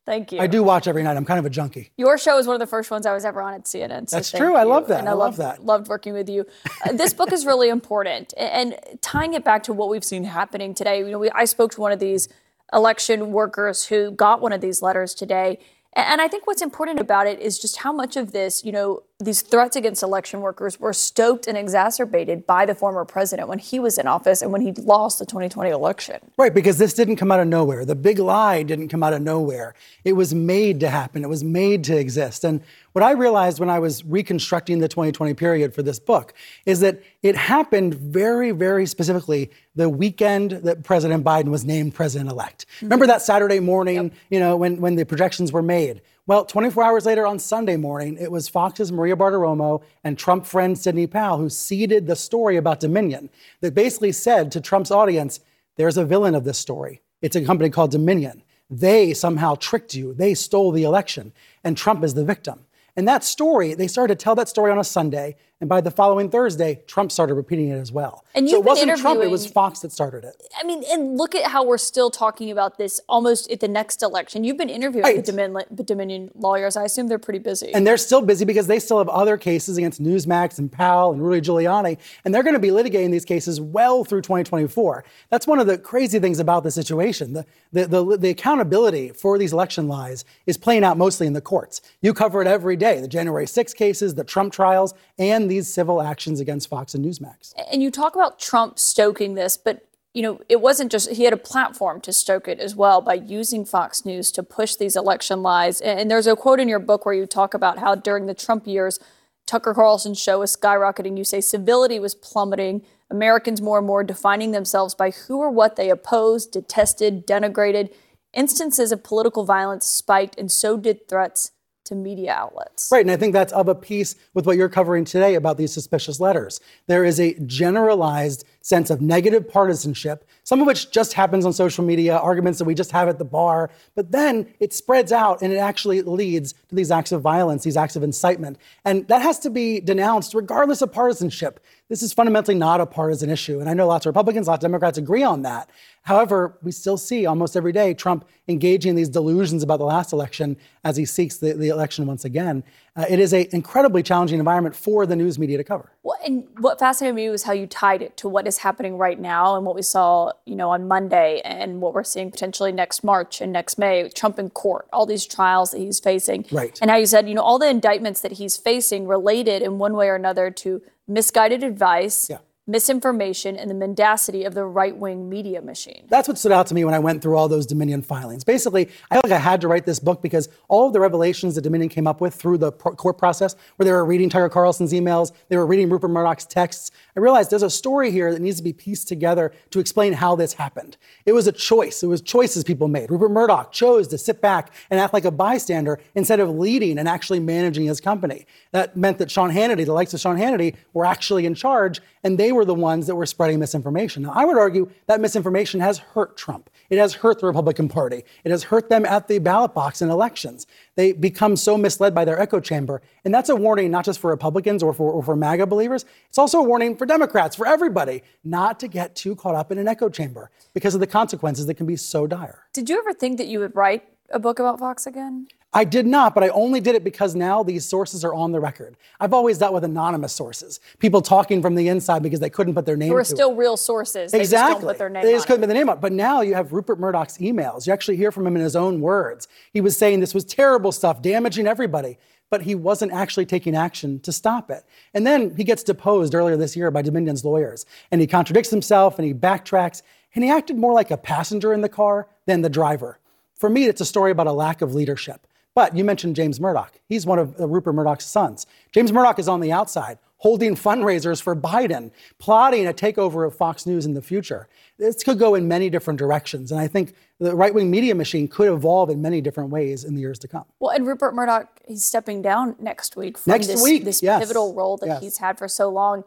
Thank 0.04 0.32
you. 0.32 0.40
I 0.40 0.48
do 0.48 0.62
watch 0.62 0.88
every 0.88 1.02
night. 1.02 1.16
I'm 1.16 1.24
kind 1.24 1.38
of 1.38 1.46
a 1.46 1.50
junkie. 1.50 1.92
Your 1.96 2.18
show 2.18 2.38
is 2.38 2.46
one 2.46 2.54
of 2.54 2.60
the 2.60 2.66
first 2.66 2.90
ones 2.90 3.06
I 3.06 3.12
was 3.12 3.24
ever 3.24 3.40
on 3.42 3.54
at 3.54 3.64
CNN. 3.64 4.08
So 4.08 4.16
That's 4.16 4.30
true. 4.30 4.54
I 4.54 4.62
love 4.64 4.88
that. 4.88 5.00
And 5.00 5.08
I, 5.08 5.12
I, 5.12 5.14
love 5.14 5.38
loved, 5.38 5.58
that. 5.58 5.64
Loved 5.64 5.88
working 5.88 6.12
with 6.12 6.28
you. 6.28 6.44
Uh, 6.84 6.92
this 6.92 7.12
book 7.12 7.32
is 7.32 7.46
really 7.46 7.68
important, 7.68 8.32
and, 8.36 8.74
and 8.74 9.02
tying 9.02 9.34
it 9.34 9.44
back 9.44 9.62
to 9.64 9.72
what 9.72 9.88
we've 9.88 10.04
seen 10.04 10.24
happening 10.24 10.74
today. 10.74 10.98
You 10.98 11.10
know, 11.10 11.18
we, 11.18 11.30
I 11.30 11.44
spoke 11.44 11.72
to 11.72 11.80
one 11.80 11.92
of 11.92 11.98
these 11.98 12.28
election 12.72 13.32
workers 13.32 13.86
who 13.86 14.10
got 14.10 14.40
one 14.40 14.52
of 14.52 14.60
these 14.60 14.82
letters 14.82 15.14
today, 15.14 15.58
and, 15.96 16.20
I 16.20 16.28
think 16.28 16.46
what's 16.46 16.62
important 16.62 17.00
about 17.00 17.26
it 17.26 17.40
is 17.40 17.58
just 17.58 17.78
how 17.78 17.92
much 17.92 18.16
of 18.16 18.32
this, 18.32 18.64
you 18.64 18.70
know, 18.70 19.02
these 19.18 19.40
threats 19.40 19.76
against 19.76 20.02
election 20.02 20.42
workers 20.42 20.78
were 20.78 20.92
stoked 20.92 21.46
and 21.46 21.56
exacerbated 21.56 22.46
by 22.46 22.66
the 22.66 22.74
former 22.74 23.04
president 23.06 23.48
when 23.48 23.58
he 23.58 23.78
was 23.80 23.96
in 23.96 24.06
office 24.06 24.42
and 24.42 24.52
when 24.52 24.60
he 24.60 24.72
lost 24.72 25.18
the 25.18 25.24
2020 25.24 25.70
election. 25.70 26.20
Right, 26.36 26.52
because 26.52 26.76
this 26.76 26.92
didn't 26.92 27.16
come 27.16 27.32
out 27.32 27.40
of 27.40 27.48
nowhere. 27.48 27.86
The 27.86 27.94
big 27.94 28.18
lie 28.18 28.62
didn't 28.62 28.88
come 28.88 29.02
out 29.02 29.14
of 29.14 29.22
nowhere. 29.22 29.74
It 30.04 30.12
was 30.12 30.34
made 30.34 30.80
to 30.80 30.90
happen, 30.90 31.24
it 31.24 31.28
was 31.28 31.42
made 31.42 31.82
to 31.84 31.96
exist. 31.96 32.44
And 32.44 32.60
what 32.96 33.02
I 33.02 33.10
realized 33.10 33.60
when 33.60 33.68
I 33.68 33.78
was 33.78 34.02
reconstructing 34.06 34.78
the 34.78 34.88
2020 34.88 35.34
period 35.34 35.74
for 35.74 35.82
this 35.82 35.98
book 35.98 36.32
is 36.64 36.80
that 36.80 37.02
it 37.22 37.36
happened 37.36 37.92
very, 37.92 38.52
very 38.52 38.86
specifically 38.86 39.50
the 39.74 39.86
weekend 39.86 40.52
that 40.52 40.82
President 40.82 41.22
Biden 41.22 41.50
was 41.50 41.62
named 41.62 41.94
president 41.94 42.30
elect. 42.30 42.64
Mm-hmm. 42.64 42.86
Remember 42.86 43.06
that 43.06 43.20
Saturday 43.20 43.60
morning, 43.60 43.96
yep. 43.96 44.12
you 44.30 44.40
know, 44.40 44.56
when, 44.56 44.80
when 44.80 44.94
the 44.96 45.04
projections 45.04 45.52
were 45.52 45.60
made? 45.60 46.00
Well, 46.26 46.46
24 46.46 46.82
hours 46.84 47.04
later 47.04 47.26
on 47.26 47.38
Sunday 47.38 47.76
morning, 47.76 48.16
it 48.18 48.32
was 48.32 48.48
Fox's 48.48 48.90
Maria 48.90 49.14
Bartiromo 49.14 49.82
and 50.02 50.16
Trump 50.16 50.46
friend 50.46 50.78
Sidney 50.78 51.06
Powell 51.06 51.36
who 51.36 51.50
seeded 51.50 52.06
the 52.06 52.16
story 52.16 52.56
about 52.56 52.80
Dominion 52.80 53.28
that 53.60 53.74
basically 53.74 54.12
said 54.12 54.50
to 54.52 54.60
Trump's 54.62 54.90
audience, 54.90 55.40
there's 55.76 55.98
a 55.98 56.06
villain 56.06 56.34
of 56.34 56.44
this 56.44 56.56
story. 56.56 57.02
It's 57.20 57.36
a 57.36 57.44
company 57.44 57.68
called 57.68 57.90
Dominion. 57.90 58.42
They 58.70 59.12
somehow 59.12 59.56
tricked 59.56 59.94
you. 59.94 60.14
They 60.14 60.32
stole 60.32 60.72
the 60.72 60.84
election, 60.84 61.34
and 61.62 61.76
Trump 61.76 62.02
is 62.02 62.14
the 62.14 62.24
victim. 62.24 62.65
And 62.96 63.06
that 63.06 63.24
story, 63.24 63.74
they 63.74 63.88
started 63.88 64.18
to 64.18 64.22
tell 64.22 64.34
that 64.36 64.48
story 64.48 64.72
on 64.72 64.78
a 64.78 64.84
Sunday. 64.84 65.36
And 65.58 65.70
by 65.70 65.80
the 65.80 65.90
following 65.90 66.28
Thursday, 66.28 66.82
Trump 66.86 67.10
started 67.10 67.32
repeating 67.32 67.70
it 67.70 67.78
as 67.78 67.90
well. 67.90 68.26
And 68.34 68.48
so 68.48 68.56
it 68.56 68.64
wasn't 68.64 68.94
Trump, 68.98 69.22
it 69.22 69.30
was 69.30 69.46
Fox 69.46 69.80
that 69.80 69.90
started 69.90 70.22
it. 70.22 70.34
I 70.58 70.64
mean, 70.64 70.84
and 70.90 71.16
look 71.16 71.34
at 71.34 71.50
how 71.50 71.64
we're 71.64 71.78
still 71.78 72.10
talking 72.10 72.50
about 72.50 72.76
this 72.76 73.00
almost 73.08 73.50
at 73.50 73.60
the 73.60 73.68
next 73.68 74.02
election. 74.02 74.44
You've 74.44 74.58
been 74.58 74.68
interviewing 74.68 75.04
right. 75.04 75.16
the, 75.16 75.22
Dominion, 75.22 75.64
Dominion 75.82 76.30
lawyers. 76.34 76.76
I 76.76 76.84
assume 76.84 77.08
they're 77.08 77.18
pretty 77.18 77.38
busy. 77.38 77.72
And 77.72 77.86
they're 77.86 77.96
still 77.96 78.20
busy 78.20 78.44
because 78.44 78.66
they 78.66 78.78
still 78.78 78.98
have 78.98 79.08
other 79.08 79.38
cases 79.38 79.78
against 79.78 80.02
Newsmax 80.02 80.58
and 80.58 80.70
Powell 80.70 81.12
and 81.12 81.22
Rudy 81.22 81.40
Giuliani. 81.40 81.96
And 82.26 82.34
they're 82.34 82.42
going 82.42 82.52
to 82.52 82.60
be 82.60 82.68
litigating 82.68 83.10
these 83.10 83.24
cases 83.24 83.58
well 83.58 84.04
through 84.04 84.22
2024. 84.22 85.04
That's 85.30 85.46
one 85.46 85.58
of 85.58 85.66
the 85.66 85.78
crazy 85.78 86.18
things 86.18 86.38
about 86.38 86.64
the 86.64 86.70
situation. 86.70 87.32
The, 87.32 87.46
the, 87.72 87.86
the, 87.86 88.16
the 88.18 88.28
accountability 88.28 89.08
for 89.08 89.38
these 89.38 89.54
election 89.54 89.88
lies 89.88 90.26
is 90.44 90.58
playing 90.58 90.84
out 90.84 90.98
mostly 90.98 91.26
in 91.26 91.32
the 91.32 91.40
courts. 91.40 91.80
You 92.02 92.12
cover 92.12 92.42
it 92.42 92.46
every 92.46 92.76
day 92.76 93.00
the 93.00 93.08
January 93.08 93.46
6 93.46 93.72
cases, 93.72 94.14
the 94.14 94.24
Trump 94.24 94.52
trials, 94.52 94.92
and 95.18 95.45
these 95.48 95.72
civil 95.72 96.02
actions 96.02 96.40
against 96.40 96.68
Fox 96.68 96.94
and 96.94 97.04
Newsmax. 97.04 97.52
And 97.70 97.82
you 97.82 97.90
talk 97.90 98.14
about 98.14 98.38
Trump 98.38 98.78
stoking 98.78 99.34
this, 99.34 99.56
but 99.56 99.86
you 100.14 100.22
know, 100.22 100.40
it 100.48 100.62
wasn't 100.62 100.90
just 100.90 101.10
he 101.10 101.24
had 101.24 101.34
a 101.34 101.36
platform 101.38 102.00
to 102.00 102.10
stoke 102.10 102.48
it 102.48 102.58
as 102.58 102.74
well 102.74 103.02
by 103.02 103.12
using 103.12 103.66
Fox 103.66 104.06
News 104.06 104.32
to 104.32 104.42
push 104.42 104.74
these 104.74 104.96
election 104.96 105.42
lies. 105.42 105.82
And 105.82 106.10
there's 106.10 106.26
a 106.26 106.34
quote 106.34 106.58
in 106.58 106.68
your 106.68 106.78
book 106.78 107.04
where 107.04 107.14
you 107.14 107.26
talk 107.26 107.52
about 107.52 107.78
how 107.78 107.94
during 107.94 108.24
the 108.24 108.32
Trump 108.32 108.66
years, 108.66 108.98
Tucker 109.46 109.74
Carlson's 109.74 110.18
show 110.18 110.38
was 110.38 110.56
skyrocketing. 110.56 111.18
You 111.18 111.24
say 111.24 111.42
civility 111.42 111.98
was 111.98 112.14
plummeting. 112.14 112.82
Americans 113.10 113.60
more 113.60 113.76
and 113.76 113.86
more 113.86 114.02
defining 114.02 114.52
themselves 114.52 114.94
by 114.94 115.10
who 115.10 115.38
or 115.38 115.50
what 115.50 115.76
they 115.76 115.90
opposed, 115.90 116.50
detested, 116.50 117.26
denigrated. 117.26 117.92
Instances 118.32 118.92
of 118.92 119.04
political 119.04 119.44
violence 119.44 119.86
spiked, 119.86 120.38
and 120.38 120.50
so 120.50 120.76
did 120.78 121.08
threats 121.08 121.52
to 121.86 121.94
media 121.94 122.32
outlets. 122.32 122.90
Right, 122.92 123.04
and 123.04 123.10
I 123.10 123.16
think 123.16 123.32
that's 123.32 123.52
of 123.52 123.68
a 123.68 123.74
piece 123.74 124.14
with 124.34 124.46
what 124.46 124.56
you're 124.56 124.68
covering 124.68 125.04
today 125.04 125.34
about 125.34 125.56
these 125.56 125.72
suspicious 125.72 126.20
letters. 126.20 126.60
There 126.86 127.04
is 127.04 127.18
a 127.18 127.34
generalized 127.40 128.44
sense 128.66 128.90
of 128.90 129.00
negative 129.00 129.48
partisanship, 129.48 130.28
some 130.42 130.60
of 130.60 130.66
which 130.66 130.90
just 130.90 131.12
happens 131.12 131.46
on 131.46 131.52
social 131.52 131.84
media, 131.84 132.16
arguments 132.16 132.58
that 132.58 132.64
we 132.64 132.74
just 132.74 132.90
have 132.90 133.06
at 133.06 133.16
the 133.16 133.24
bar, 133.24 133.70
but 133.94 134.10
then 134.10 134.52
it 134.58 134.72
spreads 134.72 135.12
out 135.12 135.40
and 135.40 135.52
it 135.52 135.58
actually 135.58 136.02
leads 136.02 136.52
to 136.52 136.74
these 136.74 136.90
acts 136.90 137.12
of 137.12 137.22
violence, 137.22 137.62
these 137.62 137.76
acts 137.76 137.94
of 137.94 138.02
incitement. 138.02 138.58
And 138.84 139.06
that 139.06 139.22
has 139.22 139.38
to 139.40 139.50
be 139.50 139.78
denounced 139.78 140.34
regardless 140.34 140.82
of 140.82 140.92
partisanship. 140.92 141.60
This 141.88 142.02
is 142.02 142.12
fundamentally 142.12 142.56
not 142.56 142.80
a 142.80 142.86
partisan 142.86 143.30
issue. 143.30 143.60
And 143.60 143.70
I 143.70 143.74
know 143.74 143.86
lots 143.86 144.04
of 144.04 144.10
Republicans, 144.10 144.48
lots 144.48 144.64
of 144.64 144.68
Democrats 144.68 144.98
agree 144.98 145.22
on 145.22 145.42
that. 145.42 145.70
However, 146.02 146.58
we 146.60 146.72
still 146.72 146.96
see 146.96 147.24
almost 147.24 147.56
every 147.56 147.72
day 147.72 147.94
Trump 147.94 148.26
engaging 148.48 148.90
in 148.90 148.96
these 148.96 149.08
delusions 149.08 149.62
about 149.62 149.78
the 149.78 149.84
last 149.84 150.12
election 150.12 150.56
as 150.82 150.96
he 150.96 151.04
seeks 151.04 151.36
the, 151.36 151.52
the 151.52 151.68
election 151.68 152.04
once 152.04 152.24
again. 152.24 152.64
Uh, 152.96 153.04
it 153.10 153.18
is 153.18 153.32
an 153.34 153.46
incredibly 153.52 154.02
challenging 154.02 154.38
environment 154.38 154.74
for 154.74 155.04
the 155.04 155.14
news 155.14 155.38
media 155.38 155.58
to 155.58 155.64
cover. 155.64 155.92
Well, 156.02 156.16
and 156.24 156.46
what 156.58 156.78
fascinated 156.78 157.14
me 157.14 157.28
was 157.28 157.42
how 157.42 157.52
you 157.52 157.66
tied 157.66 158.00
it 158.00 158.16
to 158.18 158.28
what 158.28 158.46
is 158.46 158.58
happening 158.58 158.96
right 158.96 159.20
now 159.20 159.56
and 159.56 159.66
what 159.66 159.74
we 159.74 159.82
saw, 159.82 160.32
you 160.46 160.56
know, 160.56 160.70
on 160.70 160.88
Monday 160.88 161.42
and 161.44 161.82
what 161.82 161.92
we're 161.92 162.04
seeing 162.04 162.30
potentially 162.30 162.72
next 162.72 163.04
March 163.04 163.40
and 163.42 163.52
next 163.52 163.76
May, 163.76 164.08
Trump 164.08 164.38
in 164.38 164.48
court, 164.48 164.88
all 164.92 165.04
these 165.04 165.26
trials 165.26 165.72
that 165.72 165.78
he's 165.78 166.00
facing. 166.00 166.46
Right. 166.50 166.78
And 166.80 166.90
how 166.90 166.96
you 166.96 167.06
said, 167.06 167.28
you 167.28 167.34
know, 167.34 167.42
all 167.42 167.58
the 167.58 167.68
indictments 167.68 168.22
that 168.22 168.32
he's 168.32 168.56
facing 168.56 169.06
related 169.06 169.60
in 169.60 169.78
one 169.78 169.94
way 169.94 170.08
or 170.08 170.14
another 170.14 170.50
to 170.50 170.80
misguided 171.06 171.62
advice, 171.62 172.28
yeah. 172.30 172.38
Misinformation, 172.66 173.56
and 173.56 173.70
the 173.70 173.74
mendacity 173.74 174.44
of 174.44 174.54
the 174.54 174.64
right 174.64 174.96
wing 174.96 175.28
media 175.28 175.62
machine. 175.62 176.04
That's 176.08 176.26
what 176.26 176.38
stood 176.38 176.52
out 176.52 176.66
to 176.68 176.74
me 176.74 176.84
when 176.84 176.94
I 176.94 176.98
went 176.98 177.22
through 177.22 177.36
all 177.36 177.48
those 177.48 177.66
Dominion 177.66 178.02
filings. 178.02 178.44
Basically, 178.44 178.88
I 179.10 179.14
felt 179.14 179.24
like 179.24 179.32
I 179.32 179.38
had 179.38 179.60
to 179.60 179.68
write 179.68 179.86
this 179.86 179.98
book 180.00 180.22
because 180.22 180.48
all 180.68 180.88
of 180.88 180.92
the 180.92 181.00
revelations 181.00 181.54
that 181.54 181.62
Dominion 181.62 181.88
came 181.88 182.06
up 182.06 182.20
with 182.20 182.34
through 182.34 182.58
the 182.58 182.72
court 182.72 183.18
process, 183.18 183.54
where 183.76 183.84
they 183.84 183.92
were 183.92 184.04
reading 184.04 184.28
Tucker 184.28 184.48
Carlson's 184.48 184.92
emails, 184.92 185.32
they 185.48 185.56
were 185.56 185.66
reading 185.66 185.88
Rupert 185.88 186.10
Murdoch's 186.10 186.46
texts, 186.46 186.90
I 187.16 187.20
realized 187.20 187.50
there's 187.50 187.62
a 187.62 187.70
story 187.70 188.10
here 188.10 188.30
that 188.30 188.42
needs 188.42 188.58
to 188.58 188.62
be 188.62 188.74
pieced 188.74 189.08
together 189.08 189.52
to 189.70 189.80
explain 189.80 190.12
how 190.12 190.36
this 190.36 190.52
happened. 190.52 190.98
It 191.24 191.32
was 191.32 191.46
a 191.46 191.52
choice. 191.52 192.02
It 192.02 192.08
was 192.08 192.20
choices 192.20 192.62
people 192.62 192.88
made. 192.88 193.10
Rupert 193.10 193.30
Murdoch 193.30 193.72
chose 193.72 194.06
to 194.08 194.18
sit 194.18 194.42
back 194.42 194.70
and 194.90 195.00
act 195.00 195.14
like 195.14 195.24
a 195.24 195.30
bystander 195.30 195.98
instead 196.14 196.40
of 196.40 196.50
leading 196.50 196.98
and 196.98 197.08
actually 197.08 197.40
managing 197.40 197.86
his 197.86 198.02
company. 198.02 198.46
That 198.72 198.98
meant 198.98 199.16
that 199.18 199.30
Sean 199.30 199.50
Hannity, 199.50 199.86
the 199.86 199.94
likes 199.94 200.12
of 200.12 200.20
Sean 200.20 200.36
Hannity, 200.36 200.76
were 200.92 201.06
actually 201.06 201.46
in 201.46 201.54
charge, 201.54 202.02
and 202.22 202.36
they 202.36 202.52
were 202.56 202.64
the 202.64 202.74
ones 202.74 203.06
that 203.06 203.14
were 203.14 203.26
spreading 203.26 203.60
misinformation. 203.60 204.24
Now, 204.24 204.32
I 204.34 204.44
would 204.44 204.58
argue 204.58 204.90
that 205.06 205.20
misinformation 205.20 205.80
has 205.80 205.98
hurt 205.98 206.36
Trump. 206.36 206.70
It 206.90 206.98
has 206.98 207.14
hurt 207.14 207.40
the 207.40 207.46
Republican 207.46 207.88
Party. 207.88 208.24
It 208.44 208.50
has 208.50 208.64
hurt 208.64 208.88
them 208.88 209.04
at 209.04 209.28
the 209.28 209.38
ballot 209.38 209.74
box 209.74 210.02
in 210.02 210.10
elections. 210.10 210.66
They 210.94 211.12
become 211.12 211.56
so 211.56 211.76
misled 211.76 212.14
by 212.14 212.24
their 212.24 212.40
echo 212.40 212.60
chamber. 212.60 213.02
And 213.24 213.34
that's 213.34 213.48
a 213.48 213.56
warning 213.56 213.90
not 213.90 214.04
just 214.04 214.18
for 214.18 214.30
Republicans 214.30 214.82
or 214.82 214.92
for, 214.92 215.12
or 215.12 215.22
for 215.22 215.36
MAGA 215.36 215.66
believers, 215.66 216.04
it's 216.28 216.38
also 216.38 216.58
a 216.58 216.62
warning 216.62 216.96
for 216.96 217.06
Democrats, 217.06 217.54
for 217.54 217.66
everybody, 217.66 218.22
not 218.44 218.80
to 218.80 218.88
get 218.88 219.14
too 219.14 219.36
caught 219.36 219.54
up 219.54 219.70
in 219.70 219.78
an 219.78 219.88
echo 219.88 220.08
chamber 220.08 220.50
because 220.74 220.94
of 220.94 221.00
the 221.00 221.06
consequences 221.06 221.66
that 221.66 221.74
can 221.74 221.86
be 221.86 221.96
so 221.96 222.26
dire. 222.26 222.64
Did 222.72 222.88
you 222.88 222.98
ever 222.98 223.12
think 223.12 223.38
that 223.38 223.46
you 223.46 223.60
would 223.60 223.76
write 223.76 224.04
a 224.30 224.38
book 224.38 224.58
about 224.58 224.78
Fox 224.78 225.06
again? 225.06 225.48
I 225.72 225.84
did 225.84 226.06
not, 226.06 226.34
but 226.34 226.42
I 226.42 226.48
only 226.48 226.80
did 226.80 226.94
it 226.94 227.04
because 227.04 227.34
now 227.34 227.62
these 227.62 227.84
sources 227.84 228.24
are 228.24 228.32
on 228.32 228.50
the 228.50 228.60
record. 228.60 228.96
I've 229.20 229.34
always 229.34 229.58
dealt 229.58 229.74
with 229.74 229.84
anonymous 229.84 230.32
sources, 230.32 230.80
people 231.00 231.20
talking 231.20 231.60
from 231.60 231.74
the 231.74 231.88
inside 231.88 232.22
because 232.22 232.40
they 232.40 232.48
couldn't 232.48 232.74
put 232.74 232.86
their 232.86 232.96
name. 232.96 233.08
There 233.08 233.16
were 233.16 233.24
to 233.24 233.28
still 233.28 233.52
it. 233.52 233.58
real 233.58 233.76
sources. 233.76 234.32
They 234.32 234.40
exactly. 234.40 234.72
just 234.72 234.80
don't 234.80 234.90
put 234.90 234.98
their 234.98 235.10
name 235.10 235.22
they 235.22 235.32
just 235.32 235.46
couldn't 235.46 235.62
it. 235.62 235.66
put 235.66 235.74
their 235.74 235.84
name 235.84 235.92
it. 235.92 236.00
But 236.00 236.12
now 236.12 236.40
you 236.40 236.54
have 236.54 236.72
Rupert 236.72 236.98
Murdoch's 236.98 237.36
emails. 237.38 237.86
You 237.86 237.92
actually 237.92 238.16
hear 238.16 238.32
from 238.32 238.46
him 238.46 238.56
in 238.56 238.62
his 238.62 238.74
own 238.74 239.00
words. 239.00 239.48
He 239.72 239.82
was 239.82 239.96
saying 239.96 240.20
this 240.20 240.32
was 240.32 240.44
terrible 240.44 240.92
stuff, 240.92 241.20
damaging 241.20 241.66
everybody. 241.66 242.18
But 242.48 242.62
he 242.62 242.74
wasn't 242.74 243.12
actually 243.12 243.44
taking 243.44 243.76
action 243.76 244.20
to 244.20 244.32
stop 244.32 244.70
it. 244.70 244.84
And 245.12 245.26
then 245.26 245.54
he 245.56 245.64
gets 245.64 245.82
deposed 245.82 246.34
earlier 246.34 246.56
this 246.56 246.76
year 246.76 246.92
by 246.92 247.02
Dominion's 247.02 247.44
lawyers. 247.44 247.84
And 248.12 248.20
he 248.20 248.28
contradicts 248.28 248.70
himself 248.70 249.18
and 249.18 249.26
he 249.26 249.34
backtracks. 249.34 250.02
And 250.34 250.44
he 250.44 250.50
acted 250.50 250.78
more 250.78 250.94
like 250.94 251.10
a 251.10 251.16
passenger 251.16 251.72
in 251.74 251.80
the 251.80 251.88
car 251.88 252.28
than 252.46 252.62
the 252.62 252.70
driver. 252.70 253.18
For 253.56 253.68
me, 253.68 253.86
it's 253.86 254.00
a 254.00 254.06
story 254.06 254.30
about 254.30 254.46
a 254.46 254.52
lack 254.52 254.80
of 254.80 254.94
leadership. 254.94 255.46
But 255.76 255.94
you 255.94 256.04
mentioned 256.04 256.34
James 256.34 256.58
Murdoch. 256.58 256.98
He's 257.06 257.26
one 257.26 257.38
of 257.38 257.60
uh, 257.60 257.68
Rupert 257.68 257.94
Murdoch's 257.94 258.24
sons. 258.24 258.66
James 258.92 259.12
Murdoch 259.12 259.38
is 259.38 259.46
on 259.46 259.60
the 259.60 259.70
outside, 259.72 260.18
holding 260.38 260.74
fundraisers 260.74 261.40
for 261.42 261.54
Biden, 261.54 262.10
plotting 262.38 262.86
a 262.86 262.94
takeover 262.94 263.46
of 263.46 263.54
Fox 263.54 263.84
News 263.84 264.06
in 264.06 264.14
the 264.14 264.22
future. 264.22 264.68
This 264.98 265.22
could 265.22 265.38
go 265.38 265.54
in 265.54 265.68
many 265.68 265.90
different 265.90 266.18
directions. 266.18 266.72
And 266.72 266.80
I 266.80 266.88
think 266.88 267.12
the 267.38 267.54
right 267.54 267.74
wing 267.74 267.90
media 267.90 268.14
machine 268.14 268.48
could 268.48 268.68
evolve 268.72 269.10
in 269.10 269.20
many 269.20 269.42
different 269.42 269.68
ways 269.68 270.02
in 270.02 270.14
the 270.14 270.20
years 270.22 270.38
to 270.40 270.48
come. 270.48 270.64
Well, 270.80 270.92
and 270.96 271.06
Rupert 271.06 271.34
Murdoch, 271.34 271.68
he's 271.86 272.02
stepping 272.04 272.40
down 272.40 272.74
next 272.78 273.14
week 273.14 273.36
from 273.36 273.50
Next 273.50 273.66
this, 273.66 273.82
week, 273.82 274.04
this 274.04 274.22
yes. 274.22 274.40
pivotal 274.40 274.72
role 274.72 274.96
that 274.96 275.06
Yes. 275.06 275.22
he's 275.22 275.38
had 275.38 275.58
for 275.58 275.68
so 275.68 275.90
long. 275.90 276.24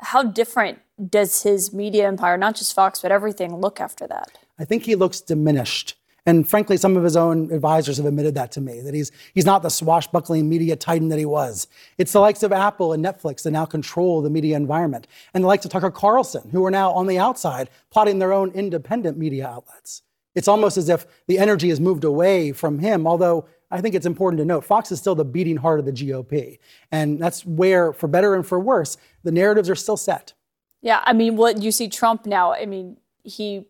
How 0.00 0.24
different 0.24 0.80
does 1.08 1.44
his 1.44 1.72
media 1.72 2.08
empire, 2.08 2.36
not 2.36 2.56
just 2.56 2.74
Fox, 2.74 3.00
but 3.00 3.12
everything, 3.12 3.54
look 3.54 3.80
after 3.80 4.08
that? 4.08 4.36
I 4.58 4.64
think 4.64 4.82
he 4.82 4.96
looks 4.96 5.20
diminished. 5.20 5.94
And 6.30 6.48
frankly, 6.48 6.76
some 6.76 6.96
of 6.96 7.02
his 7.02 7.16
own 7.16 7.50
advisors 7.50 7.96
have 7.96 8.06
admitted 8.06 8.36
that 8.36 8.52
to 8.52 8.60
me, 8.60 8.80
that 8.82 8.94
he's, 8.94 9.10
he's 9.34 9.44
not 9.44 9.62
the 9.62 9.68
swashbuckling 9.68 10.48
media 10.48 10.76
titan 10.76 11.08
that 11.08 11.18
he 11.18 11.24
was. 11.24 11.66
It's 11.98 12.12
the 12.12 12.20
likes 12.20 12.44
of 12.44 12.52
Apple 12.52 12.92
and 12.92 13.04
Netflix 13.04 13.42
that 13.42 13.50
now 13.50 13.64
control 13.64 14.22
the 14.22 14.30
media 14.30 14.56
environment, 14.56 15.08
and 15.34 15.42
the 15.42 15.48
likes 15.48 15.64
of 15.64 15.72
Tucker 15.72 15.90
Carlson, 15.90 16.50
who 16.50 16.64
are 16.64 16.70
now 16.70 16.92
on 16.92 17.08
the 17.08 17.18
outside 17.18 17.68
plotting 17.90 18.20
their 18.20 18.32
own 18.32 18.52
independent 18.52 19.18
media 19.18 19.44
outlets. 19.48 20.02
It's 20.36 20.46
almost 20.46 20.76
as 20.76 20.88
if 20.88 21.04
the 21.26 21.40
energy 21.40 21.68
has 21.70 21.80
moved 21.80 22.04
away 22.04 22.52
from 22.52 22.78
him, 22.78 23.08
although 23.08 23.48
I 23.72 23.80
think 23.80 23.96
it's 23.96 24.06
important 24.06 24.38
to 24.38 24.44
note 24.44 24.64
Fox 24.64 24.92
is 24.92 25.00
still 25.00 25.16
the 25.16 25.24
beating 25.24 25.56
heart 25.56 25.80
of 25.80 25.84
the 25.84 25.92
GOP. 25.92 26.60
And 26.92 27.18
that's 27.18 27.44
where, 27.44 27.92
for 27.92 28.06
better 28.06 28.36
and 28.36 28.46
for 28.46 28.60
worse, 28.60 28.96
the 29.24 29.32
narratives 29.32 29.68
are 29.68 29.74
still 29.74 29.96
set. 29.96 30.34
Yeah, 30.80 31.02
I 31.04 31.12
mean, 31.12 31.34
what 31.34 31.60
you 31.60 31.72
see 31.72 31.88
Trump 31.88 32.24
now, 32.24 32.52
I 32.52 32.66
mean, 32.66 32.98
he 33.24 33.66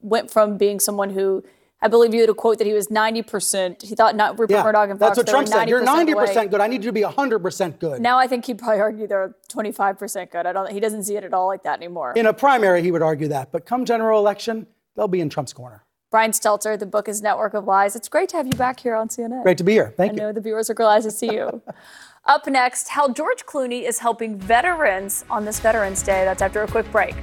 went 0.00 0.30
from 0.30 0.56
being 0.56 0.80
someone 0.80 1.10
who 1.10 1.44
I 1.82 1.88
believe 1.88 2.12
you 2.12 2.20
had 2.20 2.28
a 2.28 2.34
quote 2.34 2.58
that 2.58 2.66
he 2.66 2.74
was 2.74 2.88
90%. 2.88 3.82
He 3.82 3.94
thought 3.94 4.14
not 4.14 4.38
Rupert 4.38 4.62
Murdoch 4.62 4.90
and 4.90 5.00
Fox 5.00 5.16
that's 5.16 5.18
what 5.18 5.28
Trump 5.28 5.48
said. 5.48 5.68
You're 5.68 5.82
90% 5.82 6.06
90% 6.06 6.12
away. 6.12 6.48
good. 6.48 6.60
I 6.60 6.66
need 6.66 6.84
you 6.84 6.90
to 6.90 6.92
be 6.92 7.02
100% 7.02 7.78
good. 7.78 8.02
Now 8.02 8.18
I 8.18 8.26
think 8.26 8.44
he'd 8.44 8.58
probably 8.58 8.80
argue 8.80 9.06
they're 9.06 9.34
25% 9.50 10.30
good. 10.30 10.46
I 10.46 10.52
don't. 10.52 10.70
He 10.70 10.80
doesn't 10.80 11.04
see 11.04 11.16
it 11.16 11.24
at 11.24 11.32
all 11.32 11.46
like 11.46 11.62
that 11.62 11.78
anymore. 11.78 12.12
In 12.16 12.26
a 12.26 12.34
primary, 12.34 12.82
he 12.82 12.90
would 12.90 13.02
argue 13.02 13.28
that. 13.28 13.50
But 13.50 13.64
come 13.64 13.84
general 13.84 14.18
election, 14.18 14.66
they'll 14.94 15.08
be 15.08 15.20
in 15.20 15.30
Trump's 15.30 15.52
corner. 15.52 15.84
Brian 16.10 16.32
Stelter, 16.32 16.76
the 16.76 16.86
book 16.86 17.08
is 17.08 17.22
Network 17.22 17.54
of 17.54 17.66
Lies. 17.66 17.94
It's 17.94 18.08
great 18.08 18.28
to 18.30 18.36
have 18.36 18.46
you 18.46 18.54
back 18.54 18.80
here 18.80 18.96
on 18.96 19.08
CNN. 19.08 19.44
Great 19.44 19.58
to 19.58 19.64
be 19.64 19.72
here. 19.72 19.94
Thank 19.96 20.12
I 20.12 20.14
you. 20.16 20.20
I 20.20 20.24
know 20.24 20.32
the 20.32 20.40
viewers 20.40 20.68
are 20.68 20.74
glad 20.74 21.02
to 21.04 21.10
see 21.10 21.32
you. 21.32 21.62
Up 22.26 22.46
next, 22.46 22.88
how 22.88 23.08
George 23.08 23.46
Clooney 23.46 23.88
is 23.88 24.00
helping 24.00 24.36
veterans 24.36 25.24
on 25.30 25.44
this 25.44 25.60
Veterans 25.60 26.02
Day. 26.02 26.24
That's 26.24 26.42
after 26.42 26.62
a 26.62 26.66
quick 26.66 26.90
break. 26.92 27.14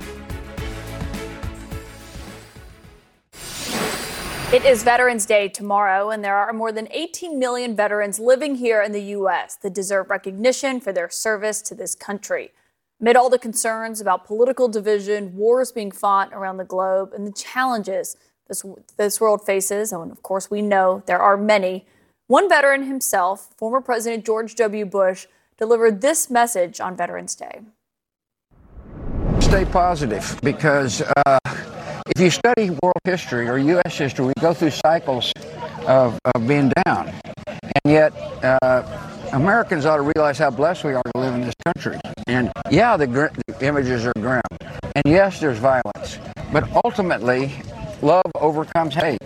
It 4.53 4.63
is 4.63 4.81
Veterans 4.81 5.25
Day 5.25 5.49
tomorrow, 5.49 6.09
and 6.09 6.23
there 6.23 6.37
are 6.37 6.53
more 6.53 6.71
than 6.71 6.87
18 6.91 7.37
million 7.37 7.75
veterans 7.75 8.17
living 8.17 8.55
here 8.55 8.81
in 8.81 8.93
the 8.93 9.01
U.S. 9.01 9.57
that 9.57 9.73
deserve 9.73 10.09
recognition 10.09 10.79
for 10.79 10.93
their 10.93 11.09
service 11.09 11.61
to 11.63 11.75
this 11.75 11.93
country. 11.93 12.51
Amid 13.01 13.17
all 13.17 13.29
the 13.29 13.39
concerns 13.39 13.99
about 13.99 14.25
political 14.25 14.69
division, 14.69 15.35
wars 15.35 15.73
being 15.73 15.91
fought 15.91 16.31
around 16.31 16.55
the 16.55 16.63
globe, 16.63 17.11
and 17.13 17.27
the 17.27 17.33
challenges 17.33 18.15
this, 18.47 18.63
this 18.95 19.19
world 19.19 19.45
faces, 19.45 19.91
and 19.91 20.13
of 20.13 20.23
course 20.23 20.49
we 20.49 20.61
know 20.61 21.03
there 21.07 21.19
are 21.19 21.35
many, 21.35 21.85
one 22.27 22.47
veteran 22.47 22.83
himself, 22.83 23.49
former 23.57 23.81
President 23.81 24.25
George 24.25 24.55
W. 24.55 24.85
Bush, 24.85 25.27
delivered 25.57 25.99
this 25.99 26.29
message 26.29 26.79
on 26.79 26.95
Veterans 26.95 27.35
Day. 27.35 27.63
Stay 29.41 29.65
positive 29.65 30.39
because 30.41 31.01
uh, 31.25 31.37
if 32.09 32.21
you 32.21 32.29
study 32.29 32.69
world 32.69 32.99
history 33.03 33.47
or 33.47 33.57
U.S. 33.57 33.97
history, 33.97 34.25
we 34.25 34.33
go 34.39 34.53
through 34.53 34.71
cycles 34.71 35.31
of, 35.85 36.19
of 36.25 36.47
being 36.47 36.71
down. 36.85 37.11
And 37.47 37.93
yet, 37.93 38.13
uh, 38.43 38.83
Americans 39.33 39.85
ought 39.85 39.97
to 39.97 40.11
realize 40.15 40.37
how 40.37 40.49
blessed 40.49 40.83
we 40.83 40.93
are 40.93 41.03
to 41.03 41.19
live 41.19 41.35
in 41.35 41.41
this 41.41 41.55
country. 41.65 41.99
And 42.27 42.51
yeah, 42.71 42.95
the, 42.97 43.07
gr- 43.07 43.27
the 43.47 43.65
images 43.65 44.05
are 44.05 44.13
grim. 44.17 44.41
And 44.95 45.03
yes, 45.05 45.39
there's 45.39 45.57
violence. 45.57 46.17
But 46.51 46.69
ultimately, 46.85 47.51
love 48.01 48.31
overcomes 48.35 48.95
hate. 48.95 49.19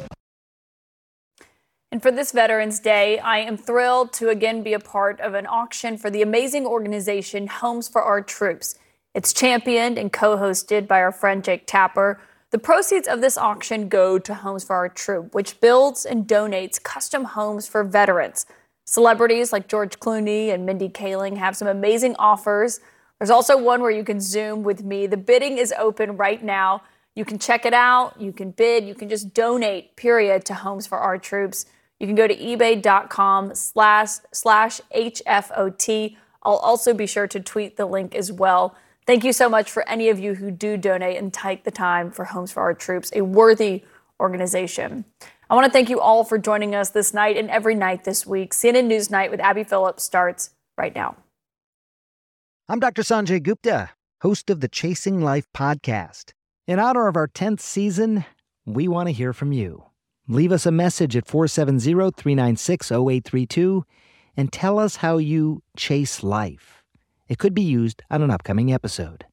And 1.92 2.02
for 2.02 2.12
this 2.12 2.32
Veterans 2.32 2.80
Day, 2.80 3.20
I 3.20 3.40
am 3.40 3.58
thrilled 3.58 4.14
to 4.14 4.30
again 4.30 4.64
be 4.64 4.74
a 4.74 4.80
part 4.80 5.20
of 5.20 5.34
an 5.34 5.46
auction 5.46 5.98
for 5.98 6.10
the 6.10 6.22
amazing 6.22 6.66
organization 6.66 7.48
Homes 7.48 7.88
for 7.88 8.02
Our 8.02 8.22
Troops. 8.22 8.76
It's 9.14 9.34
championed 9.34 9.98
and 9.98 10.12
co 10.12 10.38
hosted 10.38 10.88
by 10.88 11.02
our 11.02 11.12
friend 11.12 11.44
Jake 11.44 11.68
Tapper. 11.68 12.22
The 12.52 12.60
proceeds 12.60 13.08
of 13.08 13.22
this 13.22 13.38
auction 13.38 13.88
go 13.88 14.20
to 14.20 14.34
Homes 14.34 14.66
for 14.66 14.76
Our 14.76 14.90
Troop, 14.90 15.34
which 15.34 15.62
builds 15.62 16.06
and 16.06 16.28
donates 16.28 16.84
custom 16.84 17.24
homes 17.24 17.66
for 17.66 17.86
veterans. 17.86 18.46
Celebrities 18.84 19.54
like 19.54 19.70
George 19.70 20.02
Clooney 20.02 20.54
and 20.54 20.66
Mindy 20.66 20.90
Kaling 20.90 21.38
have 21.38 21.56
some 21.56 21.70
amazing 21.70 22.14
offers. 22.20 22.82
There's 23.18 23.30
also 23.30 23.58
one 23.58 23.80
where 23.80 23.90
you 23.90 24.04
can 24.04 24.20
Zoom 24.20 24.64
with 24.64 24.84
me. 24.84 25.08
The 25.08 25.16
bidding 25.16 25.58
is 25.58 25.74
open 25.80 26.18
right 26.18 26.44
now. 26.44 26.82
You 27.16 27.24
can 27.24 27.40
check 27.40 27.66
it 27.66 27.74
out, 27.74 28.20
you 28.20 28.34
can 28.34 28.52
bid, 28.52 28.86
you 28.86 28.96
can 28.96 29.08
just 29.08 29.34
donate, 29.34 29.96
period, 29.96 30.44
to 30.46 30.54
Homes 30.54 30.86
for 30.86 30.98
Our 30.98 31.18
Troops. 31.18 31.66
You 32.02 32.08
can 32.08 32.16
go 32.16 32.28
to 32.28 32.36
ebay.com 32.36 33.56
slash 33.56 34.10
slash 34.34 34.82
HFOT. 34.94 36.18
I'll 36.44 36.56
also 36.58 36.94
be 36.94 37.08
sure 37.08 37.28
to 37.28 37.40
tweet 37.40 37.78
the 37.78 37.86
link 37.86 38.14
as 38.14 38.30
well. 38.30 38.76
Thank 39.08 39.24
you 39.24 39.34
so 39.34 39.50
much 39.50 39.72
for 39.72 39.88
any 39.90 40.10
of 40.10 40.20
you 40.20 40.36
who 40.36 40.52
do 40.52 40.78
donate 40.78 41.18
and 41.18 41.34
take 41.34 41.64
the 41.64 41.72
time 41.72 42.12
for 42.12 42.26
Homes 42.26 42.52
for 42.52 42.62
Our 42.62 42.74
Troops, 42.74 43.12
a 43.16 43.22
worthy 43.22 43.84
organization. 44.20 45.06
I 45.50 45.56
want 45.56 45.66
to 45.66 45.72
thank 45.72 45.90
you 45.90 46.00
all 46.00 46.24
for 46.24 46.38
joining 46.38 46.76
us 46.76 46.92
this 46.92 47.14
night 47.14 47.36
and 47.36 47.50
every 47.50 47.76
night 47.76 48.04
this 48.04 48.26
week. 48.26 48.54
CNN 48.54 48.86
News 48.86 49.10
Night 49.10 49.32
with 49.32 49.40
Abby 49.40 49.64
Phillips 49.64 50.04
starts 50.04 50.52
right 50.78 50.96
now. 50.96 51.18
I'm 52.70 52.80
Dr. 52.80 53.02
Sanjay 53.02 53.42
Gupta, 53.42 53.90
host 54.22 54.50
of 54.50 54.62
the 54.62 54.70
Chasing 54.70 55.20
Life 55.22 55.48
podcast. 55.54 56.32
In 56.68 56.80
honor 56.80 57.08
of 57.08 57.18
our 57.18 57.28
10th 57.28 57.60
season, 57.60 58.24
we 58.66 58.88
want 58.88 59.08
to 59.10 59.14
hear 59.14 59.34
from 59.34 59.52
you. 59.52 59.84
Leave 60.28 60.52
us 60.52 60.66
a 60.66 60.72
message 60.72 61.18
at 61.18 61.28
470 61.28 62.12
396 62.12 62.92
0832 62.92 63.84
and 64.38 64.54
tell 64.54 64.80
us 64.80 64.98
how 64.98 65.18
you 65.18 65.64
chase 65.76 66.24
life. 66.24 66.81
It 67.32 67.40
could 67.40 67.54
be 67.54 67.62
used 67.62 68.04
on 68.12 68.24
an 68.24 68.30
upcoming 68.30 68.74
episode. 68.74 69.24